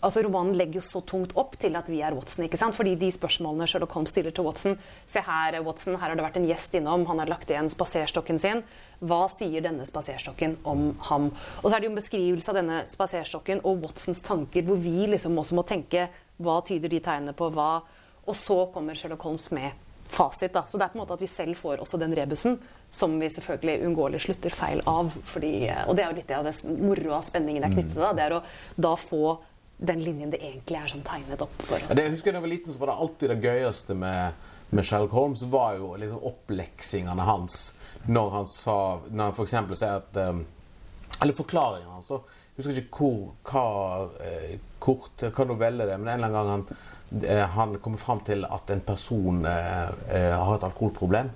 altså, 0.00 0.22
romanen 0.24 0.56
legger 0.56 0.80
jo 0.80 0.84
så 0.86 1.02
tungt 1.06 1.34
opp 1.38 1.56
til 1.60 1.76
at 1.78 1.88
vi 1.90 2.00
er 2.04 2.16
Watson. 2.16 2.44
ikke 2.46 2.60
sant? 2.60 2.76
Fordi 2.76 2.94
de 2.98 3.10
spørsmålene 3.12 3.68
Sherlock 3.68 3.96
Holmes 3.96 4.12
stiller 4.14 4.34
til 4.34 4.46
Watson 4.46 4.78
Se 5.06 5.22
her, 5.24 5.58
Watson, 5.64 5.98
her 5.98 6.08
har 6.08 6.16
det 6.16 6.24
vært 6.24 6.38
en 6.40 6.48
gjest 6.48 6.76
innom. 6.78 7.06
Han 7.10 7.20
har 7.22 7.30
lagt 7.30 7.50
igjen 7.50 7.70
spaserstokken 7.72 8.40
sin. 8.42 8.62
Hva 8.98 9.26
sier 9.30 9.62
denne 9.64 9.86
spaserstokken 9.88 10.58
om 10.68 10.90
ham? 11.10 11.30
Og 11.62 11.68
så 11.68 11.76
er 11.76 11.80
det 11.80 11.90
jo 11.90 11.94
en 11.94 12.00
beskrivelse 12.00 12.52
av 12.52 12.60
denne 12.60 12.80
spaserstokken 12.90 13.62
og 13.68 13.84
Watsons 13.84 14.24
tanker, 14.26 14.64
hvor 14.66 14.80
vi 14.80 15.10
liksom 15.12 15.38
også 15.38 15.58
må 15.58 15.66
tenke 15.68 16.08
hva 16.38 16.60
tyder 16.66 16.90
de 16.90 17.02
tegnene 17.02 17.36
på 17.36 17.50
hva? 17.54 17.82
Og 18.28 18.36
så 18.36 18.64
kommer 18.74 18.98
Sherlock 18.98 19.24
Holmes 19.26 19.50
med 19.54 19.72
fasit. 20.08 20.52
da. 20.52 20.64
Så 20.66 20.78
det 20.78 20.86
er 20.86 20.92
på 20.92 20.98
en 20.98 21.04
måte 21.04 21.16
at 21.16 21.22
vi 21.22 21.28
selv 21.30 21.56
får 21.58 21.82
også 21.82 22.00
den 22.00 22.14
rebusen, 22.16 22.58
som 22.90 23.18
vi 23.20 23.28
selvfølgelig 23.32 23.84
uunngåelig 23.84 24.22
slutter 24.24 24.54
feil 24.54 24.82
av. 24.88 25.12
Fordi, 25.28 25.52
og 25.86 25.96
det 25.96 26.04
er 26.04 26.10
jo 26.10 26.18
litt 26.18 26.32
av 26.32 26.48
det 26.48 26.54
moroa, 26.64 27.20
spenningen 27.24 27.64
er 27.64 27.74
knyttet 27.74 27.94
til 27.94 28.04
det. 28.06 28.14
Det 28.16 28.26
er 28.26 28.36
å 28.38 28.42
da 28.88 28.94
få 28.96 29.38
den 29.78 30.00
linjen 30.02 30.30
det 30.34 30.40
egentlig 30.42 30.76
er 30.80 30.90
sånn 30.90 31.04
tegnet 31.06 31.42
opp 31.44 31.54
for 31.62 31.78
Ja, 31.78 31.86
oss. 31.86 31.94
det, 31.94 32.02
jeg 32.08 32.14
husker 32.16 32.32
da 32.34 32.38
jeg 32.40 32.46
var 32.48 32.52
liten, 32.52 32.72
så 32.74 32.80
var 32.82 32.90
det 32.92 32.96
alltid 33.04 33.30
det 33.30 33.36
gøyeste 33.46 33.94
med, 33.94 34.32
med 34.74 34.84
Sherlock 34.88 35.12
Holmes 35.14 35.42
var 35.52 35.76
jo 35.78 35.92
liksom 36.00 36.24
oppleksingene 36.32 37.26
hans. 37.28 37.58
Når 38.08 38.30
han 38.34 38.46
sa 38.50 38.74
Når 39.10 39.22
han 39.24 39.34
f.eks. 39.36 39.54
sier 39.78 39.96
at 40.00 40.16
um, 40.28 40.44
Eller 41.22 41.34
forklaringen 41.34 41.90
hans. 41.92 42.08
da. 42.08 42.18
Jeg 42.56 42.64
husker 42.64 42.80
ikke 42.82 42.98
hvor, 42.98 43.34
hva 43.46 44.26
eh, 44.26 44.56
kort, 44.82 45.22
hva 45.34 45.44
novelle 45.46 45.86
det 45.86 45.94
er, 45.94 46.00
men 46.02 46.08
en 46.10 46.24
eller 46.24 46.38
annen 46.40 46.64
gang 46.66 47.20
han, 47.20 47.22
eh, 47.22 47.44
han 47.54 47.76
kommer 47.82 47.98
fram 48.02 48.20
til 48.26 48.42
at 48.50 48.70
en 48.74 48.80
person 48.86 49.44
eh, 49.46 49.92
eh, 50.10 50.34
har 50.34 50.56
et 50.56 50.66
alkoholproblem 50.66 51.30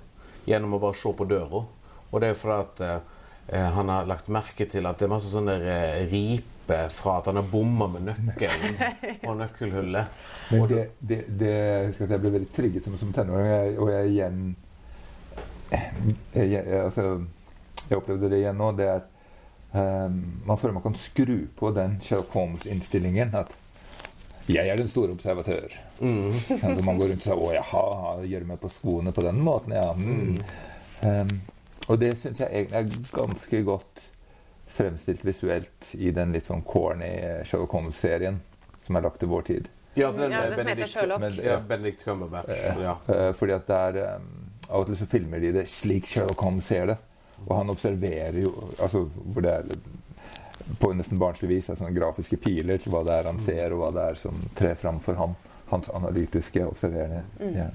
gjennom 0.47 0.75
å 0.75 0.81
bare 0.83 0.97
se 0.99 1.13
på 1.15 1.27
døra. 1.31 1.63
Og 2.11 2.19
det 2.19 2.33
er 2.33 2.35
fordi 2.35 2.57
at 2.65 2.83
eh, 2.83 3.12
han 3.47 3.89
har 3.89 4.05
lagt 4.07 4.29
merke 4.31 4.65
til 4.69 4.85
at 4.87 4.99
det 4.99 5.07
er 5.07 5.11
masse 5.11 5.31
sånne 5.31 5.57
eh, 5.59 6.03
riper 6.07 6.87
fra 6.93 7.17
at 7.19 7.27
han 7.27 7.41
har 7.41 7.47
bomma 7.51 7.89
med 7.91 8.05
nøkkelen 8.07 8.77
og 9.27 9.39
nøkkelhullet. 9.41 10.21
Men 10.51 10.67
det, 10.71 10.83
det, 10.99 11.21
det 11.27 11.55
husker 11.89 12.07
at 12.07 12.15
jeg 12.15 12.23
ble 12.23 12.35
veldig 12.37 12.51
trigget 12.55 12.87
som, 12.87 13.11
tenåring, 13.15 13.49
og 13.49 13.51
jeg, 13.51 13.73
og 13.79 13.91
jeg 13.91 14.13
igjen 14.13 14.43
jeg, 15.73 16.47
jeg, 16.53 16.63
altså, 16.83 17.07
jeg 17.89 17.97
opplevde 17.97 18.29
det 18.31 18.39
igjen 18.43 18.59
nå. 18.61 18.71
Det 18.77 18.87
er 18.87 19.01
at 19.01 19.09
um, 19.73 20.21
man 20.47 20.59
føler 20.61 20.77
man 20.77 20.85
kan 20.85 20.97
skru 20.99 21.35
på 21.57 21.73
den 21.75 21.97
Sherlock 22.03 22.31
Holmes-innstillingen. 22.37 23.35
At 23.35 23.51
'jeg 24.47 24.67
er 24.67 24.75
den 24.75 24.89
store 24.91 25.13
observatør'. 25.15 25.75
Mm. 25.99 26.33
man 26.85 26.97
går 26.97 27.13
rundt 27.13 27.21
og 27.21 27.23
sier 27.23 27.35
'å 27.39 27.53
jaha, 27.55 28.23
gjør 28.27 28.45
meg 28.45 28.59
på 28.59 28.69
skoene 28.69 29.11
på 29.11 29.23
den 29.23 29.39
måten', 29.39 29.73
ja. 29.73 29.93
Mm. 29.93 30.39
Ehm, 31.03 31.41
og 31.87 31.99
det 31.99 32.13
syns 32.21 32.39
jeg 32.39 32.49
egentlig 32.49 32.79
er 32.79 33.13
ganske 33.15 33.61
godt 33.67 34.01
fremstilt 34.73 35.21
visuelt 35.25 35.89
i 35.93 36.11
den 36.15 36.31
litt 36.33 36.47
sånn 36.49 36.63
corny 36.65 37.11
Sherlock 37.45 37.71
Holmes-serien 37.77 38.39
som 38.83 38.97
er 38.97 39.05
lagt 39.05 39.19
til 39.21 39.29
vår 39.31 39.41
tid. 39.49 39.67
Ja, 39.95 40.07
altså 40.09 40.23
den 40.23 40.31
Ja, 40.33 40.41
det 40.49 40.57
som 40.59 40.67
heter 40.71 40.87
Sherlock. 40.89 41.19
Med, 41.21 41.37
Ja, 41.45 41.59
Benedict 41.59 42.03
Cumberbatch. 42.03 42.63
Ja. 42.81 42.95
Eh, 43.13 43.31
fordi 43.37 43.53
at 43.53 43.67
der 43.69 44.15
um, 44.15 44.29
Av 44.69 44.79
og 44.81 44.87
til 44.87 44.97
så 44.97 45.05
filmer 45.11 45.39
de 45.43 45.51
det 45.53 45.67
slik 45.69 46.07
Sherlock 46.09 46.39
Holmes 46.41 46.65
ser 46.65 46.87
det. 46.89 46.97
Og 47.45 47.57
han 47.57 47.69
observerer 47.69 48.39
jo 48.41 48.53
altså, 48.79 49.03
hvor 49.13 49.43
det 49.43 49.51
er 49.51 49.63
på 50.79 50.93
nesten 50.95 51.19
barnslig 51.19 51.49
vis 51.49 51.69
er 51.69 51.75
sånne 51.75 51.93
grafiske 51.93 52.37
piler 52.39 52.79
til 52.79 52.93
hva 52.93 53.03
det 53.05 53.17
er 53.19 53.27
han 53.27 53.35
Mm. 53.35 53.43
ser, 53.45 53.73
og 53.75 53.81
hva 53.83 53.89
det 53.93 54.03
er 54.09 54.15
som 54.15 54.39
trer 54.55 54.75
fram 54.79 54.99
for 55.03 55.13
ham. 55.19 55.35
Hans 55.73 55.91
analytiske, 55.93 56.65
observerende 56.69 57.23
Mm. 57.43 57.71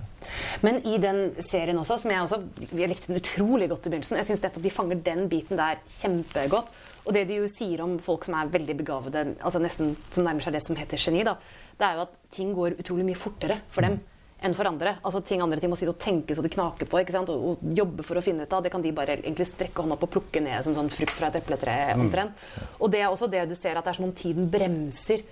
Men 0.65 0.81
i 0.87 0.97
den 0.99 1.35
serien 1.45 1.79
også, 1.79 1.99
som 2.03 2.11
jeg 2.11 2.23
også 2.25 2.39
jeg 2.73 2.91
likte 2.91 3.13
den 3.13 3.21
utrolig 3.21 3.69
godt 3.71 3.87
i 3.87 3.93
begynnelsen 3.93 4.19
Jeg 4.19 4.27
syns 4.27 4.43
de 4.57 4.71
fanger 4.71 5.03
den 5.05 5.29
biten 5.31 5.59
der 5.59 5.79
kjempegodt. 6.01 6.71
Og 7.07 7.15
det 7.15 7.27
de 7.29 7.39
jo 7.41 7.49
sier 7.49 7.83
om 7.85 7.99
folk 8.03 8.27
som 8.27 8.37
er 8.37 8.51
veldig 8.53 8.77
begavede, 8.77 9.25
altså 9.41 9.61
nesten 9.63 9.95
som 10.11 10.27
nærmer 10.27 10.45
seg 10.45 10.57
det 10.57 10.65
som 10.67 10.77
heter 10.77 11.01
geni, 11.01 11.23
da, 11.25 11.39
det 11.79 11.87
er 11.87 11.97
jo 11.97 12.07
at 12.07 12.17
ting 12.35 12.55
går 12.57 12.77
utrolig 12.83 13.07
mye 13.09 13.19
fortere 13.19 13.61
for 13.73 13.87
dem 13.87 14.01
enn 14.45 14.55
for 14.55 14.69
andre. 14.71 14.97
Altså 15.03 15.23
ting 15.27 15.43
andre 15.43 15.59
ting 15.59 15.73
må 15.73 15.79
sitte 15.79 15.95
og 15.95 16.03
tenke 16.03 16.37
så 16.37 16.45
det 16.45 16.53
knaker 16.55 16.87
på? 16.91 17.01
Og, 17.01 17.33
og 17.35 17.65
jobbe 17.75 18.05
for 18.07 18.21
å 18.21 18.23
finne 18.23 18.47
ut 18.47 18.55
av. 18.55 18.63
Det 18.63 18.71
kan 18.75 18.85
de 18.85 18.95
bare 18.95 19.19
egentlig 19.19 19.49
strekke 19.51 19.83
hånda 19.83 19.97
opp 19.97 20.07
og 20.07 20.13
plukke 20.15 20.43
ned 20.45 20.63
som 20.67 20.77
sånn 20.77 20.93
frukt 20.95 21.17
fra 21.19 21.33
et 21.33 21.41
epletre 21.41 21.75
omtrent. 21.97 22.47
Og 22.79 22.93
det 22.93 23.03
er 23.03 23.11
også 23.11 23.31
det 23.33 23.49
du 23.51 23.57
ser, 23.59 23.79
at 23.79 23.87
det 23.87 23.95
er 23.95 23.99
som 23.99 24.09
om 24.09 24.15
tiden 24.15 24.51
bremser 24.53 25.25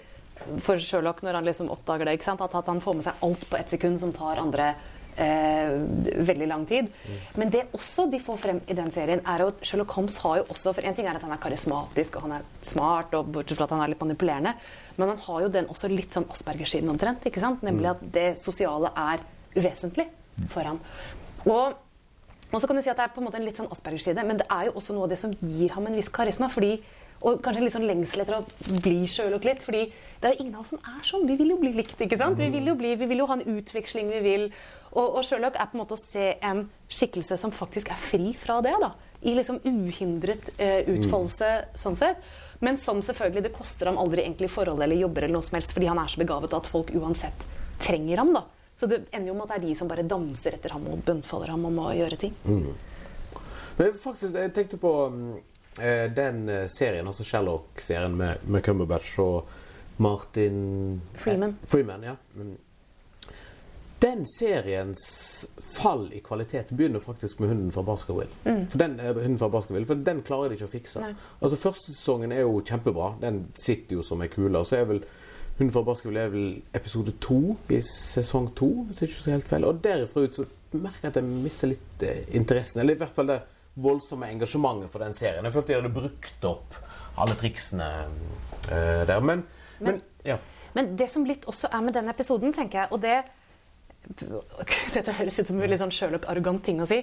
for 0.62 0.80
Sherlock 0.82 1.22
når 1.24 1.40
han 1.40 1.48
liksom 1.48 1.70
oppdager 1.72 2.08
det. 2.08 2.18
At, 2.26 2.54
at 2.54 2.70
han 2.70 2.82
får 2.84 2.98
med 2.98 3.06
seg 3.08 3.24
alt 3.26 3.48
på 3.50 3.58
ett 3.58 3.72
sekund 3.72 4.00
som 4.02 4.12
tar 4.16 4.40
andre 4.42 4.74
eh, 5.16 5.72
veldig 6.28 6.48
lang 6.48 6.66
tid. 6.68 6.90
Men 7.34 7.50
det 7.52 7.66
også 7.76 8.06
de 8.12 8.20
får 8.22 8.40
frem 8.42 8.60
i 8.68 8.76
den 8.78 8.90
serien, 8.94 9.22
er 9.26 9.46
at 9.46 9.62
Sherlock 9.66 9.94
Holmes 9.96 10.18
har 10.24 10.40
jo 10.40 10.48
også 10.54 10.74
For 10.76 10.86
en 10.86 10.96
ting 10.96 11.08
er 11.08 11.18
at 11.18 11.24
han 11.24 11.34
er 11.34 11.42
karismatisk 11.42 12.18
og 12.18 12.28
han 12.28 12.36
er 12.38 12.50
smart, 12.66 13.14
og 13.16 13.32
bortsett 13.32 13.58
fra 13.58 13.68
at 13.68 13.76
han 13.76 13.84
er 13.84 13.94
litt 13.94 14.04
manipulerende, 14.04 14.54
men 14.96 15.14
han 15.14 15.24
har 15.26 15.46
jo 15.46 15.54
den 15.56 15.72
også 15.72 15.90
litt 15.92 16.14
sånn 16.14 16.28
Asperger-siden 16.32 16.92
omtrent. 16.92 17.26
ikke 17.26 17.42
sant? 17.42 17.64
Nemlig 17.66 17.94
at 17.94 18.04
det 18.12 18.28
sosiale 18.40 18.92
er 18.96 19.24
uvesentlig 19.56 20.08
for 20.52 20.62
ham. 20.68 20.80
Og 21.46 21.82
og 22.54 22.60
så 22.62 22.68
kan 22.70 22.78
du 22.78 22.82
si 22.84 22.90
at 22.92 22.96
det 22.96 23.02
er 23.02 23.10
på 23.10 23.18
en 23.18 23.26
måte 23.26 23.40
en 23.40 23.44
litt 23.44 23.58
sånn 23.58 23.66
Asperger-side, 23.74 24.22
men 24.24 24.38
det 24.38 24.46
er 24.54 24.68
jo 24.68 24.76
også 24.78 24.94
noe 24.94 25.08
av 25.08 25.10
det 25.10 25.18
som 25.18 25.32
gir 25.34 25.72
ham 25.74 25.88
en 25.88 25.96
viss 25.98 26.08
karisma. 26.08 26.46
fordi 26.48 26.78
og 27.24 27.40
kanskje 27.44 27.62
litt 27.64 27.74
sånn 27.74 27.86
lengsel 27.88 28.22
etter 28.22 28.38
å 28.38 28.80
bli 28.82 29.06
Sherlock 29.08 29.46
litt. 29.48 29.62
fordi 29.64 29.86
det 30.20 30.28
er 30.28 30.34
jo 30.34 30.44
ingen 30.44 30.56
av 30.56 30.64
oss 30.64 30.72
som 30.74 30.80
er 30.80 31.04
sånn. 31.04 31.26
Vi 31.28 31.36
vil 31.36 31.52
jo 31.52 31.58
bli 31.60 31.72
likt. 31.76 32.00
ikke 32.00 32.18
sant? 32.18 32.38
Vi 32.38 32.48
vil 32.52 32.66
jo, 32.68 32.74
bli, 32.76 32.94
vi 32.96 33.08
vil 33.08 33.22
jo 33.22 33.28
ha 33.30 33.36
en 33.38 33.46
utveksling. 33.56 34.10
vi 34.10 34.20
vil. 34.24 34.46
Og, 34.92 35.18
og 35.18 35.24
Sherlock 35.24 35.56
er 35.56 35.68
på 35.70 35.76
en 35.76 35.82
måte 35.82 35.96
å 35.96 36.00
se 36.00 36.36
en 36.40 36.66
skikkelse 36.88 37.38
som 37.40 37.52
faktisk 37.52 37.90
er 37.92 38.00
fri 38.00 38.32
fra 38.36 38.60
det. 38.64 38.74
da. 38.80 38.92
I 39.26 39.34
liksom 39.36 39.60
uhindret 39.64 40.50
eh, 40.56 40.84
utfoldelse 40.92 41.52
sånn 41.76 41.96
sett. 41.98 42.20
Men 42.60 42.78
som 42.80 43.02
selvfølgelig 43.04 43.48
det 43.48 43.54
koster 43.56 43.90
ham 43.90 43.98
aldri 44.00 44.24
egentlig 44.24 44.50
forhold 44.52 44.82
eller 44.82 44.96
jobber 44.96 45.26
eller 45.26 45.36
noe 45.36 45.44
som 45.44 45.58
helst, 45.58 45.74
fordi 45.76 45.90
han 45.90 46.00
er 46.00 46.12
så 46.12 46.20
begavet 46.22 46.54
at 46.56 46.68
folk 46.70 46.92
uansett 46.96 47.44
trenger 47.82 48.22
ham. 48.22 48.32
da. 48.36 48.46
Så 48.76 48.88
det 48.88 49.06
ender 49.10 49.32
jo 49.32 49.34
med 49.36 49.46
at 49.46 49.54
det 49.54 49.56
er 49.56 49.66
de 49.68 49.76
som 49.76 49.88
bare 49.88 50.04
danser 50.08 50.56
etter 50.56 50.72
ham 50.76 50.84
og 50.92 51.04
bunnfaller 51.04 51.52
ham 51.52 51.64
om 51.68 51.78
å 51.80 51.90
gjøre 51.96 52.18
ting. 52.20 52.34
Men 53.76 53.92
faktisk, 54.00 54.32
jeg 54.36 54.52
tenkte 54.56 54.80
på 54.80 54.92
mm, 55.12 55.36
den 55.76 56.48
eh, 56.48 56.66
serien, 56.72 57.06
altså 57.06 57.24
Sherlock-serien 57.24 58.14
med, 58.16 58.44
med 58.48 58.64
Cumberbatch 58.64 59.18
og 59.20 59.48
Martin 59.96 61.02
Freeman. 61.14 61.56
Eh, 61.62 61.68
Freeman, 61.68 62.02
ja. 62.02 62.16
Mm. 62.34 62.56
Den 63.98 64.26
seriens 64.28 65.46
fall 65.58 66.10
i 66.12 66.20
kvalitet 66.20 66.68
begynner 66.68 67.00
faktisk 67.00 67.38
med 67.40 67.48
Hunden 67.48 67.72
fra 67.72 67.82
Baskerville. 67.82 68.30
For 68.44 68.78
den, 68.78 69.00
eh, 69.00 69.14
hunden 69.14 69.38
fra 69.38 69.48
Baskerville, 69.48 69.86
for 69.86 69.94
den 69.94 70.22
klarer 70.22 70.48
de 70.48 70.58
ikke 70.58 70.68
å 70.68 70.72
fikse. 70.72 71.00
Nei. 71.00 71.14
Altså 71.40 71.56
Første 71.56 71.94
sesongen 71.94 72.32
er 72.32 72.44
jo 72.44 72.60
kjempebra. 72.60 73.14
Den 73.20 73.46
sitter 73.54 73.96
jo 73.96 74.02
som 74.02 74.22
ei 74.22 74.28
kule. 74.28 74.58
Og 74.58 74.66
så 74.66 74.82
er 74.82 74.84
vel 74.84 75.04
Hunden 75.56 75.72
fra 75.72 75.82
Baskerville 75.82 76.20
er 76.20 76.28
vel 76.28 76.62
episode 76.76 77.14
to 77.24 77.56
i 77.72 77.78
sesong 77.80 78.50
to, 78.54 78.66
hvis 78.84 79.00
jeg 79.00 79.08
ikke 79.08 79.22
så 79.22 79.30
helt 79.32 79.48
feil. 79.48 79.64
Og 79.64 79.78
derifra 79.80 80.26
ut 80.26 80.36
så 80.36 80.44
merker 80.76 81.06
jeg 81.06 81.14
at 81.14 81.16
jeg 81.16 81.24
mister 81.24 81.70
litt 81.70 82.02
eh, 82.04 82.24
interessen. 82.36 82.80
Eller 82.82 82.92
i 82.92 83.00
hvert 83.00 83.16
fall 83.16 83.30
det 83.30 83.38
voldsomme 83.76 84.28
engasjementet 84.32 84.92
for 84.92 85.04
den 85.04 85.16
serien. 85.16 85.44
Jeg 85.44 85.54
følte 85.54 85.72
de 85.72 85.78
hadde 85.80 85.94
brukt 85.94 86.46
opp 86.48 86.76
alle 87.20 87.36
triksene 87.38 87.88
uh, 88.08 89.02
der. 89.08 89.20
Men, 89.24 89.44
men, 89.80 90.00
ja. 90.24 90.38
Men 90.76 90.94
det 90.96 91.08
som 91.12 91.24
litt 91.28 91.46
også 91.48 91.70
er 91.72 91.84
med 91.84 91.96
den 91.96 92.12
episoden, 92.12 92.52
tenker 92.56 92.84
jeg, 92.84 92.92
og 92.92 93.02
det 93.04 93.18
Dette 94.94 95.16
høres 95.18 95.40
ut 95.40 95.48
som 95.48 95.58
en 95.58 95.70
litt 95.72 95.80
sånn 95.80 95.90
Sherlock-arrogant 95.90 96.62
ting 96.62 96.78
å 96.78 96.86
si, 96.86 97.00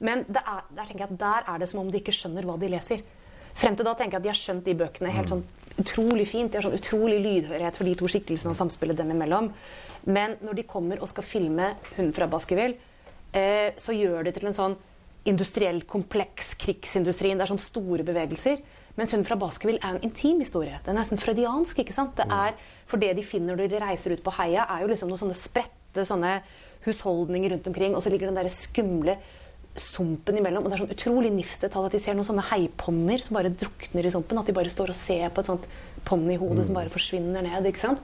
men 0.00 0.22
det 0.24 0.40
er, 0.40 0.62
der 0.72 0.88
tenker 0.88 1.04
jeg 1.04 1.10
at 1.10 1.20
der 1.20 1.50
er 1.52 1.60
det 1.60 1.68
som 1.68 1.82
om 1.82 1.90
de 1.92 2.00
ikke 2.00 2.14
skjønner 2.16 2.48
hva 2.48 2.56
de 2.60 2.70
leser. 2.72 3.02
Frem 3.56 3.76
til 3.76 3.84
da 3.88 3.92
tenker 3.96 4.16
jeg 4.16 4.22
at 4.22 4.26
de 4.26 4.32
har 4.32 4.38
skjønt 4.38 4.64
de 4.64 4.74
bøkene 4.76 5.12
helt 5.12 5.32
sånn 5.32 5.44
utrolig 5.80 6.26
fint. 6.28 6.50
De 6.52 6.58
har 6.58 6.66
sånn 6.66 6.76
utrolig 6.76 7.20
lydhørighet 7.24 7.78
for 7.78 7.88
de 7.88 7.94
to 7.96 8.08
skikkelsene 8.12 8.52
og 8.52 8.58
samspillet 8.58 8.98
dem 8.98 9.12
imellom. 9.14 9.48
Men 10.08 10.36
når 10.44 10.58
de 10.58 10.66
kommer 10.68 11.00
og 11.00 11.10
skal 11.12 11.24
filme 11.26 11.70
Hunden 11.94 12.12
fra 12.16 12.28
Baskerville, 12.30 12.76
eh, 13.32 13.72
så 13.80 13.96
gjør 13.96 14.26
de 14.26 14.34
til 14.36 14.48
en 14.50 14.56
sånn 14.56 14.76
industriell 15.28 15.82
kompleks 15.88 16.54
krigsindustrien. 16.60 17.38
Det 17.38 17.46
er 17.46 17.52
sånn 17.54 17.62
store 17.62 18.06
bevegelser. 18.06 18.60
Mens 18.96 19.12
hun 19.12 19.26
fra 19.28 19.36
Baskerville 19.36 19.82
er 19.84 19.96
en 19.96 20.06
intim 20.08 20.40
historie. 20.40 20.78
Det 20.82 20.92
er 20.92 20.96
nesten 20.96 21.20
freudiansk. 21.20 21.82
ikke 21.82 21.96
sant? 21.96 22.16
Det 22.16 22.26
er, 22.32 22.54
For 22.86 23.02
det 23.02 23.16
de 23.18 23.24
finner 23.26 23.56
når 23.56 23.68
de 23.68 23.80
reiser 23.82 24.14
ut 24.14 24.22
på 24.24 24.36
heia, 24.38 24.64
er 24.70 24.84
jo 24.84 24.92
liksom 24.92 25.10
noen 25.10 25.20
sånne 25.24 25.36
spredte 25.36 26.06
sånne 26.06 26.38
husholdninger 26.86 27.50
rundt 27.50 27.66
omkring, 27.66 27.96
og 27.96 28.02
så 28.04 28.12
ligger 28.12 28.30
den 28.30 28.38
der 28.38 28.48
skumle 28.52 29.16
sumpen 29.76 30.38
imellom. 30.38 30.64
Og 30.64 30.70
det 30.70 30.78
er 30.78 30.84
sånn 30.84 30.94
utrolig 30.94 31.32
nifstetal 31.34 31.88
at 31.88 31.96
de 31.96 32.00
ser 32.00 32.16
noen 32.16 32.28
sånne 32.28 32.46
heiponnier 32.52 33.20
som 33.20 33.36
bare 33.36 33.52
drukner 33.52 34.06
i 34.06 34.14
sumpen. 34.14 34.40
At 34.40 34.48
de 34.48 34.56
bare 34.56 34.72
står 34.72 34.94
og 34.94 34.98
ser 34.98 35.28
på 35.28 35.42
et 35.42 35.50
sånt 35.50 35.68
ponnihode 36.06 36.64
som 36.64 36.78
bare 36.78 36.92
forsvinner 36.92 37.44
ned. 37.44 37.68
ikke 37.68 37.84
sant? 37.84 38.00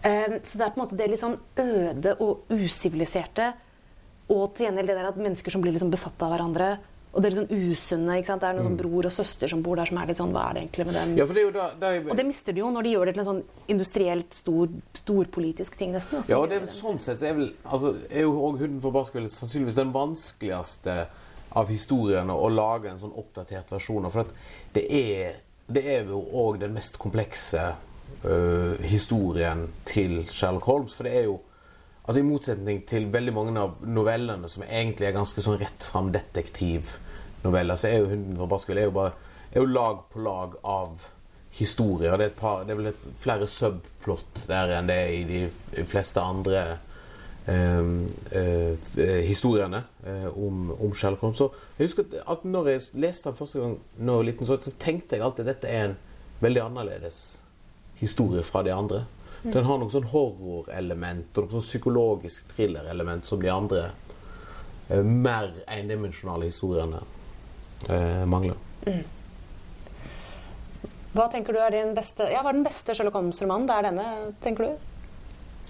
Um, 0.00 0.38
så 0.44 0.56
det 0.58 0.64
er 0.64 0.72
på 0.72 0.80
en 0.80 0.84
måte 0.84 0.96
det 0.98 1.10
litt 1.12 1.22
sånn 1.22 1.38
øde 1.60 2.16
og 2.24 2.50
usiviliserte. 2.52 3.52
Og 4.30 4.54
til 4.54 4.68
gjengjeld 4.68 4.92
det 4.92 4.96
der 4.96 5.10
at 5.10 5.18
mennesker 5.18 5.52
som 5.52 5.62
blir 5.64 5.74
liksom 5.74 5.90
besatt 5.92 6.22
av 6.22 6.32
hverandre. 6.34 6.70
Og 7.10 7.18
det 7.18 7.26
er 7.26 7.34
litt 7.34 7.40
sånn 7.40 7.70
usunne. 7.72 8.16
ikke 8.20 8.28
sant? 8.28 8.42
Det 8.44 8.48
er 8.48 8.54
noen 8.54 8.68
sånn 8.68 8.76
bror 8.78 9.06
og 9.08 9.14
søster 9.14 9.50
som 9.50 9.62
bor 9.66 9.80
der 9.80 9.90
som 9.90 9.98
er 9.98 10.10
litt 10.12 10.18
sånn 10.20 10.30
Hva 10.30 10.44
er 10.46 10.54
det 10.54 10.60
egentlig 10.62 10.84
med 10.86 10.94
dem? 10.94 11.14
ja, 11.18 11.24
for 11.26 11.34
det 11.34 11.42
er 11.42 11.48
jo 11.48 11.54
da, 11.56 11.64
det 11.80 11.88
er, 11.90 12.04
Og 12.06 12.20
det 12.20 12.26
mister 12.28 12.54
de 12.54 12.62
jo 12.62 12.68
når 12.70 12.86
de 12.86 12.92
gjør 12.94 13.10
det 13.10 13.14
til 13.16 13.22
en 13.24 13.28
sånn 13.30 13.40
industrielt 13.74 14.36
stor, 14.38 14.76
storpolitisk 15.00 15.78
ting, 15.80 15.90
nesten. 15.96 16.20
altså. 16.20 16.30
Ja, 16.30 16.38
og 16.38 16.46
det 16.52 16.60
er 16.60 16.64
vel 16.68 16.70
sånn 16.76 17.02
sett 17.02 17.18
så 17.18 17.26
er, 17.32 17.34
vel, 17.40 17.50
altså, 17.66 17.92
er 18.06 18.22
jo 18.28 18.36
òg 18.46 18.62
Hunden 18.62 18.78
for 18.84 18.94
Baskerville 18.94 19.32
sannsynligvis 19.34 19.80
den 19.80 19.90
vanskeligste 19.96 20.96
av 21.58 21.74
historiene 21.74 22.30
å 22.30 22.46
lage 22.54 22.92
en 22.92 23.02
sånn 23.02 23.18
oppdatert 23.18 23.74
versjon 23.74 24.06
av. 24.06 24.14
For 24.14 24.28
at 24.28 24.74
det 24.78 24.86
er, 24.94 25.40
det 25.66 25.82
er 25.96 26.06
jo 26.14 26.22
òg 26.44 26.60
den 26.62 26.78
mest 26.78 26.94
komplekse 27.02 27.72
øh, 28.22 28.78
historien 28.86 29.66
til 29.90 30.20
Sherlock 30.30 30.70
Holmes. 30.70 30.94
For 30.94 31.10
det 31.10 31.16
er 31.18 31.26
jo 31.26 31.40
altså 32.10 32.24
I 32.24 32.26
motsetning 32.26 32.80
til 32.90 33.06
veldig 33.12 33.32
mange 33.36 33.52
av 33.62 33.82
novellene 33.86 34.48
som 34.50 34.64
egentlig 34.66 35.06
er 35.06 35.14
ganske 35.14 35.42
sånn 35.44 35.60
rett 35.60 35.84
fram 35.86 36.08
detektivnoveller, 36.10 37.78
så 37.78 37.86
er 37.86 38.00
jo 38.00 38.08
'Hunden 38.10 38.36
fra 38.36 38.48
Baskerville' 38.50 38.82
er 38.82 38.90
jo 38.90 38.96
bare 38.96 39.12
er 39.52 39.60
jo 39.60 39.66
lag 39.66 40.02
på 40.10 40.22
lag 40.22 40.56
av 40.64 41.06
historier. 41.50 42.16
Det 42.16 42.26
er, 42.26 42.34
par, 42.34 42.64
det 42.64 42.74
er 42.74 42.78
vel 42.78 42.90
et, 42.92 43.06
flere 43.18 43.46
subplot 43.46 44.46
der 44.48 44.74
enn 44.74 44.90
det 44.90 44.96
er 44.96 45.14
i 45.14 45.24
de 45.24 45.84
fleste 45.84 46.20
andre 46.20 46.78
eh, 47.46 47.90
eh, 48.32 49.22
historiene 49.26 49.84
eh, 50.06 50.28
om, 50.30 50.70
om 50.70 50.94
Sherlock 50.94 51.20
Holmes. 51.20 51.38
Så 51.38 51.50
jeg 51.78 51.90
husker 51.90 52.04
at 52.26 52.44
når 52.44 52.68
jeg 52.68 52.86
leste 52.94 53.30
den 53.30 53.38
første 53.38 53.62
gang 53.62 53.78
når 53.98 54.12
jeg 54.12 54.18
var 54.18 54.28
liten, 54.30 54.46
så 54.46 54.74
tenkte 54.78 55.16
jeg 55.16 55.24
alltid 55.26 55.46
at 55.46 55.54
dette 55.54 55.68
er 55.68 55.88
en 55.88 55.96
veldig 56.40 56.62
annerledes 56.62 57.40
historie 58.00 58.42
fra 58.42 58.62
de 58.62 58.74
andre. 58.74 59.04
Den 59.42 59.64
har 59.64 59.78
noe 59.80 59.92
sånn 59.92 60.08
horrorelement 60.12 61.38
og 61.38 61.46
noe 61.46 61.56
sånn 61.56 61.64
psykologisk 61.64 62.50
thrillerelement 62.52 63.24
som 63.28 63.40
de 63.40 63.48
andre 63.52 63.86
eh, 64.88 65.00
mer 65.00 65.54
endimensjonale 65.64 66.50
historiene 66.50 67.00
eh, 67.88 68.26
mangler. 68.28 68.58
Hva 71.10 71.26
tenker 71.32 71.56
du 71.56 71.60
er 71.60 71.74
din 71.74 71.94
beste 71.96 72.28
Ja, 72.30 72.44
hva 72.44 72.52
er 72.52 72.60
den 72.60 72.66
beste 72.66 72.94
Sherlock 72.94 73.16
Holmes-romanen? 73.18 73.66
Det 73.66 73.76
er 73.76 73.88
denne, 73.88 74.06
tenker 74.44 74.68
du? 74.68 74.88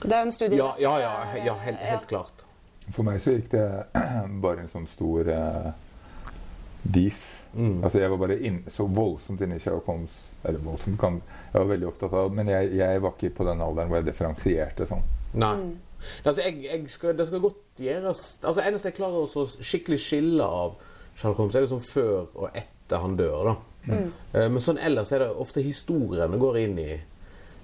Det 0.03 0.13
er 0.13 0.23
jo 0.23 0.29
en 0.29 0.35
studie. 0.35 0.59
Ja, 0.59 0.71
ja, 0.81 0.95
ja, 1.01 1.15
ja 1.45 1.55
helt, 1.65 1.81
helt 1.85 2.09
klart. 2.09 2.45
For 2.91 3.07
meg 3.07 3.21
så 3.23 3.37
gikk 3.37 3.51
det 3.53 3.67
bare 4.45 4.65
en 4.65 4.71
sånn 4.73 4.89
stor 4.91 5.29
uh, 5.31 5.71
diff. 6.83 7.40
Mm. 7.53 7.85
Altså 7.85 7.99
Jeg 7.99 8.11
var 8.13 8.21
bare 8.21 8.39
inn, 8.47 8.61
så 8.71 8.87
voldsomt 8.87 9.41
inne 9.43 9.57
i 9.59 9.63
Sherlock 9.63 9.89
Holmes. 9.91 10.19
Eller 10.45 10.63
voldsomt 10.65 11.01
kan 11.01 11.21
Jeg 11.53 11.59
var 11.59 11.71
veldig 11.73 11.89
opptatt 11.89 12.13
av 12.17 12.35
Men 12.35 12.49
jeg, 12.49 12.71
jeg 12.79 13.03
var 13.03 13.17
ikke 13.17 13.33
på 13.37 13.47
den 13.49 13.65
alderen 13.65 13.91
hvor 13.91 14.01
jeg 14.01 14.07
differensierte 14.07 14.87
sånn. 14.89 15.03
Nei. 15.41 15.57
Altså, 16.25 16.43
jeg, 16.43 16.63
jeg 16.65 16.85
skal, 16.91 17.17
det 17.19 17.27
skal 17.29 17.43
godt 17.45 17.83
gjøres 17.83 18.23
Altså, 18.41 18.63
Eneste 18.65 18.91
jeg 18.93 18.97
klarer 19.01 19.27
å 19.27 19.47
skikkelig 19.59 20.01
skille 20.01 20.47
av 20.47 20.79
Sherlock 21.19 21.43
Holmes, 21.43 21.59
er 21.59 21.67
det 21.67 21.73
sånn 21.73 21.85
før 21.85 22.31
og 22.33 22.57
etter 22.57 23.03
han 23.03 23.19
dør. 23.19 23.51
da. 23.51 23.57
Eh, 23.89 24.49
men 24.49 24.61
sånn 24.63 24.79
ellers 24.81 25.13
er 25.13 25.25
det 25.25 25.31
ofte 25.43 25.63
historiene 25.65 26.39
går 26.41 26.59
inn 26.63 26.79
i, 26.81 26.91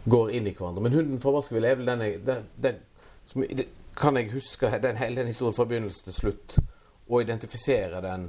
går 0.04 0.32
inn 0.36 0.48
i 0.50 0.54
hverandre. 0.56 0.82
Men 0.84 0.92
'Hunden 0.92 1.20
fra 1.22 1.32
Baskerville' 1.32 1.70
er 1.70 1.78
vel 1.80 1.90
den 1.90 2.04
den, 2.26 2.48
den, 2.56 2.80
som, 3.26 3.42
det, 3.42 3.68
Kan 3.96 4.16
jeg 4.16 4.30
huske 4.30 4.68
den, 4.82 4.96
hele 4.96 5.16
den 5.16 5.26
historien 5.32 5.54
fra 5.56 5.64
begynnelse 5.64 6.04
til 6.04 6.12
slutt 6.12 6.58
og 7.08 7.22
identifisere 7.22 8.02
den 8.02 8.26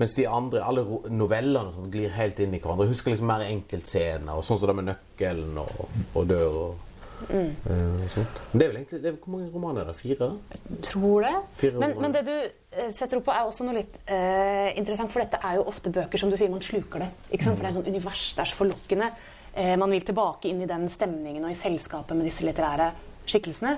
mens 0.00 0.14
de 0.16 0.24
andre, 0.28 0.62
alle 0.64 0.84
novellene 1.12 1.74
som 1.74 1.90
glir 1.92 2.14
helt 2.16 2.40
inn 2.40 2.54
i 2.54 2.60
hverandre. 2.62 2.86
Jeg 2.88 2.96
husker 2.96 3.12
liksom 3.12 3.28
mer 3.28 3.44
enkeltscener, 3.44 4.32
og 4.32 4.46
sånn 4.46 4.60
som 4.60 4.72
det 4.72 4.78
med 4.78 4.90
nøkkelen 4.92 5.60
og, 5.60 5.84
og 6.14 6.26
dør 6.30 6.58
og 6.62 6.88
Eh, 7.30 8.08
sånt. 8.10 8.40
Men 8.50 8.58
det 8.58 8.64
er 8.64 8.70
vel 8.72 8.78
egentlig 8.80 8.98
det 9.02 9.10
er, 9.12 9.18
Hvor 9.22 9.32
mange 9.36 9.50
romaner 9.52 9.82
er 9.82 9.90
det? 9.92 9.96
Fire? 9.96 10.28
Jeg 10.50 10.80
Tror 10.82 11.26
det. 11.26 11.34
Men, 11.78 11.94
men 12.00 12.14
det 12.14 12.24
du 12.26 12.32
eh, 12.34 12.88
setter 12.90 13.20
opp 13.20 13.28
på, 13.28 13.34
er 13.34 13.46
også 13.46 13.66
noe 13.66 13.76
litt 13.76 14.00
eh, 14.10 14.72
interessant. 14.78 15.12
For 15.12 15.22
dette 15.22 15.40
er 15.42 15.60
jo 15.60 15.66
ofte 15.70 15.92
bøker 15.94 16.20
som 16.20 16.32
du 16.32 16.36
sier, 16.38 16.50
man 16.52 16.64
sluker 16.64 17.04
det. 17.04 17.10
Ikke 17.30 17.46
sant? 17.46 17.58
For 17.58 17.64
det 17.64 17.70
er 17.70 17.74
et 17.76 17.80
sånt 17.80 17.92
univers, 17.92 18.24
det 18.36 18.44
er 18.44 18.52
så 18.52 18.58
forlokkende. 18.58 19.10
Eh, 19.52 19.74
man 19.80 19.94
vil 19.94 20.06
tilbake 20.08 20.50
inn 20.50 20.64
i 20.64 20.70
den 20.70 20.88
stemningen 20.92 21.44
og 21.46 21.54
i 21.54 21.58
selskapet 21.58 22.18
med 22.18 22.28
disse 22.28 22.46
litterære 22.46 22.90
skikkelsene. 23.28 23.76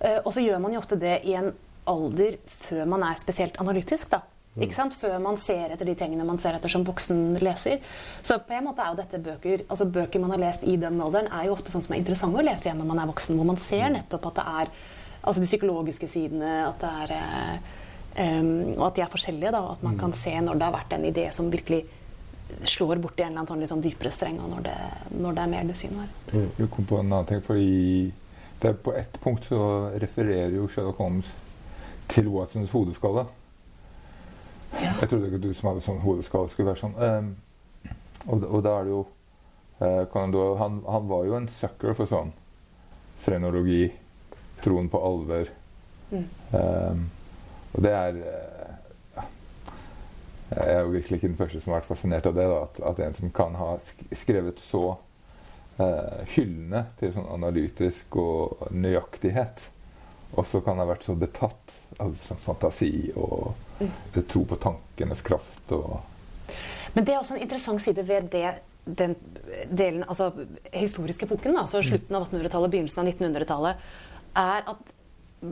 Eh, 0.00 0.20
og 0.20 0.32
så 0.34 0.44
gjør 0.44 0.62
man 0.62 0.76
jo 0.76 0.82
ofte 0.82 1.00
det 1.00 1.20
i 1.24 1.36
en 1.38 1.52
alder 1.90 2.38
før 2.48 2.88
man 2.88 3.04
er 3.06 3.20
spesielt 3.20 3.58
analytisk. 3.62 4.10
da. 4.12 4.24
Ikke 4.54 4.76
sant? 4.76 4.94
Før 4.94 5.16
man 5.22 5.38
ser 5.40 5.72
etter 5.74 5.88
de 5.88 5.96
tingene 5.98 6.26
man 6.26 6.38
ser 6.38 6.54
etter 6.54 6.70
som 6.70 6.84
voksen 6.86 7.38
leser. 7.42 7.80
Så 8.22 8.38
på 8.46 8.54
en 8.54 8.68
måte 8.68 8.84
er 8.84 8.92
jo 8.92 9.00
dette 9.00 9.22
bøker 9.22 9.64
altså 9.66 9.88
bøker 9.90 10.22
man 10.22 10.34
har 10.36 10.44
lest 10.44 10.62
i 10.62 10.76
den 10.80 11.00
alderen, 11.02 11.30
er 11.32 11.48
jo 11.48 11.56
ofte 11.56 11.74
sånn 11.74 11.82
som 11.82 11.96
er 11.96 12.02
interessante 12.02 12.38
å 12.38 12.46
lese 12.46 12.68
igjen 12.68 12.78
når 12.82 12.90
man 12.92 13.02
er 13.02 13.10
voksen. 13.10 13.40
Hvor 13.40 13.50
man 13.50 13.58
ser 13.62 13.88
nettopp 13.94 14.30
at 14.30 14.38
det 14.38 14.46
er 14.62 14.72
altså 15.24 15.42
de 15.42 15.50
psykologiske 15.50 16.10
sidene, 16.10 16.54
at 16.68 16.84
det 16.84 16.92
er 17.02 18.38
um, 18.38 18.48
Og 18.76 18.86
at 18.86 18.96
de 18.96 19.02
er 19.02 19.10
forskjellige. 19.10 19.52
da, 19.52 19.66
At 19.72 19.82
man 19.82 19.98
kan 19.98 20.12
se 20.14 20.34
når 20.38 20.58
det 20.60 20.68
har 20.68 20.78
vært 20.78 20.98
en 20.98 21.10
idé 21.10 21.28
som 21.34 21.50
virkelig 21.50 21.84
slår 22.68 23.00
borti 23.02 23.24
en 23.24 23.32
eller 23.32 23.42
annen 23.42 23.50
sånn 23.50 23.66
sånn 23.66 23.82
dypere 23.82 24.12
streng, 24.14 24.36
og 24.38 24.50
når 24.52 24.66
det, 24.68 24.76
når 25.18 25.34
det 25.34 25.42
er 25.42 25.50
mer 25.50 25.64
dusin 25.64 25.96
Jeg 26.30 26.50
Du 26.58 26.66
kom 26.68 26.86
på 26.86 27.00
en 27.00 27.10
annen 27.12 27.26
ting, 27.26 27.40
fordi 27.42 28.12
det 28.60 28.70
er 28.70 28.76
på 28.78 28.94
ett 28.94 29.18
punkt 29.20 29.48
så 29.48 29.90
refererer 30.00 30.54
jo 30.54 30.68
Sherlock 30.68 31.00
Holmes 31.02 31.26
til 32.08 32.28
Watsons 32.28 32.70
hodeskalle. 32.70 33.26
Jeg 34.74 35.08
trodde 35.08 35.28
ikke 35.28 35.42
du 35.42 35.50
som 35.54 35.70
hadde 35.70 35.84
sånn 35.84 36.00
hodeskade, 36.04 36.50
skulle 36.52 36.72
være 36.72 36.82
sånn. 36.82 36.96
Um, 36.98 37.34
og, 38.26 38.46
og 38.48 38.62
da 38.64 38.78
er 38.78 38.86
det 38.86 38.94
jo 38.94 39.02
uh, 39.04 40.04
Conan 40.12 40.34
Doyle, 40.34 40.56
han, 40.60 40.80
han 40.88 41.10
var 41.10 41.26
jo 41.28 41.36
en 41.38 41.50
sucker 41.52 41.96
for 41.96 42.10
sånn 42.10 42.32
frenologi, 43.24 43.88
troen 44.64 44.88
på 44.92 45.00
alver. 45.00 45.52
Ehm, 46.14 47.06
og 47.74 47.82
det 47.82 47.92
er 47.96 48.18
uh. 48.20 48.64
Jeg 50.54 50.70
er 50.70 50.82
jo 50.84 50.92
virkelig 50.92 51.18
ikke 51.18 51.28
den 51.30 51.38
første 51.38 51.60
som 51.62 51.72
har 51.72 51.80
vært 51.80 51.88
fascinert 51.88 52.26
av 52.28 52.34
det. 52.36 52.44
Da, 52.46 52.58
at, 52.66 52.80
at 52.90 53.00
en 53.02 53.16
som 53.16 53.30
kan 53.34 53.56
ha 53.58 53.70
skrevet 54.14 54.60
så 54.62 54.82
eh, 55.80 56.20
hyllende 56.36 56.84
til 57.00 57.14
sånn 57.14 57.30
analytisk 57.32 58.18
og 58.20 58.66
nøyaktighet, 58.70 59.64
også 60.38 60.60
kan 60.66 60.78
ha 60.78 60.86
vært 60.86 61.06
så 61.06 61.16
betatt 61.18 61.63
sånn 61.98 62.40
fantasi 62.42 62.92
og 63.16 63.54
det 64.14 64.26
tro 64.30 64.44
på 64.48 64.58
tankenes 64.62 65.22
kraft. 65.26 65.72
og 65.72 66.00
Men 66.94 67.04
det 67.04 67.14
er 67.14 67.20
også 67.20 67.36
en 67.36 67.44
interessant 67.46 67.82
side 67.82 68.06
ved 68.06 68.30
det, 68.32 68.50
den 68.84 69.16
delen, 69.70 70.04
altså 70.08 70.32
historiske 70.72 71.26
epoken, 71.26 71.56
altså 71.58 71.82
slutten 71.82 72.16
av 72.16 72.28
1800-tallet, 72.28 72.70
begynnelsen 72.70 73.00
av 73.02 73.08
1900-tallet, 73.12 73.88
er 74.34 74.68
at 74.74 74.94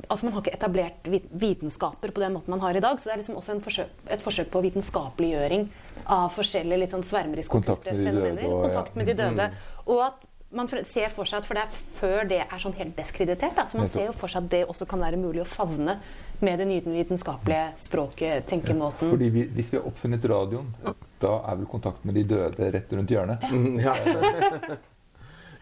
altså 0.09 0.27
man 0.27 0.35
har 0.35 0.45
ikke 0.45 0.57
etablert 0.57 1.09
vitenskaper 1.43 2.13
på 2.15 2.23
den 2.23 2.35
måten 2.37 2.53
man 2.55 2.63
har 2.65 2.77
i 2.77 2.81
dag. 2.81 3.01
Så 3.01 3.09
det 3.09 3.15
er 3.15 3.23
liksom 3.23 3.39
også 3.41 3.57
en 3.57 3.63
forsøk, 3.65 3.95
et 4.11 4.25
forsøk 4.25 4.51
på 4.53 4.63
vitenskapeliggjøring 4.67 5.67
av 6.13 6.29
forskjellige 6.37 6.83
litt 6.85 6.95
sånn 6.95 7.07
svermeriske 7.07 7.53
Kontakt 7.53 7.89
med 7.89 7.99
de 7.99 8.05
døde 8.05 8.11
fenomener. 8.11 8.47
og-. 8.49 8.67
Kontakt 8.69 8.97
med 8.99 9.11
de 9.11 9.17
døde. 9.19 9.49
Og 9.87 10.05
at 10.07 10.29
man 10.53 10.69
ser 10.69 11.09
for 11.13 11.29
seg 11.29 11.41
at 11.41 11.49
For 11.49 11.57
det 11.57 11.63
er 11.65 11.71
før 11.73 12.29
det 12.29 12.41
er 12.45 12.61
sånn 12.61 12.77
helt 12.77 12.97
deskreditert. 12.97 13.57
Da. 13.57 13.67
Så 13.69 13.81
man 13.81 13.89
ser 13.93 14.11
jo 14.11 14.17
for 14.17 14.33
seg 14.33 14.45
at 14.45 14.53
det 14.53 14.65
også 14.69 14.89
kan 14.89 15.01
være 15.05 15.21
mulig 15.21 15.45
å 15.45 15.49
favne 15.49 15.99
med 16.43 16.59
det 16.59 16.67
nye 16.69 16.83
vitenskapelige 16.85 17.73
språket, 17.81 18.47
tenkemåten. 18.51 19.11
Fordi 19.15 19.29
vi, 19.35 19.45
Hvis 19.55 19.73
vi 19.73 19.79
har 19.79 19.87
oppfunnet 19.89 20.25
radioen, 20.25 20.73
da 21.23 21.37
er 21.49 21.61
vel 21.61 21.69
kontakt 21.71 22.05
med 22.05 22.15
de 22.19 22.25
døde 22.35 22.73
rett 22.75 22.93
rundt 22.93 23.11
hjørnet. 23.11 23.51
Mm, 23.53 23.79
Ja. 23.83 23.95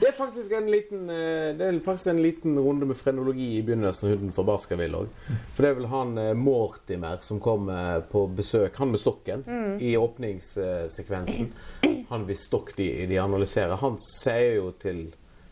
Det 0.00 0.08
er 0.08 0.14
faktisk 0.16 0.52
en 0.56 0.70
liten 0.72 1.10
eh, 1.12 1.50
Det 1.56 1.66
er 1.66 1.78
faktisk 1.84 2.06
en 2.14 2.22
liten 2.24 2.54
runde 2.58 2.86
med 2.88 2.96
frenologi 2.96 3.58
i 3.58 3.62
begynnelsen 3.62 4.06
av 4.08 4.14
Hunden 4.14 4.32
for 4.32 4.48
Baskerville 4.48 4.96
òg. 5.02 5.10
For 5.52 5.60
det 5.60 5.70
er 5.70 5.76
vel 5.76 5.90
han 5.92 6.14
eh, 6.22 6.30
Mortimer 6.40 7.20
som 7.20 7.36
kom 7.44 7.68
eh, 7.68 7.98
på 8.08 8.22
besøk, 8.32 8.78
han 8.80 8.94
med 8.94 9.02
stokken, 9.02 9.44
i 9.76 9.92
åpningssekvensen. 10.00 11.50
Han 12.08 12.24
hvis 12.24 12.46
stokk 12.48 12.72
de, 12.78 12.88
de 13.10 13.20
analyserer. 13.20 13.76
Han 13.82 13.98
sier 14.00 14.56
jo 14.56 14.70
til 14.80 15.10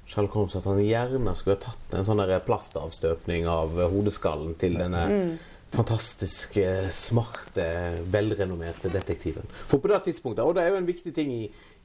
Sherlock 0.08 0.38
Holmes 0.38 0.56
at 0.56 0.64
han 0.64 0.80
gjerne 0.80 1.34
skulle 1.36 1.58
ha 1.58 1.64
tatt 1.68 1.94
en 1.98 2.06
sånn 2.08 2.24
plastavstøpning 2.46 3.48
av 3.50 3.76
eh, 3.76 3.90
hodeskallen 3.92 4.56
til 4.60 4.78
denne 4.80 5.04
fantastiske, 5.68 6.64
smarte, 6.96 7.66
velrenommerte 8.08 8.88
detektiven. 8.88 9.44
For 9.68 9.82
på 9.84 9.90
det 9.92 10.00
tidspunktet, 10.06 10.44
og 10.44 10.56
det 10.56 10.64
er 10.64 10.72
jo 10.72 10.78
en 10.80 10.88
viktig 10.88 11.12
ting 11.12 11.32
i, 11.34 11.42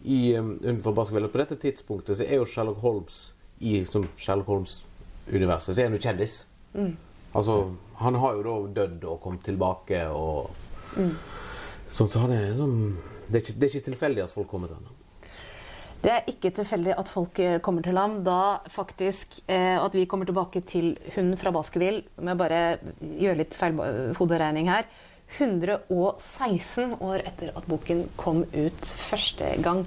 i 0.08 0.20
um, 0.40 0.54
Unnfor 0.72 0.96
Baskerville, 0.96 1.32
på 1.34 1.42
dette 1.42 1.60
tidspunktet 1.60 2.20
så 2.20 2.24
er 2.24 2.40
jo 2.40 2.48
Sherlock 2.48 2.80
Holmes 2.84 3.20
i 3.60 3.82
som 3.92 4.08
Sherlock 4.16 4.48
Holmes-universet, 4.54 5.74
så 5.74 5.82
er 5.84 5.92
han 5.92 5.98
jo 5.98 6.04
kjendis. 6.06 6.38
Altså, 7.34 7.58
han 8.00 8.22
har 8.24 8.38
jo 8.38 8.46
da 8.48 8.56
dødd 8.80 9.04
og 9.10 9.20
kommet 9.24 9.44
tilbake 9.50 10.06
og 10.16 10.54
Sånn, 11.94 12.10
så 12.10 12.24
han 12.24 12.32
er 12.34 12.56
sånn 12.58 12.78
det 13.28 13.40
er, 13.40 13.42
ikke, 13.44 13.54
det 13.58 13.66
er 13.66 13.72
ikke 13.72 13.88
tilfeldig 13.88 14.24
at 14.24 14.34
folk 14.34 14.50
kommer 14.50 14.70
til 14.70 14.78
han. 14.78 14.93
Det 16.04 16.12
er 16.12 16.26
ikke 16.28 16.52
tilfeldig 16.52 16.98
at 17.00 17.08
folk 17.08 17.40
eh, 17.40 17.62
kommer 17.64 17.84
til 17.86 17.96
ham. 17.96 18.18
Da 18.26 18.60
faktisk 18.72 19.38
eh, 19.48 19.80
at 19.80 19.94
vi 19.96 20.04
kommer 20.10 20.28
tilbake 20.28 20.60
til 20.68 20.98
hunden 21.16 21.40
fra 21.40 21.54
Baskerville 21.56 22.04
jeg 22.20 22.40
bare 22.42 22.64
gjøre 23.00 23.40
litt 23.40 23.56
feil 23.56 23.80
eh, 23.80 24.12
hoderegning 24.18 24.68
her. 24.72 24.90
116 25.38 26.98
år 27.00 27.24
etter 27.24 27.54
at 27.56 27.70
boken 27.72 28.04
kom 28.20 28.44
ut 28.44 28.92
første 29.00 29.48
gang. 29.64 29.86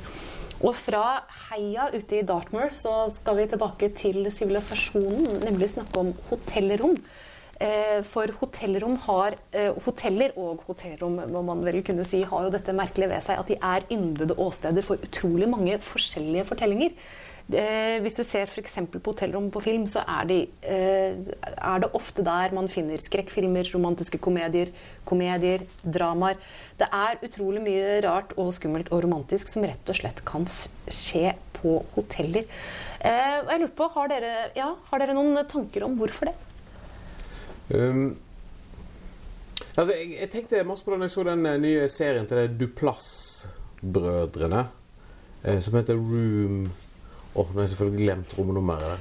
Og 0.65 0.73
fra 0.81 1.05
heia 1.51 1.91
ute 1.93 2.23
i 2.23 2.25
Dartmoor 2.25 2.73
så 2.75 2.95
skal 3.13 3.37
vi 3.37 3.51
tilbake 3.53 3.93
til 3.93 4.25
sivilisasjonen, 4.33 5.43
nemlig 5.45 5.75
snakke 5.75 6.01
om 6.01 6.15
hotellrom. 6.31 6.97
Eh, 7.57 8.03
For 8.05 8.29
hotellrom 8.41 8.99
har 9.07 9.37
eh, 9.57 9.73
Hoteller 9.87 10.35
og 10.37 10.65
hotellrom 10.69 11.23
må 11.33 11.41
man 11.47 11.63
vel 11.65 11.81
kunne 11.87 12.05
si, 12.05 12.21
har 12.29 12.45
jo 12.45 12.53
dette 12.53 12.75
merkelige 12.77 13.09
ved 13.15 13.25
seg 13.25 13.41
at 13.41 13.49
de 13.49 13.57
er 13.57 13.87
yndede 13.93 14.37
åsteder 14.37 14.85
for 14.85 15.01
utrolig 15.01 15.49
mange 15.49 15.79
forskjellige 15.81 16.45
fortellinger. 16.51 16.93
Eh, 17.47 17.97
hvis 18.05 18.19
du 18.19 18.21
ser 18.27 18.51
f.eks. 18.51 18.75
på 18.93 19.01
hotellrom 19.07 19.49
på 19.55 19.63
film, 19.65 19.87
så 19.89 20.03
er, 20.05 20.29
de, 20.29 20.39
er 20.69 21.81
det 21.81 21.93
ofte 21.97 22.25
der 22.27 22.53
man 22.53 22.69
finner 22.69 23.01
skrekkfilmer, 23.01 23.71
romantiske 23.73 24.21
komedier, 24.21 24.75
komedier, 25.09 25.65
dramaer. 25.81 26.37
Det 26.77 26.91
er 26.93 27.23
utrolig 27.25 27.63
mye 27.65 28.01
rart 28.05 28.35
og 28.37 28.51
skummelt 28.59 28.91
og 28.93 29.07
romantisk 29.07 29.49
som 29.49 29.65
rett 29.65 29.95
og 29.95 29.97
slett 29.97 30.21
kan 30.29 30.45
skje 30.45 31.31
på 31.57 31.79
hoteller. 31.95 32.51
Jeg 33.01 33.63
lurer 33.63 33.73
på, 33.79 33.89
har 33.95 34.11
dere, 34.13 34.35
ja, 34.59 34.75
har 34.91 35.01
dere 35.01 35.17
noen 35.17 35.39
tanker 35.49 35.87
om 35.87 35.97
hvorfor 35.97 36.29
det? 36.29 36.37
Um, 37.75 38.17
altså, 39.77 39.93
jeg, 39.93 40.17
jeg 40.21 40.31
tenkte 40.31 40.65
masse 40.65 40.85
på 40.85 40.91
den 40.95 41.03
jeg 41.07 41.11
så 41.11 41.23
den 41.27 41.47
eh, 41.47 41.61
nye 41.61 41.89
serien 41.91 42.27
til 42.31 42.59
Duplass-brødrene. 42.61 44.67
Eh, 45.43 45.61
som 45.63 45.75
heter 45.79 45.95
Room 45.95 46.73
Åh, 47.37 47.49
nå 47.53 47.55
har 47.55 47.67
jeg 47.67 47.69
selvfølgelig 47.69 48.05
glemt 48.05 48.39
romnummeret. 48.39 48.99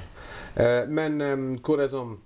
Eh, 0.56 0.88
men 0.88 1.20
em, 1.24 1.44
hvor 1.64 1.80
det 1.80 1.86
er 1.86 1.94
sånn 1.94 2.16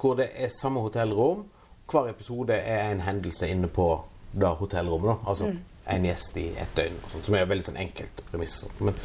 Hvor 0.00 0.14
det 0.16 0.30
er 0.34 0.48
samme 0.52 0.80
hotellrom. 0.80 1.44
Hver 1.88 2.08
episode 2.10 2.56
er 2.56 2.92
en 2.92 3.04
hendelse 3.04 3.48
inne 3.48 3.68
på 3.68 4.04
da 4.32 4.54
hotellrommet. 4.56 5.08
da 5.08 5.30
Altså 5.30 5.52
en 5.88 6.04
gjest 6.04 6.36
i 6.36 6.50
ett 6.60 6.74
døgn, 6.76 6.96
sånt, 7.08 7.24
som 7.24 7.36
er 7.36 7.46
veldig 7.48 7.70
sånn 7.70 7.80
enkelt 7.80 8.20
premiss. 8.28 8.58
Men 8.84 8.96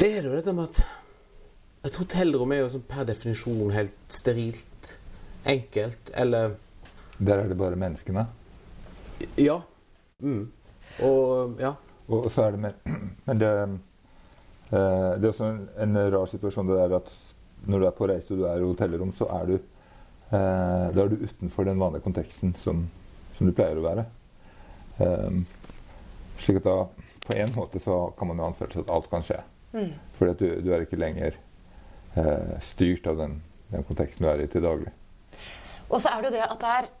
det 0.00 0.10
er 0.18 0.28
jo 0.28 0.32
dette 0.32 0.54
med 0.56 0.70
at 0.70 0.78
et 1.84 1.98
hotellrom 2.00 2.54
er 2.54 2.62
jo 2.62 2.70
sånn 2.72 2.86
per 2.88 3.04
definisjon 3.08 3.74
helt 3.74 3.98
sterilt. 4.08 4.64
Enkelt. 5.44 6.10
Eller 6.14 6.56
Der 7.18 7.38
er 7.38 7.48
det 7.48 7.58
bare 7.58 7.76
menneskene. 7.76 8.26
Ja. 9.38 9.60
Mm. 10.18 10.50
Og 11.02 11.60
ja. 11.60 11.74
Og 12.08 12.30
så 12.32 12.42
er 12.44 12.50
det 12.50 12.60
mer 12.60 12.74
Men 13.26 13.40
det, 13.40 13.50
eh, 14.70 15.12
det 15.18 15.24
er 15.24 15.30
også 15.30 15.46
en, 15.48 15.68
en 15.80 16.00
rar 16.12 16.26
situasjon 16.28 16.68
det 16.68 16.76
der 16.76 16.96
at 16.98 17.12
når 17.66 17.80
du 17.80 17.86
er 17.86 17.96
på 17.96 18.08
reise 18.08 18.34
og 18.34 18.40
du 18.40 18.44
er 18.44 18.60
i 18.60 18.66
hotellrom, 18.66 19.14
så 19.16 19.28
er 19.32 19.46
du, 19.48 19.54
eh, 19.54 20.88
da 20.92 21.04
er 21.04 21.08
du 21.08 21.22
utenfor 21.24 21.64
den 21.64 21.80
vanlige 21.80 22.04
konteksten 22.04 22.52
som, 22.60 22.82
som 23.36 23.48
du 23.48 23.54
pleier 23.56 23.80
å 23.80 23.86
være. 23.86 24.04
Um, 24.98 25.40
slik 26.38 26.60
at 26.60 26.68
da 26.68 26.76
på 27.24 27.36
en 27.40 27.54
måte 27.56 27.80
så 27.82 27.96
kan 28.18 28.28
man 28.28 28.38
jo 28.42 28.50
anføre 28.50 28.74
til 28.74 28.84
at 28.84 28.92
alt 28.92 29.08
kan 29.10 29.24
skje. 29.24 29.40
Fordi 30.18 30.30
at 30.30 30.42
du, 30.42 30.50
du 30.62 30.68
er 30.74 30.84
ikke 30.84 31.00
lenger 31.00 31.38
eh, 32.20 32.52
styrt 32.62 33.08
av 33.10 33.18
den, 33.18 33.40
den 33.72 33.86
konteksten 33.88 34.26
du 34.26 34.30
er 34.30 34.44
i 34.44 34.50
til 34.50 34.62
daglig. 34.62 34.92
Og 35.90 36.00
så 36.00 36.10
er 36.10 36.22
det 36.22 36.30
jo 36.30 36.36
det 36.38 36.44
at 36.48 36.60
det 36.60 36.76
er 36.80 36.92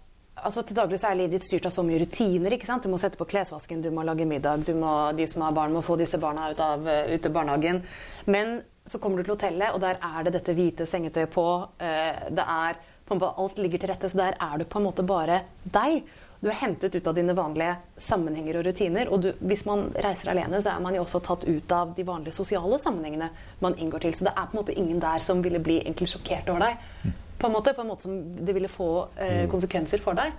altså 0.44 0.64
Til 0.66 0.76
daglig 0.76 0.98
så 0.98 1.12
er 1.12 1.18
livet 1.20 1.44
styrt 1.46 1.68
av 1.68 1.72
så 1.72 1.84
mye 1.86 2.00
rutiner. 2.02 2.52
ikke 2.52 2.66
sant? 2.66 2.82
Du 2.82 2.90
må 2.90 2.98
sette 2.98 3.16
på 3.16 3.26
klesvasken, 3.30 3.80
du 3.80 3.90
må 3.94 4.02
lage 4.02 4.26
middag, 4.26 4.66
må, 4.74 5.12
de 5.16 5.26
som 5.30 5.44
har 5.46 5.54
barn, 5.54 5.72
må 5.72 5.80
få 5.80 5.94
disse 5.96 6.18
barna 6.18 6.48
ut 6.50 6.60
av 6.60 6.88
eh, 6.90 7.14
ut 7.14 7.28
av 7.28 7.32
barnehagen. 7.32 7.78
Men 8.26 8.58
så 8.84 8.98
kommer 8.98 9.18
du 9.18 9.24
til 9.24 9.36
hotellet, 9.36 9.70
og 9.72 9.80
der 9.80 10.02
er 10.02 10.26
det 10.26 10.34
dette 10.34 10.56
hvite 10.58 10.88
sengetøyet 10.90 11.30
på. 11.32 11.46
eh, 11.78 12.28
det 12.34 12.44
er 12.44 12.82
på 13.06 13.14
måte, 13.14 13.32
Alt 13.38 13.58
ligger 13.62 13.78
til 13.78 13.92
rette, 13.92 14.08
så 14.10 14.18
der 14.18 14.36
er 14.40 14.58
du 14.58 14.64
på 14.64 14.82
en 14.82 14.88
måte 14.88 15.06
bare 15.06 15.42
deg. 15.62 16.02
Du 16.40 16.50
er 16.50 16.60
hentet 16.60 16.94
ut 16.94 17.06
av 17.06 17.14
dine 17.16 17.32
vanlige 17.32 17.78
sammenhenger 17.96 18.58
og 18.58 18.66
rutiner. 18.66 19.08
Og 19.08 19.22
du, 19.22 19.30
hvis 19.40 19.64
man 19.64 19.86
reiser 19.94 20.28
alene, 20.28 20.60
så 20.60 20.74
er 20.74 20.82
man 20.84 20.96
jo 20.96 21.06
også 21.06 21.22
tatt 21.24 21.46
ut 21.48 21.72
av 21.72 21.94
de 21.96 22.04
vanlige 22.04 22.36
sosiale 22.36 22.78
sammenhengene 22.82 23.30
man 23.64 23.76
inngår 23.80 24.04
til. 24.04 24.16
Så 24.18 24.26
det 24.26 24.34
er 24.34 24.50
på 24.50 24.58
en 24.58 24.60
måte 24.60 24.76
ingen 24.76 25.00
der 25.00 25.24
som 25.24 25.40
ville 25.44 25.62
bli 25.62 25.78
egentlig 25.80 26.10
sjokkert 26.12 26.50
over 26.52 26.66
deg. 26.66 27.14
På 27.38 27.46
en 27.48 27.52
måte, 27.56 27.74
på 27.74 27.82
en 27.84 27.88
måte 27.90 28.06
som 28.06 28.14
det 28.46 28.54
ville 28.56 28.68
få 28.70 29.08
eh, 29.20 29.46
konsekvenser 29.50 30.00
for 30.00 30.14
deg. 30.18 30.32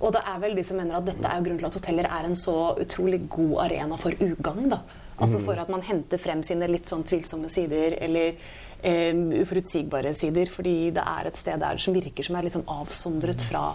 Og 0.00 0.12
det 0.12 0.20
er 0.28 0.38
vel 0.42 0.54
de 0.58 0.62
som 0.64 0.76
mener 0.76 0.98
at 0.98 1.06
dette 1.08 1.24
er 1.24 1.38
jo 1.40 1.44
grunnen 1.46 1.60
til 1.62 1.68
at 1.70 1.76
hoteller 1.78 2.06
er 2.12 2.26
en 2.28 2.36
så 2.36 2.54
utrolig 2.82 3.22
god 3.32 3.54
arena 3.64 3.96
for 3.96 4.12
ugagn. 4.20 4.68
da. 4.72 4.82
Altså 5.16 5.38
for 5.40 5.56
at 5.56 5.70
man 5.72 5.80
henter 5.80 6.20
frem 6.20 6.42
sine 6.44 6.68
litt 6.68 6.88
sånn 6.90 7.04
tvilsomme 7.08 7.48
sider, 7.48 7.94
eller 8.04 8.34
eh, 8.82 9.16
uforutsigbare 9.40 10.12
sider. 10.14 10.50
Fordi 10.52 10.90
det 10.96 11.04
er 11.04 11.30
et 11.30 11.40
sted 11.40 11.60
der 11.64 11.80
som 11.80 11.96
virker 11.96 12.26
som 12.28 12.36
er 12.36 12.44
litt 12.44 12.52
sånn 12.56 12.68
avsondret 12.68 13.40
fra, 13.48 13.70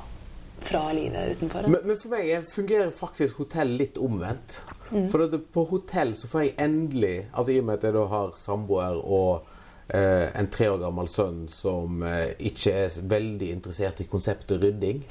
fra 0.62 0.84
livet 0.94 1.38
utenfor. 1.40 1.66
Men, 1.74 1.82
men 1.90 1.98
for 1.98 2.14
meg 2.14 2.30
er- 2.38 2.46
fungerer 2.46 2.94
faktisk 2.94 3.42
hotell 3.42 3.74
litt 3.82 3.98
omvendt. 3.98 4.62
For 5.10 5.24
at 5.26 5.34
på 5.56 5.64
hotell 5.70 6.14
så 6.20 6.28
får 6.28 6.42
jeg 6.44 6.56
endelig 6.60 7.14
Altså 7.32 7.54
I 7.54 7.60
og 7.62 7.68
med 7.70 7.78
at 7.80 7.86
jeg 7.88 7.94
da 7.96 8.02
har 8.12 8.34
samboer 8.36 8.98
og 9.00 9.46
en 10.00 10.50
tre 10.54 10.70
år 10.72 10.80
gammel 10.86 11.10
sønn 11.12 11.46
som 11.52 12.04
eh, 12.08 12.34
ikke 12.52 12.74
er 12.86 12.98
veldig 13.12 13.52
interessert 13.58 14.00
i 14.04 14.10
konseptet 14.12 14.62
rydding. 14.62 15.02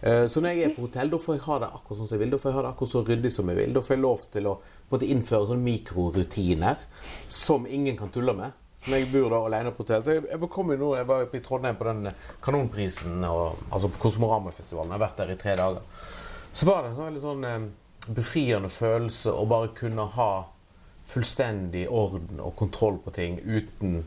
Eh, 0.00 0.26
så 0.26 0.40
når 0.40 0.50
jeg 0.50 0.64
er 0.64 0.74
på 0.76 0.84
hotell, 0.84 1.10
da 1.10 1.20
får 1.20 1.36
jeg 1.36 1.44
ha 1.46 1.58
det 1.62 1.70
akkurat 1.78 2.00
sånn 2.00 2.10
som 2.10 2.16
jeg 2.16 2.24
vil. 2.24 2.34
Da 2.34 2.40
får 2.42 2.50
jeg 2.50 2.58
ha 2.58 2.64
det 2.66 2.72
akkurat 2.74 2.92
så 2.92 3.02
ryddig 3.06 3.32
som 3.32 3.50
jeg 3.50 3.60
vil. 3.60 3.72
Da 3.76 3.82
får 3.86 3.96
jeg 3.96 4.02
lov 4.04 4.26
til 4.34 4.50
å 4.50 4.54
måte, 4.90 5.08
innføre 5.08 5.48
sånne 5.50 5.66
mikrorutiner 5.66 6.84
som 7.38 7.66
ingen 7.66 7.98
kan 7.98 8.12
tulle 8.14 8.36
med. 8.36 8.62
Når 8.86 9.00
jeg 9.00 9.08
bor 9.10 9.32
da 9.32 9.40
alene 9.48 9.72
på 9.74 9.82
hotell. 9.82 10.04
Så 10.06 10.14
jeg, 10.14 10.26
jeg, 10.30 10.50
kom 10.52 10.70
jo 10.70 10.78
nå, 10.78 10.92
jeg 11.00 11.08
var 11.08 11.24
i 11.26 11.42
Trondheim 11.42 11.78
på 11.78 11.88
den 11.88 12.12
Kanonprisen, 12.44 13.24
og, 13.26 13.64
altså 13.70 13.90
på 13.90 14.04
Kosmoramafestivalen. 14.04 14.92
Jeg 14.92 15.00
har 15.00 15.06
vært 15.08 15.22
der 15.22 15.32
i 15.34 15.40
tre 15.40 15.56
dager. 15.58 16.04
Så 16.52 16.68
var 16.68 16.84
det 16.84 16.92
en 16.92 16.98
sånn 16.98 17.10
veldig 17.10 17.24
sånn 17.24 17.48
eh, 17.48 17.64
befriende 18.06 18.70
følelse 18.70 19.34
å 19.34 19.48
bare 19.50 19.72
kunne 19.76 20.06
ha 20.14 20.30
fullstendig 21.06 21.86
orden 21.90 22.40
og 22.42 22.56
kontroll 22.58 22.98
på 23.04 23.14
ting 23.14 23.38
uten 23.44 24.00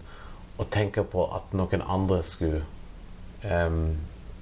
å 0.60 0.66
tenke 0.68 1.06
på 1.08 1.24
at 1.36 1.54
noen 1.56 1.84
andre 1.86 2.20
skulle 2.26 2.64
um, 3.44 3.96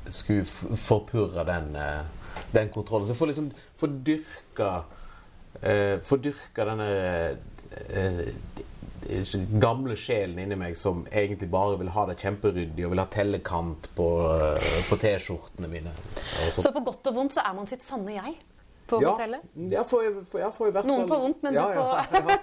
skulle 0.09 0.45
forpurre 0.45 1.43
den, 1.47 1.75
uh, 1.75 2.05
den 2.51 2.69
kontrollen. 2.69 3.07
Så 3.07 3.13
få 3.13 3.25
liksom 3.25 3.51
få 3.75 3.87
dyrka 3.87 4.83
eh, 5.61 5.99
Få 6.03 6.17
denne 6.17 6.87
eh, 7.89 8.21
gamle 9.61 9.95
sjelen 9.95 10.39
inni 10.39 10.57
meg 10.59 10.77
som 10.77 11.05
egentlig 11.11 11.49
bare 11.49 11.77
vil 11.79 11.91
ha 11.95 12.05
det 12.09 12.17
kjemperyddig 12.21 12.85
og 12.85 12.93
vil 12.93 13.01
ha 13.01 13.07
tellekant 13.11 13.89
på, 13.95 14.07
på 14.89 14.99
T-skjortene 15.01 15.69
mine. 15.71 15.93
Så 16.55 16.71
på 16.73 16.83
godt 16.85 17.09
og 17.11 17.19
vondt 17.19 17.37
så 17.37 17.45
er 17.45 17.55
man 17.57 17.69
sitt 17.69 17.85
sanne 17.85 18.17
jeg 18.17 18.35
på 18.87 19.01
Ja, 19.03 19.11
hotellet. 19.15 19.41
Ja, 19.73 19.83
for, 19.87 20.21
for, 20.29 20.39
ja, 20.41 20.49
for 20.55 20.69
i 20.69 20.75
hvert 20.75 20.87
Noen 20.89 21.07
på 21.09 21.17
vondt, 21.21 21.41
men 21.43 21.53
du 21.55 21.59
ja, 21.59 21.67
ja, 21.75 22.05
ja. 22.13 22.37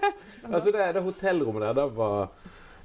Altså 0.50 0.72
det, 0.74 0.88
det 0.96 1.02
hotellrommet 1.06 1.64
der, 1.66 1.78
det 1.78 1.86
var, 1.96 2.28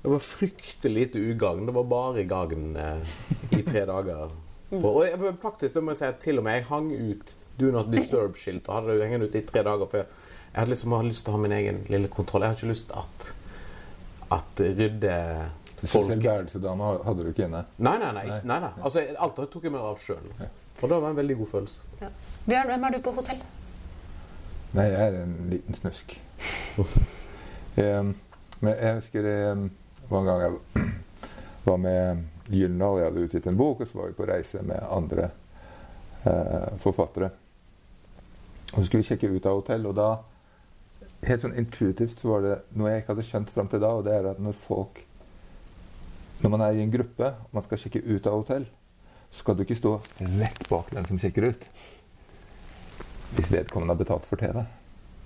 det 0.03 0.13
var 0.13 0.23
fryktelig 0.23 0.93
lite 0.95 1.23
ugagn. 1.31 1.65
Det 1.67 1.75
var 1.75 1.83
bare 1.91 2.23
gagn 2.29 2.69
eh, 2.79 3.13
i 3.57 3.61
tre 3.67 3.83
dager. 3.89 4.31
Mm. 4.71 4.79
På. 4.81 4.93
Og 4.99 5.03
jeg, 5.07 5.35
faktisk, 5.41 5.73
det 5.75 5.83
må 5.83 5.91
jeg 5.95 6.01
si 6.03 6.07
at 6.09 6.19
til 6.23 6.39
og 6.39 6.45
med 6.47 6.59
jeg 6.59 6.67
hang 6.69 6.89
ut 6.93 7.35
Do 7.59 7.71
Not 7.75 7.89
Disturb-skilt 7.91 8.67
og 8.69 8.77
hadde 8.79 8.95
det 8.95 9.07
hengende 9.09 9.27
ute 9.27 9.41
i 9.41 9.47
tre 9.49 9.63
dager. 9.67 9.89
For 9.91 10.03
jeg, 10.03 10.07
jeg 10.53 10.59
hadde 10.61 10.71
liksom 10.75 10.95
hadde 10.95 11.09
lyst 11.11 11.25
til 11.25 11.33
å 11.33 11.35
ha 11.35 11.43
min 11.43 11.55
egen 11.59 11.81
lille 11.91 12.07
kontroll. 12.13 12.45
Jeg 12.45 12.53
har 12.53 12.59
ikke 12.61 12.71
lyst 12.73 12.89
til 12.93 13.01
at 13.03 13.33
at 14.29 14.59
rydde 14.61 15.13
Folket. 15.89 16.21
folk 16.21 17.05
hadde 17.05 17.23
du 17.23 17.29
ikke 17.31 17.47
inne. 17.47 17.63
Nei, 17.81 17.95
nei, 17.97 18.11
nei. 18.13 18.25
ikke- 18.27 18.45
nei, 18.45 18.59
nei. 18.61 18.69
Altså, 18.85 19.01
alt 19.17 19.35
det 19.39 19.47
tok 19.49 19.63
jeg 19.65 19.71
meg 19.73 19.81
av 19.81 19.97
sjøl. 19.97 20.27
Og 20.83 20.89
det 20.89 20.99
var 21.01 21.09
en 21.09 21.15
veldig 21.17 21.37
god 21.39 21.47
følelse. 21.47 21.79
Ja. 22.01 22.09
Bjørn, 22.49 22.71
hvem 22.71 22.85
er 22.87 22.95
du 22.95 23.01
på 23.05 23.11
hotell? 23.13 23.41
Nei, 24.73 24.85
jeg 24.89 25.01
er 25.03 25.17
en 25.21 25.33
liten 25.51 25.75
snusk. 25.77 26.15
Men 28.63 28.71
jeg 28.73 28.95
husker 28.97 29.27
um, 29.51 29.67
var 30.09 30.23
en 30.23 30.29
gang 30.29 30.41
jeg 30.41 30.87
var 31.69 31.77
med 31.83 32.23
Gyldendal. 32.49 32.97
Jeg 32.97 33.07
hadde 33.09 33.25
utgitt 33.27 33.49
en 33.51 33.59
bok, 33.59 33.83
og 33.83 33.91
så 33.91 33.99
var 33.99 34.09
vi 34.09 34.17
på 34.17 34.27
reise 34.29 34.63
med 34.65 34.81
andre 34.89 35.27
eh, 36.25 36.71
forfattere. 36.81 37.29
Og 38.71 38.79
så 38.79 38.87
skulle 38.87 39.03
vi 39.03 39.09
sjekke 39.11 39.29
ut 39.29 39.45
av 39.45 39.61
hotell, 39.61 39.87
og 39.91 39.95
da 39.99 40.09
Helt 41.19 41.43
sånn 41.43 41.57
intuitivt 41.59 42.21
så 42.21 42.29
var 42.29 42.43
det 42.45 42.53
noe 42.79 42.93
jeg 42.93 43.01
ikke 43.01 43.11
hadde 43.11 43.23
skjønt 43.27 43.49
fram 43.51 43.67
til 43.67 43.81
da, 43.83 43.89
og 43.91 44.05
det 44.05 44.13
er 44.15 44.27
at 44.29 44.37
når 44.39 44.53
folk 44.55 45.01
Når 46.39 46.53
man 46.53 46.61
er 46.63 46.77
i 46.77 46.83
en 46.85 46.93
gruppe 46.93 47.27
og 47.27 47.57
man 47.57 47.65
skal 47.65 47.81
sjekke 47.81 47.99
ut 48.07 48.27
av 48.31 48.37
hotell, 48.37 48.63
skal 49.35 49.57
du 49.57 49.65
ikke 49.65 49.75
stå 49.75 49.97
rett 50.39 50.61
bak 50.71 50.93
den 50.95 51.09
som 51.09 51.19
sjekker 51.19 51.49
ut 51.51 51.67
hvis 53.35 53.51
vedkommende 53.53 53.93
har 53.93 53.99
betalt 53.99 54.27
for 54.29 54.41
TV. 54.41 54.61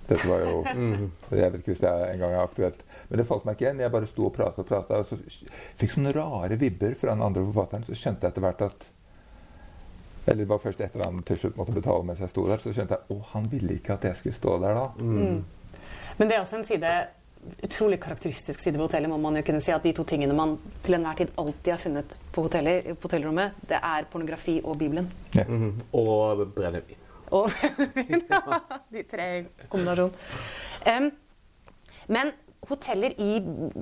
Dette 0.08 0.28
var 0.28 0.42
jo 0.44 0.58
Jeg 1.40 1.52
vet 1.52 1.60
ikke 1.62 1.72
hvis 1.72 1.80
det 1.84 1.90
er 1.90 2.10
en 2.12 2.20
gang 2.20 2.34
er 2.34 2.42
aktuelt. 2.42 2.82
Men 3.08 3.20
det 3.20 3.26
falt 3.28 3.46
meg 3.46 3.56
ikke 3.56 3.68
igjen. 3.68 3.80
Jeg 3.84 3.94
bare 3.94 4.10
sto 4.10 4.26
og 4.28 4.34
prata 4.36 4.60
og 4.60 4.68
prata. 4.68 5.00
Og 5.00 5.08
så 5.08 5.48
fikk 5.80 5.96
sånne 5.96 6.12
rare 6.16 6.58
vibber 6.60 6.96
fra 7.00 7.14
den 7.14 7.24
andre 7.24 7.44
forfatteren. 7.48 7.86
Så 7.88 7.96
skjønte 7.98 8.26
jeg 8.26 8.34
etter 8.34 8.44
hvert 8.44 8.66
at 8.68 8.86
Eller 10.26 10.44
det 10.44 10.48
var 10.48 10.60
først 10.62 10.80
etter 10.80 11.02
han 11.04 11.20
til 11.28 11.36
slutt 11.36 11.56
måtte 11.56 11.72
betale 11.76 12.04
mens 12.08 12.20
jeg 12.20 12.32
sto 12.32 12.46
der. 12.48 12.60
Så 12.62 12.72
skjønte 12.72 12.96
jeg 12.96 13.16
å, 13.16 13.20
han 13.34 13.48
ville 13.52 13.76
ikke 13.76 13.98
at 13.98 14.08
jeg 14.08 14.20
skulle 14.20 14.36
stå 14.36 14.56
der 14.62 14.78
da. 14.78 14.86
Men 15.04 16.30
det 16.30 16.36
er 16.36 16.40
også 16.44 16.60
en 16.60 16.68
side 16.68 16.94
utrolig 17.60 17.98
karakteristisk 18.00 18.60
side 18.62 18.78
ved 18.78 18.86
hotellet, 18.86 19.10
må 19.12 19.18
man 19.20 19.36
jo 19.36 19.42
kunne 19.44 19.60
si. 19.60 19.72
At 19.74 19.84
de 19.84 19.92
to 19.92 20.04
tingene 20.08 20.32
man 20.36 20.56
til 20.84 20.96
enhver 20.96 21.18
tid 21.18 21.32
alltid 21.40 21.72
har 21.74 21.82
funnet 21.82 22.18
på, 22.32 22.46
hotellet, 22.46 22.92
på 22.96 23.08
hotellrommet, 23.08 23.58
det 23.68 23.80
er 23.80 24.06
pornografi 24.12 24.60
og 24.64 24.78
Bibelen. 24.80 25.10
Ja. 25.36 25.44
Mhm. 25.44 25.82
Og 25.92 26.46
brennevin. 26.56 27.03
Og 27.34 27.50
de 28.94 29.04
tre 29.10 29.28
i 29.40 29.68
kombinasjon. 29.68 30.14
Um, 30.86 31.10
men 32.14 32.32
hoteller 32.68 33.14
i 33.20 33.38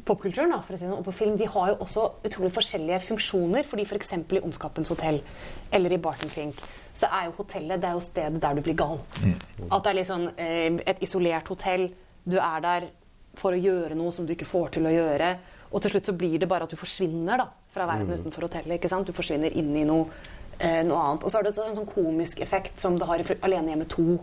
popkulturen 0.07 0.53
da, 0.55 0.61
si 0.67 0.79
sånn, 0.81 0.97
og 0.97 1.05
på 1.07 1.15
film 1.15 1.37
de 1.39 1.47
har 1.51 1.73
jo 1.73 1.77
også 1.85 2.07
utrolig 2.27 2.53
forskjellige 2.55 3.01
funksjoner. 3.09 3.67
fordi 3.69 3.87
F.eks. 3.87 4.15
For 4.29 4.39
i 4.39 4.43
Ondskapens 4.43 4.93
hotell 4.93 5.21
eller 5.73 5.95
i 5.95 6.01
Barton 6.03 6.33
Fink 6.33 6.63
så 6.93 7.09
er 7.09 7.29
jo 7.29 7.37
hotellet 7.39 7.81
det 7.81 7.89
er 7.89 7.97
jo 7.97 8.03
stedet 8.05 8.41
der 8.43 8.59
du 8.59 8.63
blir 8.65 8.77
gal. 8.77 8.99
At 9.71 9.85
det 9.85 9.93
er 9.93 9.97
litt 9.97 10.11
sånn 10.11 10.27
eh, 10.37 10.81
et 10.87 11.01
isolert 11.05 11.49
hotell. 11.49 11.89
Du 12.25 12.37
er 12.39 12.65
der 12.65 12.91
for 13.39 13.55
å 13.55 13.61
gjøre 13.61 13.97
noe 13.97 14.13
som 14.13 14.27
du 14.29 14.35
ikke 14.35 14.49
får 14.49 14.75
til 14.77 14.89
å 14.89 14.93
gjøre. 14.93 15.33
Og 15.73 15.81
til 15.81 15.95
slutt 15.95 16.11
så 16.11 16.17
blir 16.17 16.37
det 16.41 16.49
bare 16.51 16.67
at 16.69 16.73
du 16.73 16.77
forsvinner 16.77 17.41
da, 17.41 17.49
fra 17.73 17.87
verden 17.89 18.13
utenfor 18.13 18.45
hotellet. 18.45 18.77
ikke 18.77 18.91
sant? 18.93 19.09
Du 19.09 19.17
forsvinner 19.17 19.55
inn 19.57 19.73
i 19.79 19.87
noe, 19.89 20.11
eh, 20.63 20.83
noe 20.87 21.03
annet. 21.03 21.25
Og 21.27 21.31
så 21.31 21.39
har 21.39 21.47
det 21.47 21.55
en 21.59 21.77
sånn 21.83 21.91
komisk 21.91 22.41
effekt 22.45 22.81
som 22.81 22.99
det 22.99 23.09
har 23.11 23.23
i 23.23 23.39
Alene 23.43 23.75
hjemme 23.75 23.89
2. 23.91 24.19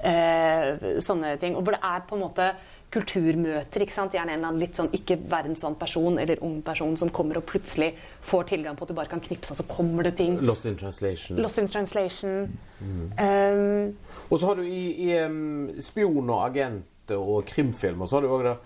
Eh, 0.00 1.00
sånne 1.04 1.34
ting. 1.40 1.56
Og 1.58 1.66
hvor 1.66 1.76
det 1.76 1.82
er 1.84 2.06
på 2.08 2.16
en 2.16 2.24
måte 2.24 2.52
kulturmøter. 2.90 3.84
ikke 3.84 3.94
sant? 3.94 4.14
Gjerne 4.14 4.34
en 4.34 4.40
eller 4.40 4.50
annen 4.50 4.62
litt 4.62 4.78
sånn 4.78 4.90
ikke 4.96 5.16
verdensvant 5.30 5.78
person 5.78 6.18
eller 6.18 6.40
ung 6.46 6.58
person 6.66 6.96
som 6.98 7.10
kommer 7.14 7.38
og 7.38 7.46
plutselig 7.46 7.92
får 8.26 8.48
tilgang 8.50 8.78
på 8.78 8.86
at 8.86 8.90
du 8.90 8.96
bare 8.98 9.10
kan 9.12 9.22
knipse, 9.22 9.52
og 9.54 9.60
så 9.60 9.66
kommer 9.70 10.06
det 10.06 10.16
ting. 10.18 10.38
Lost 10.42 10.66
in 10.66 10.76
translation. 10.80 11.38
Lost 11.38 11.58
in 11.62 11.70
translation. 11.70 12.50
Um, 12.80 13.96
Og 14.30 14.40
så 14.40 14.46
har 14.46 14.58
du 14.58 14.62
i, 14.62 15.10
i 15.10 15.18
um, 15.22 15.70
spion- 15.80 16.30
og 16.30 16.48
agent- 16.48 17.14
og 17.14 17.44
krimfilmer 17.46 18.06
så 18.06 18.16
har 18.16 18.22
du 18.22 18.30
òg 18.30 18.44
det 18.46 18.56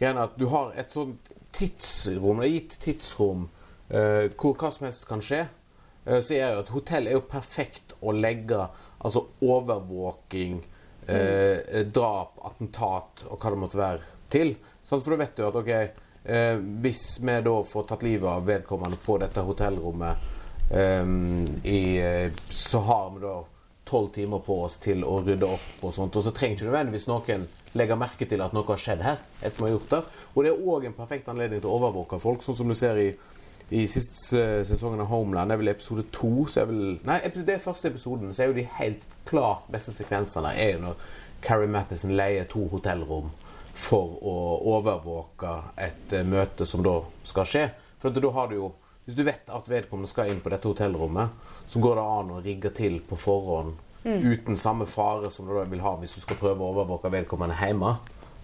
gjerne 0.00 0.22
at 0.26 0.38
du 0.38 0.48
har 0.50 0.72
et 0.76 0.90
sånt 0.90 1.28
tidsrom, 1.54 2.40
det 2.40 2.48
er 2.48 2.54
gitt 2.56 2.78
tidsrom 2.82 3.44
uh, 3.92 4.26
hvor 4.34 4.56
hva 4.58 4.70
som 4.74 4.86
helst 4.88 5.06
kan 5.06 5.22
skje. 5.22 5.44
Eh, 6.04 6.20
så 6.20 6.34
er 6.34 6.54
jo 6.54 6.62
at 6.64 6.72
hotell 6.74 7.08
er 7.08 7.16
jo 7.18 7.24
perfekt 7.30 7.94
å 8.00 8.14
legge 8.14 8.58
altså 9.02 9.26
overvåking, 9.42 10.60
eh, 11.06 11.82
drap, 11.90 12.38
attentat 12.46 13.26
og 13.28 13.38
hva 13.38 13.50
det 13.50 13.60
måtte 13.64 13.80
være 13.80 14.12
til. 14.30 14.54
Sånn, 14.86 15.00
For 15.00 15.14
du 15.14 15.22
vet 15.22 15.38
jo 15.38 15.48
at 15.48 15.58
ok, 15.58 15.72
eh, 16.24 16.58
hvis 16.82 17.18
vi 17.20 17.38
da 17.42 17.56
får 17.62 17.88
tatt 17.88 18.02
livet 18.06 18.28
av 18.30 18.46
vedkommende 18.46 18.98
på 19.02 19.18
dette 19.22 19.42
hotellrommet 19.46 20.28
eh, 20.70 21.06
i, 21.64 21.98
eh, 21.98 22.30
så 22.48 22.78
har 22.86 23.10
vi 23.14 23.24
da 23.24 23.40
tolv 23.84 24.12
timer 24.14 24.38
på 24.38 24.62
oss 24.64 24.78
til 24.80 25.02
å 25.04 25.18
rydde 25.24 25.48
opp 25.48 25.82
og 25.84 25.92
sånt. 25.92 26.16
Og 26.16 26.24
så 26.24 26.32
trenger 26.34 26.56
ikke 26.56 26.70
nødvendigvis 26.70 27.08
noen 27.10 27.48
legge 27.76 27.96
merke 27.98 28.28
til 28.28 28.42
at 28.44 28.54
noe 28.56 28.68
har 28.68 28.80
skjedd 28.80 29.02
her. 29.04 29.20
etter 29.40 29.58
vi 29.58 29.68
har 29.68 29.76
gjort 29.76 29.90
det. 29.90 30.00
Og 30.34 30.44
det 30.44 30.52
er 30.52 30.66
òg 30.72 30.86
en 30.86 30.96
perfekt 30.96 31.28
anledning 31.28 31.60
til 31.60 31.70
å 31.70 31.78
overvåke 31.78 32.20
folk, 32.20 32.44
sånn 32.44 32.56
som 32.56 32.68
du 32.68 32.76
ser 32.78 33.00
i, 33.00 33.10
i 33.72 33.86
siste 33.88 34.64
sesongen 34.68 35.00
av 35.00 35.08
Homeland. 35.08 35.50
Det 35.50 35.56
er 35.56 35.60
vel 35.62 35.72
episode 35.72 36.04
to. 36.12 36.32
Så 36.50 36.62
er 36.62 36.68
vel, 36.68 36.82
nei, 37.08 37.18
det 37.32 37.54
er 37.56 37.62
første 37.62 37.88
episoden. 37.88 38.34
Så 38.34 38.44
er 38.44 38.50
jo 38.50 38.58
de 38.58 38.66
helt 38.78 39.06
klart 39.28 39.70
beste 39.72 39.94
sekvensene 39.96 40.52
er 40.52 40.74
jo 40.74 40.82
når 40.82 41.06
Carrie 41.42 41.70
Mathison 41.70 42.12
leier 42.16 42.46
to 42.50 42.66
hotellrom 42.72 43.32
for 43.72 44.18
å 44.20 44.36
overvåke 44.74 45.54
et 45.80 46.12
eh, 46.12 46.26
møte 46.28 46.66
som 46.68 46.84
da 46.84 46.98
skal 47.26 47.48
skje. 47.48 47.64
For 48.02 48.12
da 48.12 48.32
har 48.36 48.50
du 48.50 48.56
jo 48.60 48.72
Hvis 49.02 49.16
du 49.18 49.24
vet 49.26 49.48
at 49.50 49.66
vedkommende 49.66 50.06
skal 50.06 50.28
inn 50.30 50.38
på 50.38 50.50
dette 50.52 50.68
hotellrommet, 50.70 51.32
så 51.66 51.80
går 51.82 51.96
det 51.98 52.02
an 52.06 52.28
å 52.30 52.42
rigge 52.44 52.70
til 52.70 53.00
på 53.02 53.16
forhånd 53.18 53.72
uten 54.04 54.54
samme 54.56 54.86
fare 54.86 55.30
som 55.30 55.48
du 55.48 55.50
da 55.56 55.64
vil 55.66 55.82
ha 55.82 55.96
hvis 55.98 56.14
du 56.14 56.20
skal 56.22 56.38
prøve 56.38 56.62
å 56.62 56.68
overvåke 56.70 57.10
vedkommende 57.10 57.56
hjemme. 57.58 57.96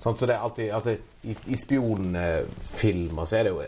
Sånn, 0.02 0.16
Så 0.18 0.26
det 0.26 0.34
er 0.34 0.42
alltid 0.42 0.72
alltid 0.74 0.98
I, 1.22 1.36
i 1.54 1.56
spionfilmer 1.58 3.24
så 3.30 3.38
er 3.38 3.46
det 3.46 3.52
jo 3.54 3.62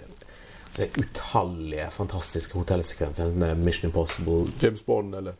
så 0.74 0.82
er 0.86 0.98
utallige 1.02 1.90
fantastiske 1.90 2.54
hotellsekvenser. 2.58 3.24
enten 3.32 3.42
er 3.42 3.54
Mission 3.58 3.88
Impossible, 3.90 4.44
James 4.62 4.82
Bond 4.82 5.14
eller 5.14 5.32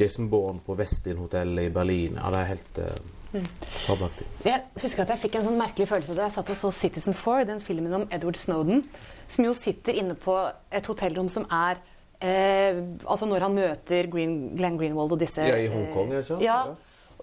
Jason 0.00 0.26
Bourne 0.30 0.60
på 0.66 0.74
Westin-hotellet 0.74 1.68
i 1.68 1.70
Berlin. 1.70 2.16
Ja, 2.18 2.30
det 2.34 2.40
er 2.40 2.48
helt 2.50 2.78
uh, 2.82 3.40
fabelaktig. 3.86 4.26
Jeg 4.44 4.62
husker 4.82 5.04
at 5.04 5.12
jeg 5.14 5.22
fikk 5.22 5.36
en 5.38 5.44
sånn 5.46 5.58
merkelig 5.60 5.86
følelse 5.90 6.16
da 6.18 6.26
jeg 6.26 6.34
satt 6.34 6.50
og 6.50 6.58
så 6.58 6.70
Citizen 6.74 7.14
Four, 7.14 7.44
den 7.46 7.62
filmen 7.62 7.94
om 8.00 8.06
Edward 8.10 8.38
Snowden, 8.40 8.82
som 9.30 9.46
jo 9.46 9.54
sitter 9.54 9.94
inne 10.02 10.16
på 10.18 10.34
et 10.74 10.86
hotellrom 10.90 11.30
som 11.30 11.46
er 11.54 11.78
eh, 12.20 12.82
Altså 13.06 13.26
når 13.30 13.46
han 13.46 13.54
møter 13.54 14.10
Green, 14.10 14.34
Glenn 14.58 14.78
Greenwald 14.80 15.14
og 15.14 15.22
disse 15.22 15.46
Ja, 15.46 15.56
i 15.62 15.70
Hongkong, 15.70 16.10
er 16.10 16.20
det 16.20 16.24
ikke? 16.26 16.34
sant? 16.34 16.42
ja, 16.42 16.58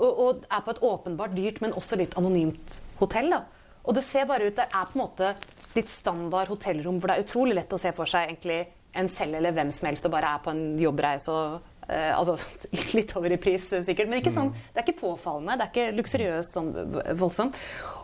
og, 0.02 0.20
og 0.26 0.45
er 0.47 0.64
på 0.66 0.72
et 0.72 0.84
åpenbart 0.88 1.36
dyrt, 1.38 1.60
men 1.62 1.76
også 1.78 1.99
litt 1.99 2.16
anonymt 2.18 2.80
hotell. 3.02 3.30
da. 3.36 3.43
Og 3.84 3.95
det 3.97 4.04
ser 4.08 4.26
bare 4.30 4.47
ut 4.47 4.56
Det 4.56 4.68
er 4.72 4.88
på 4.88 4.95
en 4.95 5.04
måte 5.04 5.34
litt 5.76 5.89
standard 5.91 6.51
hotellrom 6.51 6.99
hvor 6.99 7.11
det 7.11 7.17
er 7.17 7.26
utrolig 7.26 7.57
lett 7.57 7.74
å 7.74 7.80
se 7.82 7.91
for 7.95 8.09
seg 8.09 8.30
egentlig 8.30 8.61
en 8.97 9.07
selv 9.11 9.38
eller 9.39 9.55
hvem 9.55 9.72
som 9.72 9.88
helst 9.88 10.07
og 10.07 10.13
bare 10.13 10.34
er 10.36 10.41
på 10.43 10.51
en 10.51 10.63
jobbreise 10.80 11.32
og 11.32 11.69
eh, 11.88 12.11
altså, 12.11 12.36
Litt 12.97 13.13
over 13.19 13.32
i 13.32 13.39
pris, 13.41 13.69
sikkert, 13.72 14.09
men 14.11 14.19
ikke 14.19 14.34
sånn, 14.36 14.51
det 14.51 14.82
er 14.82 14.88
ikke 14.88 15.01
påfallende. 15.03 15.57
Det 15.59 15.67
er 15.67 15.72
ikke 15.72 15.99
luksuriøst 15.99 16.57
sånn 16.57 16.74
voldsomt. 17.19 17.59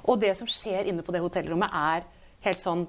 Og 0.07 0.21
det 0.21 0.31
som 0.39 0.47
skjer 0.49 0.87
inne 0.87 1.03
på 1.03 1.15
det 1.15 1.23
hotellrommet, 1.23 1.75
er 1.75 2.07
helt 2.47 2.61
sånn 2.61 2.85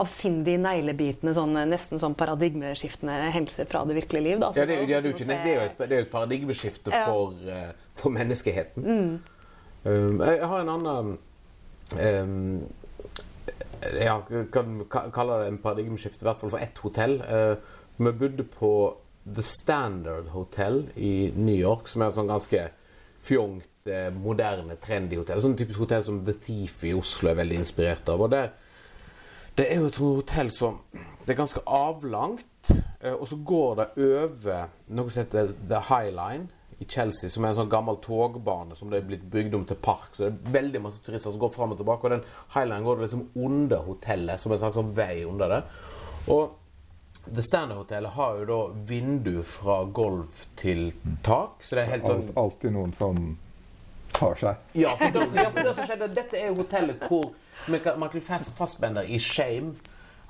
avsindig 0.00 0.56
neglebitende, 0.60 1.34
sånn, 1.36 1.56
nesten 1.68 2.00
sånn 2.00 2.14
paradigmeskiftende 2.18 3.12
hendelser 3.34 3.68
fra 3.68 3.82
det 3.88 3.96
virkelige 4.00 4.24
liv. 4.24 4.38
Da. 4.40 4.52
Ja, 4.56 4.64
det, 4.68 4.78
det, 4.88 5.00
å 5.00 5.12
det 5.12 5.36
er 5.36 5.50
jo 5.50 5.64
et, 5.66 5.82
er 5.84 5.96
et 5.98 6.12
paradigmeskifte 6.12 6.92
Ja. 6.94 7.04
for, 7.10 7.36
eh, 7.44 7.72
for 7.98 8.14
menneskeheten. 8.14 8.86
Um, 9.84 10.22
jeg 10.22 10.48
har 10.48 10.60
en 10.62 10.72
annen 10.72 11.12
um, 11.98 12.62
Ja, 13.82 14.20
kan 14.52 14.84
kalle 14.90 15.40
det 15.42 15.48
en 15.50 15.62
paradigmeskifte, 15.62 16.22
i 16.22 16.28
hvert 16.28 16.38
fall 16.38 16.52
for 16.52 16.62
ett 16.62 16.78
hotell. 16.84 17.16
Uh, 17.26 17.80
for 17.96 18.08
vi 18.08 18.12
bodde 18.18 18.44
på 18.48 18.72
The 19.34 19.42
Standard 19.42 20.30
Hotel 20.32 20.90
i 20.96 21.32
New 21.36 21.56
York, 21.56 21.88
som 21.88 22.02
er 22.02 22.10
et 22.10 22.16
sånn 22.16 22.30
ganske 22.30 22.62
fjongt, 23.22 23.68
eh, 23.86 24.08
moderne, 24.14 24.76
trendy 24.82 25.18
hotell. 25.20 25.40
Sånn 25.42 25.54
typisk 25.58 25.84
hotell 25.84 26.02
som 26.02 26.24
The 26.26 26.34
Thief 26.42 26.80
i 26.88 26.94
Oslo 26.96 27.30
er 27.30 27.38
veldig 27.38 27.60
inspirert 27.60 28.08
av. 28.10 28.24
Og 28.24 28.32
der, 28.32 28.50
det 29.58 29.68
er 29.70 29.78
jo 29.78 29.90
et 29.92 30.02
hotell 30.02 30.50
som 30.50 30.80
Det 31.22 31.36
er 31.36 31.38
ganske 31.38 31.60
avlangt, 31.70 32.72
eh, 33.00 33.12
og 33.12 33.28
så 33.30 33.36
går 33.46 33.76
det 33.78 33.84
over 34.02 34.72
noe 34.88 35.10
som 35.10 35.22
heter 35.22 35.52
The 35.68 35.78
High 35.86 36.10
Line 36.10 36.48
i 36.82 36.86
Chelsea, 36.88 37.30
som 37.30 37.44
er 37.44 37.52
en 37.52 37.60
sånn 37.60 37.70
gammel 37.70 37.98
togbane 38.02 38.74
som 38.78 38.90
det 38.90 39.02
er 39.02 39.06
blitt 39.06 39.26
bygd 39.30 39.54
om 39.54 39.66
til 39.68 39.78
park. 39.82 40.10
Så 40.16 40.24
det 40.24 40.32
er 40.32 40.56
veldig 40.56 40.80
masse 40.82 41.02
turister 41.04 41.30
som 41.30 41.42
går 41.42 41.52
fram 41.54 41.74
og 41.74 41.78
tilbake. 41.78 42.08
Og 42.08 42.16
den 42.16 42.24
Highland 42.56 42.88
går 42.88 43.04
liksom 43.04 43.28
under 43.38 43.84
hotellet, 43.86 44.40
som 44.42 44.54
en 44.54 44.60
slags 44.62 44.78
sånn 44.80 44.90
vei 44.96 45.22
under 45.28 45.52
det. 45.52 45.60
Og 46.32 46.58
The 47.22 47.42
Standard 47.42 47.78
Hotellet 47.78 48.16
har 48.16 48.40
jo 48.40 48.46
da 48.48 48.58
vindu 48.88 49.42
fra 49.46 49.84
gulv 49.94 50.40
til 50.58 50.88
tak, 51.22 51.60
så 51.62 51.78
det 51.78 51.84
er 51.84 51.92
helt 51.92 52.08
sånn 52.08 52.24
Alt, 52.24 52.40
alltid 52.42 52.74
noen 52.74 52.94
som 52.98 53.20
tar 54.16 54.34
seg. 54.40 54.64
ja, 54.82 54.96
for 54.98 55.14
det, 55.14 55.28
ja, 55.38 55.46
for 55.54 55.68
det 55.68 55.74
som 55.76 55.86
skjedde, 55.86 56.08
dette 56.16 56.40
er 56.40 56.50
jo 56.50 56.58
hotellet 56.64 57.06
hvor 57.06 57.30
Michael 57.70 58.24
Fassbender 58.58 59.06
i 59.06 59.20
Shame 59.22 59.76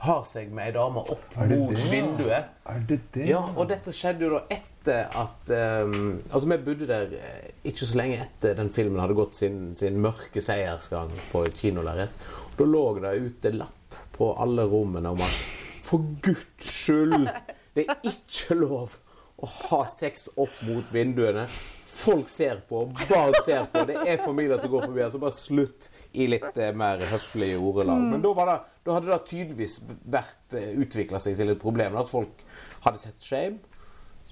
har 0.04 0.26
seg 0.28 0.52
med 0.52 0.68
ei 0.68 0.74
dame 0.76 1.00
opp 1.14 1.38
mot 1.38 1.80
vinduet. 1.88 2.52
Er 2.68 2.84
det 2.88 3.00
det? 3.14 3.30
Ja, 3.30 3.40
og 3.54 3.70
dette 3.70 3.94
skjedde 3.96 4.26
jo 4.26 4.34
da 4.34 4.42
etter 4.50 4.71
at 4.90 5.50
um, 5.84 6.22
Altså, 6.32 6.48
vi 6.48 6.58
bodde 6.64 6.86
der 6.88 7.12
eh, 7.18 7.50
ikke 7.64 7.86
så 7.86 7.98
lenge 7.98 8.18
etter 8.24 8.56
den 8.58 8.70
filmen 8.74 9.00
hadde 9.00 9.16
gått 9.16 9.36
sin, 9.38 9.74
sin 9.78 10.00
mørke 10.02 10.42
seiersgang 10.42 11.12
på 11.30 11.44
et 11.46 11.58
kinolerret. 11.58 12.14
Da 12.58 12.66
lå 12.66 12.84
det 13.00 13.14
ute 13.22 13.54
lapp 13.54 13.98
på 14.16 14.32
alle 14.40 14.66
rommene 14.68 15.12
om 15.14 15.22
at 15.22 15.38
for 15.82 16.04
guds 16.24 16.66
skyld, 16.66 17.28
det 17.76 17.86
er 17.88 17.98
ikke 18.06 18.56
lov 18.56 18.96
å 19.42 19.48
ha 19.68 19.82
sex 19.90 20.28
opp 20.36 20.60
mot 20.68 20.90
vinduene. 20.94 21.46
Folk 21.92 22.30
ser 22.32 22.62
på, 22.68 22.86
barn 23.10 23.34
ser 23.44 23.66
på, 23.70 23.82
det 23.88 23.98
er 24.08 24.22
familier 24.22 24.60
som 24.62 24.70
går 24.72 24.86
forbi. 24.86 25.02
Altså 25.04 25.20
bare 25.22 25.36
slutt 25.36 25.90
i 26.16 26.28
litt 26.30 26.56
eh, 26.56 26.72
mer 26.74 27.02
høflige 27.10 27.58
ordelag. 27.60 28.06
Men 28.14 28.24
da, 28.24 28.32
var 28.36 28.48
det, 28.48 28.56
da 28.86 28.96
hadde 28.96 29.12
det 29.12 29.20
tydeligvis 29.28 29.76
vært 30.14 30.56
utvikla 30.56 31.20
seg 31.22 31.36
til 31.38 31.52
et 31.52 31.60
problem. 31.60 31.98
At 32.00 32.10
folk 32.10 32.46
hadde 32.86 33.02
sett 33.02 33.28
Shame, 33.28 33.60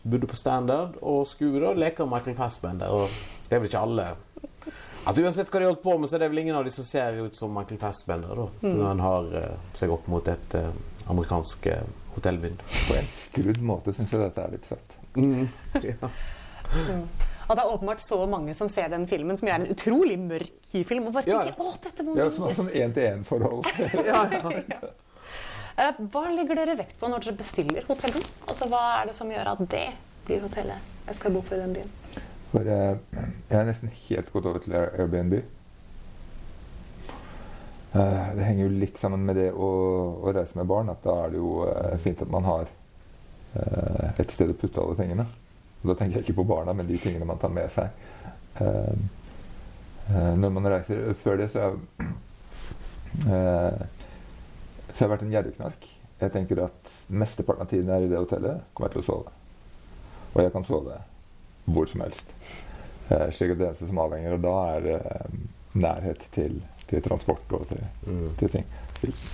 bodde 0.02 0.26
på 0.30 0.36
Standard 0.38 0.96
og 1.02 1.26
skulle 1.28 1.60
da 1.62 1.72
leke 1.76 2.06
Michael 2.08 2.36
Fassbender. 2.36 2.88
Og 2.92 3.08
det 3.48 3.56
er 3.56 3.62
vel 3.62 3.70
ikke 3.70 3.84
alle 3.86 4.10
Altså 5.00 5.22
Uansett 5.24 5.48
hva 5.48 5.60
de 5.62 5.64
holdt 5.64 5.80
på 5.82 5.94
med, 5.96 6.10
så 6.10 6.18
er 6.18 6.20
det 6.20 6.26
vel 6.28 6.42
ingen 6.42 6.56
av 6.58 6.64
de 6.66 6.70
som 6.74 6.84
ser 6.84 7.16
ut 7.24 7.36
som 7.36 7.54
Michael 7.56 7.78
Fassbender 7.80 8.36
da, 8.36 8.44
når 8.66 8.82
han 8.84 9.00
har 9.00 9.30
uh, 9.32 9.70
seg 9.74 9.92
opp 9.94 10.10
mot 10.12 10.28
et 10.28 10.56
uh, 10.60 10.68
amerikansk 11.08 11.70
uh, 11.72 11.80
hotellvindu. 12.18 12.60
På 12.88 12.98
en 12.98 13.08
skrudd 13.14 13.62
måte 13.64 13.94
syns 13.96 14.12
jeg 14.12 14.20
dette 14.20 14.44
er 14.44 14.52
litt 14.52 14.68
søtt. 14.68 14.98
At 17.50 17.58
det 17.58 17.64
er 17.64 17.72
åpenbart 17.72 18.02
så 18.04 18.20
mange 18.30 18.52
som 18.54 18.68
ser 18.70 18.92
den 18.92 19.08
filmen, 19.10 19.40
som 19.40 19.48
gjør 19.48 19.56
er 19.56 19.64
en 19.64 19.72
utrolig 19.72 20.18
mørk 20.20 20.68
film, 20.86 21.08
og 21.08 21.16
bare 21.16 21.26
Ja. 21.26 21.40
tenker 21.48 21.64
'Å, 21.64 21.72
dette 21.82 22.04
må 22.04 22.16
Ja, 22.16 22.28
vi 22.28 22.36
som 22.36 22.44
har 22.44 22.54
sånn 22.60 22.74
én-til-én-forhold. 22.82 23.64
Eh, 23.80 24.90
Hva 25.80 26.24
legger 26.28 26.58
dere 26.58 26.76
vekt 26.78 26.98
på 27.00 27.08
når 27.08 27.24
dere 27.24 27.38
bestiller 27.38 27.86
hotellrom? 27.88 28.26
Altså, 28.46 28.68
Hva 28.68 28.82
er 28.98 29.08
det 29.08 29.14
som 29.16 29.30
gjør 29.32 29.52
at 29.54 29.62
det 29.72 29.86
blir 30.26 30.42
hotellet 30.44 31.06
jeg 31.06 31.18
skal 31.18 31.34
bo 31.34 31.44
på 31.46 31.56
i 31.56 31.62
den 31.62 31.72
byen? 31.78 31.94
For 32.50 32.66
uh, 32.66 32.98
jeg 33.48 33.56
har 33.56 33.64
nesten 33.68 33.94
helt 33.94 34.32
gått 34.34 34.48
over 34.50 34.62
til 34.62 34.76
Airbnb. 34.76 35.38
Uh, 37.94 38.26
det 38.36 38.44
henger 38.44 38.66
jo 38.66 38.74
litt 38.82 39.00
sammen 39.00 39.24
med 39.26 39.38
det 39.40 39.48
å, 39.54 39.70
å 40.20 40.34
reise 40.34 40.58
med 40.58 40.68
barn. 40.70 40.92
At 40.92 41.02
da 41.06 41.16
er 41.24 41.32
det 41.32 41.40
jo 41.40 41.54
uh, 41.64 41.96
fint 42.02 42.22
at 42.26 42.30
man 42.30 42.46
har 42.46 42.68
eh, 43.54 44.10
et 44.20 44.30
sted 44.32 44.50
å 44.50 44.56
putte 44.58 44.82
alle 44.82 44.96
tingene. 44.98 45.26
Og 45.80 45.92
da 45.92 45.96
tenker 45.96 46.20
jeg 46.20 46.28
ikke 46.28 46.40
på 46.42 46.48
barna, 46.50 46.74
men 46.76 46.88
de 46.88 46.98
tingene 47.00 47.28
man 47.28 47.40
tar 47.40 47.52
med 47.54 47.70
seg. 47.72 47.86
Eh, 48.60 48.94
eh, 50.10 50.32
når 50.36 50.50
man 50.52 50.68
reiser 50.74 51.14
Før 51.16 51.40
det 51.40 51.48
så 51.52 51.58
har 51.64 51.74
eh, 55.00 55.04
jeg 55.04 55.08
har 55.08 55.16
vært 55.16 55.22
en 55.26 55.32
gjerrigknark. 55.34 55.86
Jeg 56.20 56.32
tenker 56.34 56.64
at 56.66 56.90
mesteparten 57.08 57.64
av 57.64 57.70
tiden 57.70 57.88
jeg 57.88 58.02
er 58.02 58.06
i 58.06 58.10
det 58.12 58.18
hotellet, 58.20 58.64
kommer 58.74 58.90
jeg 58.90 58.98
til 58.98 59.02
å 59.02 59.06
sove. 59.06 59.30
Og 60.34 60.42
jeg 60.44 60.52
kan 60.52 60.64
sove 60.68 60.98
hvor 61.70 61.88
som 61.88 62.00
helst. 62.04 62.34
Eh, 63.10 63.30
slik 63.34 63.54
at 63.54 63.58
det 63.58 63.66
eneste 63.70 63.88
som 63.88 63.98
avhenger 64.02 64.36
av 64.36 64.42
da, 64.44 64.54
er 64.76 64.90
eh, 64.98 65.38
nærhet 65.80 66.22
til, 66.34 66.60
til 66.90 67.02
transport 67.02 67.56
og 67.56 67.66
til, 67.72 67.82
Mm. 68.06 68.34
til 68.38 68.48
ting. 68.50 68.64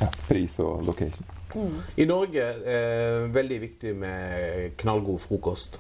Ja, 0.01 0.07
pris 0.29 0.59
og 0.63 0.85
location. 0.87 1.25
I 1.97 2.05
Norge 2.05 2.39
er 2.39 2.59
det 2.63 3.35
veldig 3.35 3.61
viktig 3.61 3.95
med 3.97 4.77
knallgod 4.79 5.19
frokost. 5.19 5.79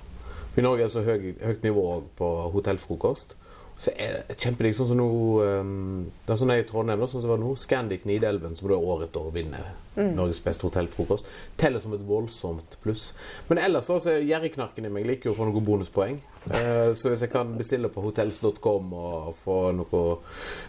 For 0.53 0.61
I 0.61 0.64
Norge 0.64 0.82
er 0.82 0.89
det 0.89 0.93
så 0.95 1.03
høy, 1.05 1.34
høyt 1.45 1.62
nivå 1.62 1.84
på 2.16 2.30
hotellfrokost. 2.55 3.37
Så 3.77 3.93
er 3.93 4.22
det 4.27 4.39
kjempedigg. 4.41 4.77
Sånn 4.77 4.89
som 4.89 5.01
nå 5.01 5.09
um, 5.45 6.07
Det 6.24 6.33
er 6.33 6.39
sånn 6.41 6.53
jeg 6.55 6.64
i 6.64 6.68
Trondheim, 6.68 7.03
sånn 7.05 7.20
som 7.20 7.27
det 7.27 7.35
var 7.35 7.43
nå. 7.43 7.51
Scandic 7.61 8.07
Nidelven, 8.09 8.57
som 8.57 8.70
da 8.70 8.79
år 8.79 9.05
etter 9.07 9.20
år 9.29 9.35
vinner 9.35 9.74
Norges 9.97 10.43
beste 10.45 10.66
hotellfrokost, 10.66 11.29
teller 11.57 11.81
som 11.81 11.95
et 11.97 12.03
voldsomt 12.05 12.77
pluss. 12.83 13.07
Men 13.49 13.62
ellers 13.62 13.89
da, 13.89 13.97
så 14.01 14.12
er 14.12 14.27
gjerrigknarken 14.29 14.85
i 14.85 14.91
meg 14.93 15.07
liker 15.09 15.31
jo 15.31 15.33
å 15.33 15.39
få 15.39 15.47
noen 15.49 15.64
bonuspoeng. 15.64 16.18
Eh, 16.51 16.91
så 16.93 17.12
hvis 17.12 17.24
jeg 17.24 17.33
kan 17.33 17.55
bestille 17.57 17.89
på 17.93 18.05
hotels.com 18.05 18.93
og 18.93 19.31
få 19.41 19.57
noe 19.77 20.03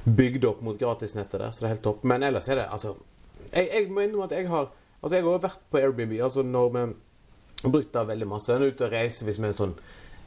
bygd 0.08 0.48
opp 0.48 0.64
mot 0.64 0.80
gratisnettet 0.80 1.42
der, 1.42 1.52
så 1.52 1.64
det 1.64 1.68
er 1.68 1.76
helt 1.76 1.86
topp. 1.90 2.08
Men 2.08 2.24
ellers 2.24 2.48
er 2.48 2.62
det 2.62 2.70
altså 2.72 2.96
jeg, 3.52 3.68
jeg 3.68 3.92
må 3.92 4.04
innrømme 4.04 4.30
at 4.30 4.38
jeg 4.40 4.52
har 4.52 4.72
Altså 4.98 5.20
jeg 5.20 5.28
har 5.28 5.42
vært 5.44 5.60
på 5.70 5.78
Airbnb 5.78 6.14
altså 6.26 6.42
når 6.42 6.70
vi 6.74 6.80
har 6.82 7.72
brukt 7.72 7.92
det 7.94 8.02
veldig 8.10 8.28
masse. 8.32 8.50
Jeg 8.50 8.66
er 8.66 8.74
ute 8.74 8.88
og 8.88 8.96
reiser 8.96 9.28
hvis 9.28 9.38
vi 9.38 9.46
er 9.46 9.52
en 9.54 9.60
sånn 9.60 9.76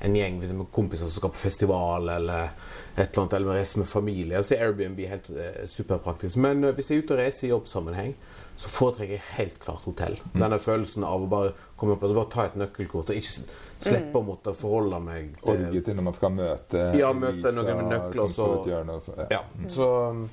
en 0.03 0.15
gjeng 0.17 0.39
med 0.41 0.51
er 0.51 0.67
kompiser 0.73 1.07
som 1.07 1.17
skal 1.21 1.31
på 1.35 1.37
festival 1.43 2.09
eller 2.09 2.51
et 2.97 3.09
eller 3.13 3.23
annet, 3.23 3.35
eller 3.37 3.53
vi 3.53 3.59
reiser 3.59 3.79
med 3.83 3.89
familie, 3.89 4.43
så 4.43 4.55
er 4.57 4.67
Airbnb 4.67 4.99
helt 5.09 5.31
eh, 5.31 5.67
superpraktisk. 5.69 6.37
Men 6.41 6.65
eh, 6.65 6.73
hvis 6.77 6.89
jeg 6.91 6.99
er 6.99 7.03
ute 7.05 7.15
og 7.17 7.21
reiser 7.21 7.47
i 7.47 7.51
jobbsammenheng, 7.53 8.15
så 8.61 8.69
foretrekker 8.69 9.15
jeg 9.17 9.23
helt 9.39 9.59
klart 9.63 9.85
hotell. 9.89 10.19
Denne 10.35 10.59
følelsen 10.61 11.05
av 11.09 11.23
å 11.25 11.29
bare 11.33 11.53
komme 11.81 11.95
opp 11.95 12.03
og 12.05 12.15
bare 12.19 12.29
ta 12.35 12.45
et 12.51 12.57
nøkkelkort 12.61 13.09
og 13.13 13.17
ikke 13.17 13.31
slippe 13.33 13.69
slippe 13.81 14.21
å 14.21 14.25
måtte 14.27 14.53
forholde 14.53 14.99
meg 15.01 15.31
Orget 15.49 15.87
til 15.87 15.97
når 15.97 16.05
man 16.11 16.17
skal 16.19 16.35
møte 16.37 16.83
Ja, 16.99 17.13
møte 17.17 17.53
noen 17.57 17.71
med 17.79 17.87
nøkler, 17.95 18.25
og 18.27 18.31
så- 18.35 18.49
og 18.59 19.05
så- 19.07 19.17
ja. 19.17 19.39
Ja, 19.39 19.69
så 19.69 19.87
um, 20.11 20.27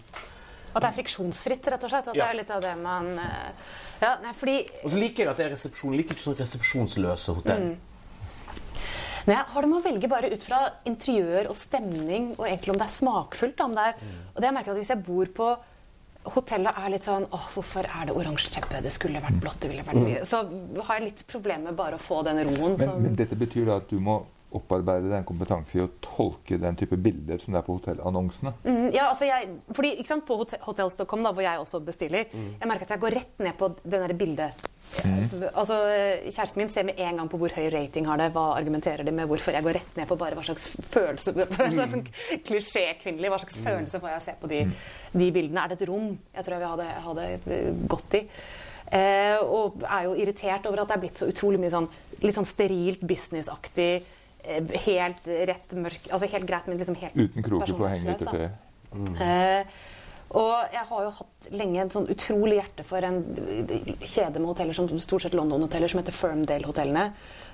At 0.76 0.82
det 0.84 0.89
er 0.89 0.97
friksjonsfritt, 0.97 1.68
rett 1.72 1.84
og 1.84 1.89
slett. 1.89 2.07
At 2.11 2.15
Ja. 2.15 2.26
det 2.26 2.34
er 2.34 2.38
litt 2.41 2.51
av 2.51 2.61
det 2.61 2.76
man 2.78 3.07
eh, 3.18 3.51
Ja, 4.01 4.18
nei, 4.22 4.34
fordi 4.34 4.57
Og 4.84 4.91
så 4.91 4.99
liker 4.99 5.24
jeg 5.24 5.28
at 5.30 5.38
det 5.38 5.45
er 5.45 5.55
resepsjon. 5.55 5.93
Jeg 5.95 6.01
liker 6.03 6.15
ikke 6.15 6.26
sånn 6.28 6.36
resepsjonsløse 6.43 7.34
hotell. 7.39 7.78
Nei, 9.28 9.36
har 9.53 9.61
det 9.61 9.69
med 9.69 9.80
å 9.80 9.84
velge 9.84 10.07
bare 10.11 10.30
ut 10.32 10.43
fra 10.47 10.59
interiør 10.88 11.49
og 11.51 11.57
stemning, 11.59 12.30
og 12.38 12.45
egentlig 12.47 12.73
om 12.73 12.80
det 12.80 12.86
er 12.88 12.93
smakfullt. 12.95 13.59
Om 13.65 13.75
det 13.75 13.88
er, 13.89 14.05
og 14.34 14.38
det 14.39 14.45
har 14.45 14.51
jeg 14.53 14.57
merket 14.61 14.71
at 14.71 14.78
Hvis 14.82 14.93
jeg 14.93 15.03
bor 15.03 15.25
på 15.41 15.49
hotellet 16.28 16.75
er 16.75 16.89
litt 16.91 17.05
sånn 17.07 17.25
åh, 17.32 17.45
hvorfor 17.53 17.86
er 17.88 18.07
det 18.09 18.15
oransje 18.15 18.49
teppe? 18.57 18.82
Det 18.84 18.91
skulle 18.91 19.21
vært 19.23 19.38
blått. 19.43 19.59
det 19.63 19.69
ville 19.71 19.84
vært 19.88 20.01
mye. 20.03 20.23
Så 20.28 20.41
har 20.88 20.97
jeg 20.99 21.05
litt 21.11 21.28
problemer 21.28 21.69
med 21.71 21.75
bare 21.80 21.95
å 21.95 22.01
få 22.03 22.23
den 22.28 22.41
roen. 22.47 22.73
Men, 22.75 22.78
som- 22.78 23.01
men 23.03 23.15
dette 23.15 23.36
betyr 23.36 23.65
da 23.65 23.78
at 23.78 23.88
du 23.89 23.99
må 23.99 24.23
opparbeide 24.57 25.09
den 25.11 25.25
kompetansen 25.28 25.28
kompetanse 25.28 25.75
i 25.75 25.82
å 25.84 25.89
tolke 26.01 26.57
den 26.59 26.75
type 26.75 26.95
bilder 27.03 27.38
som 27.38 27.53
det 27.53 27.59
er 27.59 27.65
på 27.67 27.75
hotellannonsene. 27.80 28.53
Mm, 28.63 28.93
ja, 28.95 29.09
altså 29.11 29.25
jeg, 29.28 29.49
fordi, 29.73 29.91
ikke 29.99 30.07
sant, 30.07 30.25
På 30.25 30.38
hotell- 30.39 30.63
da, 31.23 31.32
hvor 31.34 31.41
jeg 31.43 31.59
også 31.59 31.84
bestiller, 31.84 32.25
Mm. 32.34 32.55
jeg 32.59 32.67
merker 32.67 32.84
at 32.84 32.89
jeg 32.89 32.99
går 33.01 33.11
rett 33.13 33.39
ned 33.39 33.57
på 33.57 33.75
den 33.84 34.07
der 34.07 34.13
bildet 34.13 34.53
Altså, 35.54 35.78
Kjæresten 36.26 36.62
min 36.62 36.70
ser 36.72 36.86
med 36.88 37.00
en 37.02 37.20
gang 37.20 37.30
på 37.30 37.40
hvor 37.42 37.54
høy 37.54 37.68
rating 37.74 38.08
har 38.10 38.20
det. 38.22 38.30
Hva 38.36 38.46
argumenterer 38.58 39.06
de 39.06 39.14
med? 39.14 39.28
Hvorfor? 39.30 39.56
Jeg 39.56 39.66
går 39.66 39.78
rett 39.80 40.00
ned 40.00 40.10
på 40.10 40.18
bare 40.20 40.38
hva 40.38 40.46
slags 40.48 40.70
følelse 40.94 41.34
sånn 41.36 42.06
Klisjé-kvinnelig. 42.48 43.32
Hva 43.34 43.42
slags 43.44 43.60
følelse 43.66 44.02
får 44.04 44.14
jeg 44.14 44.26
se 44.28 44.38
på 44.42 44.52
de, 44.52 44.64
de, 45.14 45.30
bildene? 45.36 45.64
Er 45.64 45.74
det 45.74 45.82
et 45.82 45.88
rom 45.92 46.14
jeg 46.16 46.48
tror 46.48 46.58
jeg 46.58 46.64
vi 46.64 46.90
hadde, 47.08 47.28
det, 47.46 47.62
gått 47.92 48.20
i? 48.20 48.24
Eh, 48.88 49.42
og 49.44 49.84
er 49.84 50.06
jo 50.08 50.14
irritert 50.16 50.68
over 50.70 50.82
at 50.82 50.92
det 50.92 50.96
er 50.96 51.04
blitt 51.04 51.20
så 51.20 51.28
utrolig 51.28 51.60
mye 51.60 51.74
sånn 51.74 51.90
litt 52.24 52.38
sånn 52.38 52.48
sterilt 52.48 53.04
businessaktig. 53.08 53.92
Eh, 54.48 54.72
helt 54.88 55.28
rett 55.28 55.76
mørk 55.76 56.08
Altså 56.08 56.30
helt 56.32 56.48
greit, 56.48 56.68
men 56.70 56.80
liksom 56.80 56.96
helt 57.02 57.18
Uten 57.20 57.44
kroker 57.44 57.74
for 57.74 57.90
å 57.90 57.92
henge 57.92 58.14
litt 58.14 58.22
i 58.24 58.48
mm. 58.96 59.16
eh, 59.26 59.80
og 60.36 60.73
jeg 60.73 60.84
har 60.89 61.03
jo 61.05 61.11
hatt 61.21 61.47
lenge 61.55 61.80
en 61.80 61.91
sånn 61.93 62.09
utrolig 62.11 62.57
hjerte 62.57 62.84
for 62.84 63.05
en 63.07 63.21
kjede 64.01 64.41
med 64.41 64.49
hoteller 64.49 64.75
som 64.75 64.89
stort 64.99 65.23
sett 65.23 65.38
London-hoteller 65.38 65.91
som 65.91 66.01
heter 66.01 66.15
Firmdale-hotellene. 66.15 67.05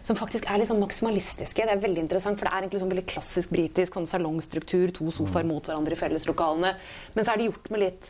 Som 0.03 0.17
faktisk 0.17 0.47
er 0.49 0.57
litt 0.57 0.71
sånn 0.71 0.81
maksimalistiske. 0.81 1.67
Det 1.67 1.75
er 1.75 1.83
veldig 1.83 2.01
interessant, 2.01 2.39
for 2.39 2.49
det 2.49 2.53
er 2.55 2.65
egentlig 2.65 2.81
sånn 2.81 2.91
veldig 2.95 3.05
klassisk 3.13 3.53
britisk 3.53 3.99
sånn 3.99 4.09
salongstruktur. 4.09 4.89
To 4.97 5.13
sofaer 5.13 5.45
mot 5.47 5.69
hverandre 5.69 5.93
i 5.93 6.01
felleslokalene. 6.01 6.73
Men 7.13 7.27
så 7.27 7.35
er 7.35 7.39
det 7.39 7.51
gjort 7.51 7.69
med 7.75 7.85
litt 7.85 8.09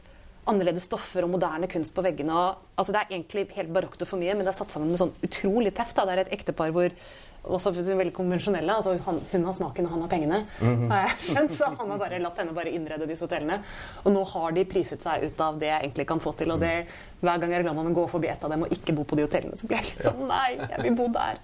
annerledes 0.49 0.87
stoffer 0.87 1.27
og 1.27 1.35
moderne 1.35 1.67
kunst 1.71 1.93
på 1.95 2.03
veggene. 2.05 2.31
Og, 2.31 2.63
altså 2.79 2.95
det 2.95 3.03
er 3.03 3.13
egentlig 3.17 3.45
helt 3.57 3.75
barokt 3.75 4.01
og 4.03 4.09
for 4.09 4.23
mye, 4.23 4.33
men 4.35 4.47
det 4.47 4.53
er 4.55 4.59
satt 4.61 4.73
sammen 4.75 4.95
med 4.95 5.03
sånn 5.03 5.13
utrolig 5.27 5.75
teft. 5.75 5.97
Da. 5.99 6.07
Det 6.07 6.15
er 6.15 6.23
et 6.23 6.35
ektepar 6.39 6.71
hvor 6.75 6.95
også 7.43 7.71
veldig 7.75 8.13
konvensjonelle. 8.15 8.73
altså 8.73 8.97
han, 9.05 9.19
Hun 9.31 9.45
har 9.45 9.53
smaken, 9.53 9.85
og 9.85 9.91
han 9.91 10.01
har 10.01 10.09
pengene. 10.09 10.45
Mm 10.61 10.89
har 10.89 11.07
jeg 11.07 11.15
skjønt, 11.19 11.53
Så 11.53 11.65
han 11.65 11.89
har 11.89 11.97
bare 11.97 12.19
latt 12.19 12.37
henne 12.37 12.53
bare 12.53 12.71
innrede 12.71 13.07
disse 13.07 13.25
hotellene. 13.25 13.59
Og 14.03 14.13
nå 14.13 14.23
har 14.23 14.51
de 14.51 14.65
priset 14.65 15.03
seg 15.03 15.25
ut 15.25 15.41
av 15.41 15.59
det 15.59 15.67
jeg 15.67 15.83
egentlig 15.83 16.07
kan 16.07 16.19
få 16.19 16.33
til. 16.39 16.51
og 16.51 16.59
det, 16.59 16.87
Hver 17.19 17.39
gang 17.39 17.51
jeg 17.51 17.59
er 17.59 17.63
glad 17.63 17.75
man 17.75 17.93
går 17.93 18.07
forbi 18.07 18.27
et 18.27 18.43
av 18.43 18.49
dem 18.51 18.63
og 18.63 18.71
ikke 18.71 18.95
bo 18.95 19.03
på 19.03 19.15
de 19.15 19.25
hotellene, 19.27 19.57
så 19.57 19.67
blir 19.67 19.81
jeg 19.81 19.91
litt 19.91 20.03
sånn 20.03 20.23
Nei, 20.27 20.55
jeg 20.59 20.83
vil 20.83 20.95
bo 20.95 21.07
der. 21.13 21.41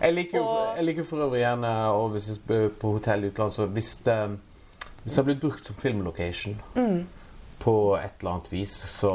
Jeg 0.00 0.14
liker 0.14 0.38
jo, 0.38 0.44
og, 0.44 0.76
jeg 0.76 0.86
liker 0.88 1.08
for 1.08 1.26
øvrig 1.26 1.42
gjerne 1.42 1.72
og 1.96 2.10
hvis 2.14 2.28
jeg 2.30 2.70
på 2.78 2.94
hotell 2.98 3.24
i 3.24 3.32
utlandet, 3.32 3.56
så 3.56 3.66
hvis 3.66 3.94
det, 4.06 4.18
hvis 5.02 5.12
det 5.12 5.20
har 5.20 5.28
blitt 5.30 5.42
brukt 5.42 5.66
som 5.66 5.78
filmlocation 5.78 6.58
mm. 6.74 6.98
på 7.62 7.76
et 7.98 8.20
eller 8.20 8.34
annet 8.36 8.52
vis, 8.52 8.74
så, 8.96 9.14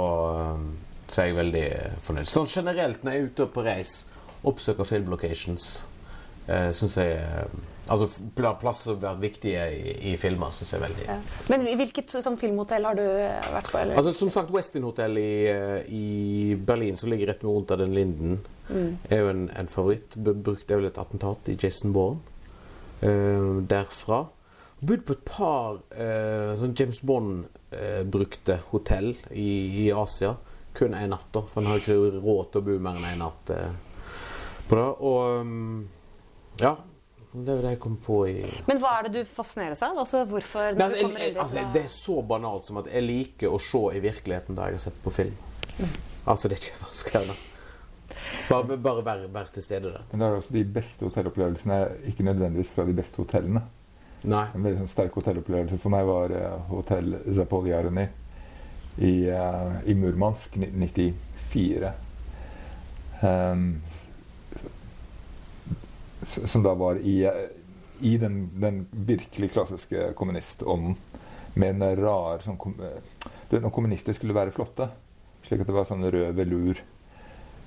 så 1.07 1.21
er 1.21 1.31
jeg 1.31 1.39
veldig 1.39 1.67
fornøyd. 2.07 2.31
Sånn 2.31 2.49
generelt 2.51 3.03
når 3.03 3.15
jeg 3.15 3.21
er 3.21 3.31
ute 3.31 3.51
på 3.51 3.67
reis, 3.67 3.99
oppsøker 4.47 4.87
filmlocations 4.87 5.77
uh, 6.47 6.69
syns 6.75 6.97
jeg 7.01 7.19
uh, 7.21 7.65
Altså 7.87 8.07
plasser 8.35 8.89
som 8.89 8.97
har 8.97 9.15
vært 9.15 9.21
viktige 9.23 9.63
i, 9.71 9.91
i 10.11 10.13
filmer, 10.19 10.51
syns 10.51 10.73
jeg 10.73 10.79
er 10.81 10.83
veldig 10.83 11.05
ja. 11.05 11.17
Men 11.53 11.65
hvilket 11.79 12.11
sånn, 12.11 12.35
filmhotell 12.39 12.87
har 12.87 12.97
du 12.99 13.03
vært 13.05 13.71
på? 13.71 13.79
Eller? 13.79 13.95
Altså 13.99 14.11
Som 14.15 14.31
sagt, 14.33 14.51
Westin 14.51 14.83
Hotel 14.83 15.15
i, 15.21 15.31
i, 15.95 16.07
Berlin, 16.59 16.99
som 16.99 17.11
ligger 17.13 17.31
rett 17.31 17.45
rundt 17.47 17.71
av 17.71 17.79
den 17.79 17.95
Linden, 17.95 18.41
mm. 18.67 18.89
er 19.07 19.23
jo 19.23 19.31
en, 19.31 19.45
en 19.55 19.71
favoritt. 19.71 20.17
Brukte 20.19 20.75
vel 20.75 20.89
et 20.89 20.99
attentat 20.99 21.53
i 21.53 21.55
Jason 21.55 21.95
Bourne 21.95 22.19
eh, 22.99 23.63
derfra. 23.71 24.25
Bodd 24.79 25.07
på 25.07 25.15
et 25.15 25.25
par 25.25 25.79
eh, 25.95 26.53
sånn 26.59 26.75
James 26.77 26.99
Bond-brukte 27.07 28.59
eh, 28.59 28.69
hotell 28.73 29.13
i, 29.31 29.49
i, 29.87 29.89
Asia. 29.95 30.35
Kun 30.77 30.93
én 30.93 31.13
natt, 31.15 31.31
da, 31.33 31.47
for 31.47 31.63
han 31.63 31.71
har 31.71 31.81
ikke 31.81 32.19
råd 32.19 32.51
til 32.51 32.61
å 32.61 32.67
bo 32.67 32.81
mer 32.83 32.99
enn 32.99 33.13
én 33.13 33.15
en 33.15 33.29
natt 33.29 33.53
på 34.67 34.77
det. 34.77 34.89
Og 35.07 35.45
um, 35.47 35.85
ja. 36.61 36.75
Det 37.37 37.53
er 37.53 37.59
det 37.61 37.73
jeg 37.75 37.79
kom 37.83 37.97
på 38.01 38.21
i 38.31 38.37
Men 38.65 38.79
hva 38.81 38.95
er 38.97 39.07
det 39.07 39.19
du 39.19 39.29
fascineres 39.29 39.81
av? 39.85 39.97
Altså, 39.99 40.23
hvorfor 40.29 40.77
Nei, 40.79 40.87
altså, 40.87 41.09
jeg, 41.19 41.35
altså, 41.37 41.65
Det 41.73 41.83
er 41.83 41.91
så 41.91 42.15
banalt 42.25 42.69
som 42.69 42.79
at 42.81 42.87
jeg 42.89 43.03
liker 43.03 43.53
å 43.53 43.59
se 43.61 43.83
i 43.93 44.01
virkeligheten 44.01 44.57
det 44.57 44.71
jeg 44.71 44.79
har 44.79 44.83
sett 44.87 44.97
på 45.03 45.13
film. 45.13 45.35
Mm. 45.77 45.91
Altså, 46.25 46.47
det 46.47 46.57
er 46.57 46.63
ikke 46.63 46.85
vanskeligere. 46.85 47.37
Bare, 48.47 48.77
bare 48.77 49.03
være, 49.05 49.33
være, 49.33 49.51
til 49.53 49.63
stede 49.63 49.91
der. 49.91 50.05
Men 50.11 50.21
det 50.21 50.27
er 50.27 50.37
også 50.39 50.55
de 50.55 50.63
beste 50.77 51.05
hotellopplevelsene 51.05 51.81
ikke 52.11 52.25
nødvendigvis 52.27 52.71
fra 52.73 52.87
de 52.87 52.95
beste 52.95 53.21
hotellene. 53.21 53.61
Nei. 54.27 54.45
En 54.55 54.63
veldig 54.63 54.81
sånn 54.81 54.91
sterk 54.91 55.19
hotellopplevelse 55.19 55.77
for 55.81 55.93
meg 55.93 56.07
var 56.07 56.33
uh, 56.33 56.55
hotell 56.71 57.19
Zapoljarny 57.37 58.07
i, 58.97 59.13
uh, 59.29 59.77
i 59.85 59.95
Murmansk 59.99 60.57
94. 60.57 61.93
Um, 63.21 63.69
som 66.27 66.63
da 66.65 66.73
var 66.77 66.99
i, 66.99 67.19
i 67.99 68.17
den, 68.17 68.49
den, 68.61 68.85
virkelig 68.91 69.51
klassiske 69.55 70.11
kommunistånden. 70.17 70.97
Med 71.57 71.81
en 71.81 71.95
rar 71.97 72.43
sånn 72.43 72.59
du, 73.49 73.55
Når 73.57 73.71
kommunister 73.73 74.13
skulle 74.13 74.35
være 74.37 74.53
flotte, 74.53 74.91
slik 75.47 75.63
at 75.63 75.69
det 75.69 75.73
var 75.73 75.87
sånn 75.89 76.05
rød 76.05 76.35
velur 76.37 76.83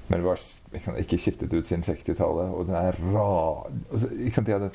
Men 0.06 0.20
det 0.20 0.26
var 0.26 1.00
ikke 1.00 1.18
skiftet 1.18 1.50
ut 1.50 1.66
siden 1.66 1.82
60-tallet. 1.86 2.52
Og 2.54 2.68
den 2.68 2.78
er 2.78 2.98
rar 3.10 3.66
ikke 4.14 4.36
sant, 4.36 4.46
De 4.46 4.54
hadde 4.54 4.70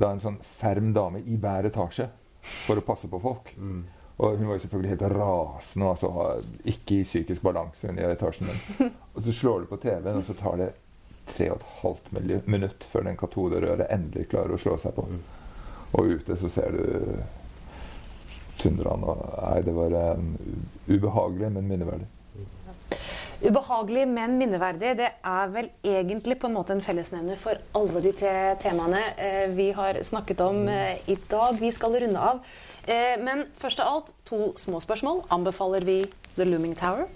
da 0.00 0.12
en 0.12 0.22
sånn 0.22 0.38
ferm 0.44 0.92
dame 0.94 1.20
i 1.24 1.36
hver 1.40 1.68
etasje 1.68 2.08
for 2.64 2.78
å 2.78 2.84
passe 2.84 3.08
på 3.10 3.20
folk. 3.22 3.50
Mm. 3.56 3.82
Og 4.22 4.38
hun 4.38 4.46
var 4.46 4.58
jo 4.58 4.62
selvfølgelig 4.62 4.92
helt 4.92 5.06
rasende 5.16 5.88
altså, 5.90 6.10
ikke 6.70 7.00
i 7.00 7.06
psykisk 7.06 7.42
balanse 7.42 7.90
i 7.90 8.06
etasjen. 8.06 8.50
Og 9.14 9.24
så 9.24 9.34
slår 9.34 9.64
du 9.64 9.70
på 9.72 9.80
TV-en, 9.82 10.20
og 10.20 10.26
så 10.26 10.36
tar 10.38 10.60
det 10.60 10.70
tre 11.28 11.50
og 11.52 11.60
et 11.60 11.70
halvt 11.80 12.12
minutt 12.50 12.84
før 12.88 13.08
den 13.08 13.18
katoderøret 13.20 13.90
endelig 13.92 14.28
klarer 14.32 14.56
å 14.56 14.60
slå 14.60 14.76
seg 14.80 14.96
på. 14.96 15.06
Og 15.94 16.18
ute 16.18 16.36
så 16.38 16.50
ser 16.50 16.74
du 16.74 16.84
tundraen. 18.60 19.04
Og 19.06 19.22
nei, 19.22 19.62
det 19.66 19.74
var 19.76 19.96
um, 20.18 20.34
ubehagelig, 20.88 21.50
men 21.54 21.70
minneverdig. 21.70 22.10
Ubehagelig, 23.44 24.04
men 24.08 24.36
minneverdig. 24.40 24.94
Det 24.98 25.08
er 25.20 25.50
vel 25.52 25.70
egentlig 25.84 26.38
på 26.40 26.48
en 26.48 26.54
måte 26.56 26.74
en 26.74 26.84
fellesnevner 26.84 27.38
for 27.40 27.60
alle 27.76 28.02
de 28.04 28.14
te 28.16 28.30
temaene 28.62 29.02
eh, 29.20 29.48
vi 29.52 29.68
har 29.76 29.98
snakket 30.06 30.40
om 30.44 30.62
eh, 30.70 31.02
i 31.10 31.18
dag. 31.30 31.58
Vi 31.60 31.72
skal 31.74 31.98
runde 32.04 32.22
av. 32.30 32.40
Eh, 32.86 33.18
men 33.20 33.44
først 33.60 33.82
av 33.82 33.90
alt, 33.90 34.14
to 34.28 34.54
små 34.60 34.80
spørsmål. 34.80 35.26
Anbefaler 35.34 35.84
vi 35.84 35.98
The 36.38 36.46
Looming 36.48 36.76
Tower? 36.78 37.10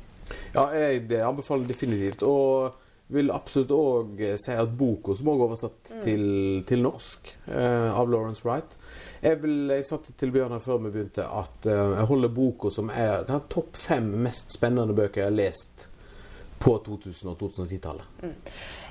Ja, 0.52 0.68
jeg 0.74 1.06
det 1.08 1.22
anbefaler 1.24 1.70
definitivt. 1.70 2.26
Og 2.26 2.76
vil 3.08 3.30
absolutt 3.32 3.72
òg 3.72 4.22
eh, 4.24 4.36
si 4.40 4.52
at 4.52 4.72
boka, 4.78 5.14
som 5.16 5.30
òg 5.32 5.40
er 5.40 5.46
oversatt 5.46 5.92
mm. 5.94 6.00
til, 6.04 6.24
til, 6.68 6.82
norsk, 6.84 7.30
eh, 7.48 7.88
av 7.88 8.10
Lawrence 8.12 8.44
Wright 8.44 8.76
Jeg, 9.22 9.38
vil, 9.42 9.70
jeg 9.72 9.86
sa 9.88 9.98
til 10.04 10.34
Bjørnar 10.34 10.60
før 10.64 10.82
vi 10.84 10.92
begynte, 10.92 11.24
at 11.24 11.68
eh, 11.68 11.84
jeg 11.98 12.08
holder 12.10 12.34
boka 12.36 12.72
som 12.74 12.92
er 12.92 13.24
den 13.28 13.46
topp 13.48 13.78
fem 13.80 14.10
mest 14.26 14.52
spennende 14.56 14.96
bøker 14.96 15.24
jeg 15.24 15.30
har 15.30 15.38
lest 15.38 15.88
på 16.58 16.74
2000- 16.84 17.30
og 17.30 17.36
2010-tallet. 17.38 18.22
Mm. 18.22 18.32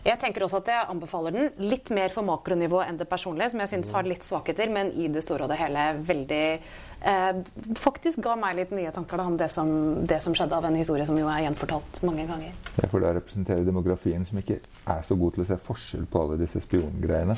Jeg 0.06 0.20
tenker 0.22 0.44
også 0.46 0.62
at 0.62 0.70
jeg 0.72 0.88
anbefaler 0.92 1.34
den. 1.36 1.48
Litt 1.64 1.90
mer 1.96 2.12
for 2.14 2.26
makronivå 2.28 2.82
enn 2.86 3.00
det 3.00 3.08
personlige, 3.10 3.52
som 3.54 3.64
jeg 3.64 3.72
syns 3.72 3.94
har 3.96 4.08
litt 4.08 4.26
svakheter, 4.26 4.70
men 4.74 4.92
i 4.94 5.10
det 5.12 5.24
store 5.26 5.48
og 5.48 5.52
det 5.52 5.60
hele 5.60 5.86
veldig 6.08 6.42
eh, 6.54 7.42
Faktisk 7.80 8.22
ga 8.26 8.36
meg 8.40 8.58
litt 8.60 8.74
nye 8.76 8.94
tanker 8.96 9.22
da, 9.22 9.28
om 9.32 9.38
det 9.40 9.50
som, 9.54 9.70
det 10.08 10.20
som, 10.24 10.36
skjedde 10.38 10.58
av 10.58 10.68
en 10.70 10.78
historie 10.78 11.08
som 11.10 11.18
jo 11.20 11.30
er 11.32 11.44
gjenfortalt 11.48 12.02
mange 12.08 12.28
ganger. 12.30 12.56
Ja, 12.78 12.90
for 12.92 13.04
da 13.04 13.14
representerer 13.18 13.68
demografien 13.68 14.26
som 14.28 14.42
ikke 14.42 14.60
er 14.62 15.06
så 15.08 15.18
god 15.20 15.36
til 15.36 15.46
å 15.46 15.50
se 15.50 15.60
forskjell 15.68 16.08
på 16.12 16.24
alle 16.24 16.40
disse 16.42 16.64
spiongreiene. 16.64 17.38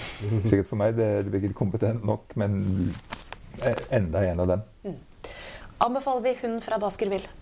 Sikkert 0.50 0.70
for 0.70 0.82
meg 0.82 0.98
det, 1.00 1.12
det 1.24 1.34
blir 1.34 1.48
ikke 1.48 1.62
kompetent 1.64 2.06
nok, 2.08 2.36
men 2.40 2.60
enda 3.92 4.24
en 4.26 4.46
av 4.46 4.56
dem. 4.56 4.66
Mm. 4.86 4.98
Anbefaler 5.80 6.26
vi 6.28 6.38
hun 6.42 6.60
fra 6.62 6.80
Baskerville'? 6.80 7.39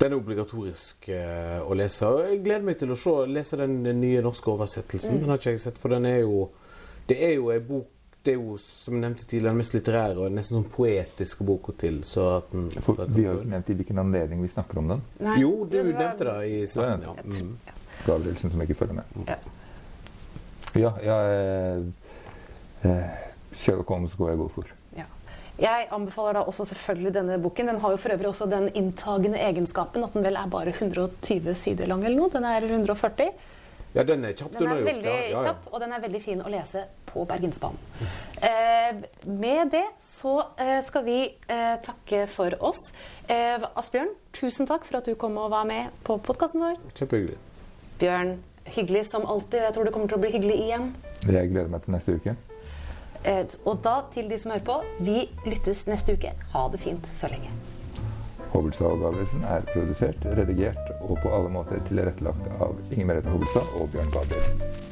Den 0.00 0.14
er 0.14 0.16
obligatorisk 0.16 1.10
uh, 1.12 1.60
å 1.68 1.76
lese. 1.76 2.08
og 2.08 2.24
Jeg 2.24 2.42
gleder 2.44 2.66
meg 2.66 2.78
til 2.80 2.92
å 2.92 2.98
se, 2.98 3.14
lese 3.28 3.58
den 3.60 3.82
nye 4.00 4.22
norske 4.24 4.48
oversettelsen. 4.52 5.18
Mm. 5.18 5.24
Den 5.24 5.32
har 5.32 5.40
ikke 5.42 5.54
jeg 5.54 5.64
sett, 5.66 5.80
for 5.80 5.92
den 5.92 6.08
er 6.08 6.22
jo 6.22 6.50
Det 7.08 7.18
er 7.26 7.34
jo 7.36 7.50
en 7.50 7.66
bok 7.66 7.88
det 8.24 8.34
er 8.34 8.36
jo, 8.36 8.56
som 8.60 8.94
jeg 8.94 9.00
nevnte 9.00 9.24
tidligere, 9.24 9.54
den 9.54 9.60
mest 9.62 9.74
litterære 9.74 10.20
og 10.20 10.34
nesten 10.36 10.58
sånn 10.58 10.66
poetiske 10.74 11.44
boka 11.48 11.72
til. 11.80 12.02
Så 12.04 12.26
at 12.34 12.50
den, 12.52 12.66
for, 12.84 13.00
vi 13.08 13.24
har 13.24 13.32
jo 13.32 13.40
ikke 13.40 13.52
nevnt 13.54 13.70
i 13.72 13.76
hvilken 13.78 14.02
anledning 14.02 14.42
vi 14.44 14.50
snakker 14.52 14.80
om 14.82 14.90
den. 14.92 15.04
Nei, 15.24 15.38
jo, 15.40 15.52
du 15.64 15.72
det 15.72 15.86
nevnte 15.88 16.26
det 16.28 16.34
i 16.50 16.58
starten. 16.68 17.06
Ja. 17.06 17.14
Mm. 17.24 17.78
Gabrielsen 18.04 18.52
som 18.52 18.64
ikke 18.66 18.76
følger 18.76 18.98
med. 19.00 19.24
Ja, 19.30 19.38
ja 20.82 20.92
jeg, 21.06 21.86
eh, 22.84 22.90
eh, 22.92 23.24
Sherlock 23.56 23.88
Holmes 23.88 24.18
går 24.20 24.34
jeg 24.34 24.42
god 24.42 24.54
for. 24.58 24.76
Jeg 25.60 25.88
anbefaler 25.92 26.38
da 26.38 26.42
også 26.48 26.64
selvfølgelig 26.70 27.14
denne 27.18 27.38
boken. 27.42 27.68
Den 27.68 27.80
har 27.82 27.92
jo 27.92 28.00
for 28.00 28.14
øvrig 28.14 28.28
også 28.30 28.46
den 28.48 28.70
inntagende 28.74 29.40
egenskapen 29.44 30.04
at 30.06 30.14
den 30.16 30.24
vel 30.24 30.38
er 30.40 30.48
bare 30.48 30.72
120 30.72 31.54
sider 31.54 31.90
lang 31.90 32.04
eller 32.04 32.16
noe. 32.16 32.32
Den 32.32 32.46
er 32.48 32.64
140. 32.64 33.28
Ja, 33.94 34.04
den 34.06 34.24
er 34.24 34.32
kjapp. 34.38 34.54
Den 34.54 34.70
er 34.70 34.82
veldig 34.86 35.10
ja, 35.10 35.20
ja. 35.32 35.44
kjapp, 35.44 35.66
og 35.72 35.80
den 35.82 35.92
er 35.92 36.02
veldig 36.04 36.20
fin 36.22 36.42
å 36.44 36.50
lese 36.52 36.84
på 37.10 37.24
Bergensbanen. 37.26 37.80
Eh, 38.38 39.00
med 39.26 39.72
det 39.74 39.84
så 40.00 40.36
eh, 40.62 40.78
skal 40.86 41.04
vi 41.04 41.18
eh, 41.26 41.74
takke 41.84 42.22
for 42.30 42.54
oss. 42.70 42.92
Eh, 43.26 43.58
Asbjørn, 43.74 44.12
tusen 44.36 44.70
takk 44.70 44.86
for 44.86 45.00
at 45.00 45.10
du 45.10 45.16
kom 45.18 45.36
og 45.42 45.50
var 45.52 45.66
med 45.68 45.90
på 46.06 46.20
podkasten 46.22 46.62
vår. 46.62 46.78
Kjempehyggelig. 46.94 47.40
Bjørn, 48.00 48.36
hyggelig 48.78 49.08
som 49.10 49.26
alltid. 49.26 49.66
Jeg 49.66 49.76
tror 49.76 49.90
det 49.90 49.96
kommer 49.96 50.12
til 50.14 50.20
å 50.20 50.22
bli 50.22 50.32
hyggelig 50.38 50.62
igjen. 50.68 50.94
Jeg 51.26 51.50
gleder 51.50 51.74
meg 51.74 51.84
til 51.84 51.98
neste 51.98 52.16
uke. 52.16 52.38
Og 53.24 53.80
da, 53.84 53.96
til 54.14 54.30
de 54.30 54.38
som 54.40 54.54
hører 54.54 54.64
på, 54.64 54.78
vi 55.04 55.26
lyttes 55.44 55.84
neste 55.90 56.16
uke. 56.16 56.32
Ha 56.54 56.68
det 56.72 56.80
fint 56.80 57.10
så 57.16 57.28
lenge. 57.28 57.52
Hobbelstad 58.50 58.86
og 58.90 59.02
Gabrielsen 59.04 59.44
er 59.46 59.66
produsert, 59.68 60.24
redigert 60.38 60.94
og 61.00 61.18
på 61.22 61.30
alle 61.30 61.52
måter 61.54 61.82
tilrettelagt 61.86 62.48
av 62.58 62.74
Inger 62.90 63.12
Merete 63.12 63.30
Hobbelstad 63.30 63.76
og 63.78 63.92
Bjørn 63.92 64.10
Gabrielsen. 64.16 64.89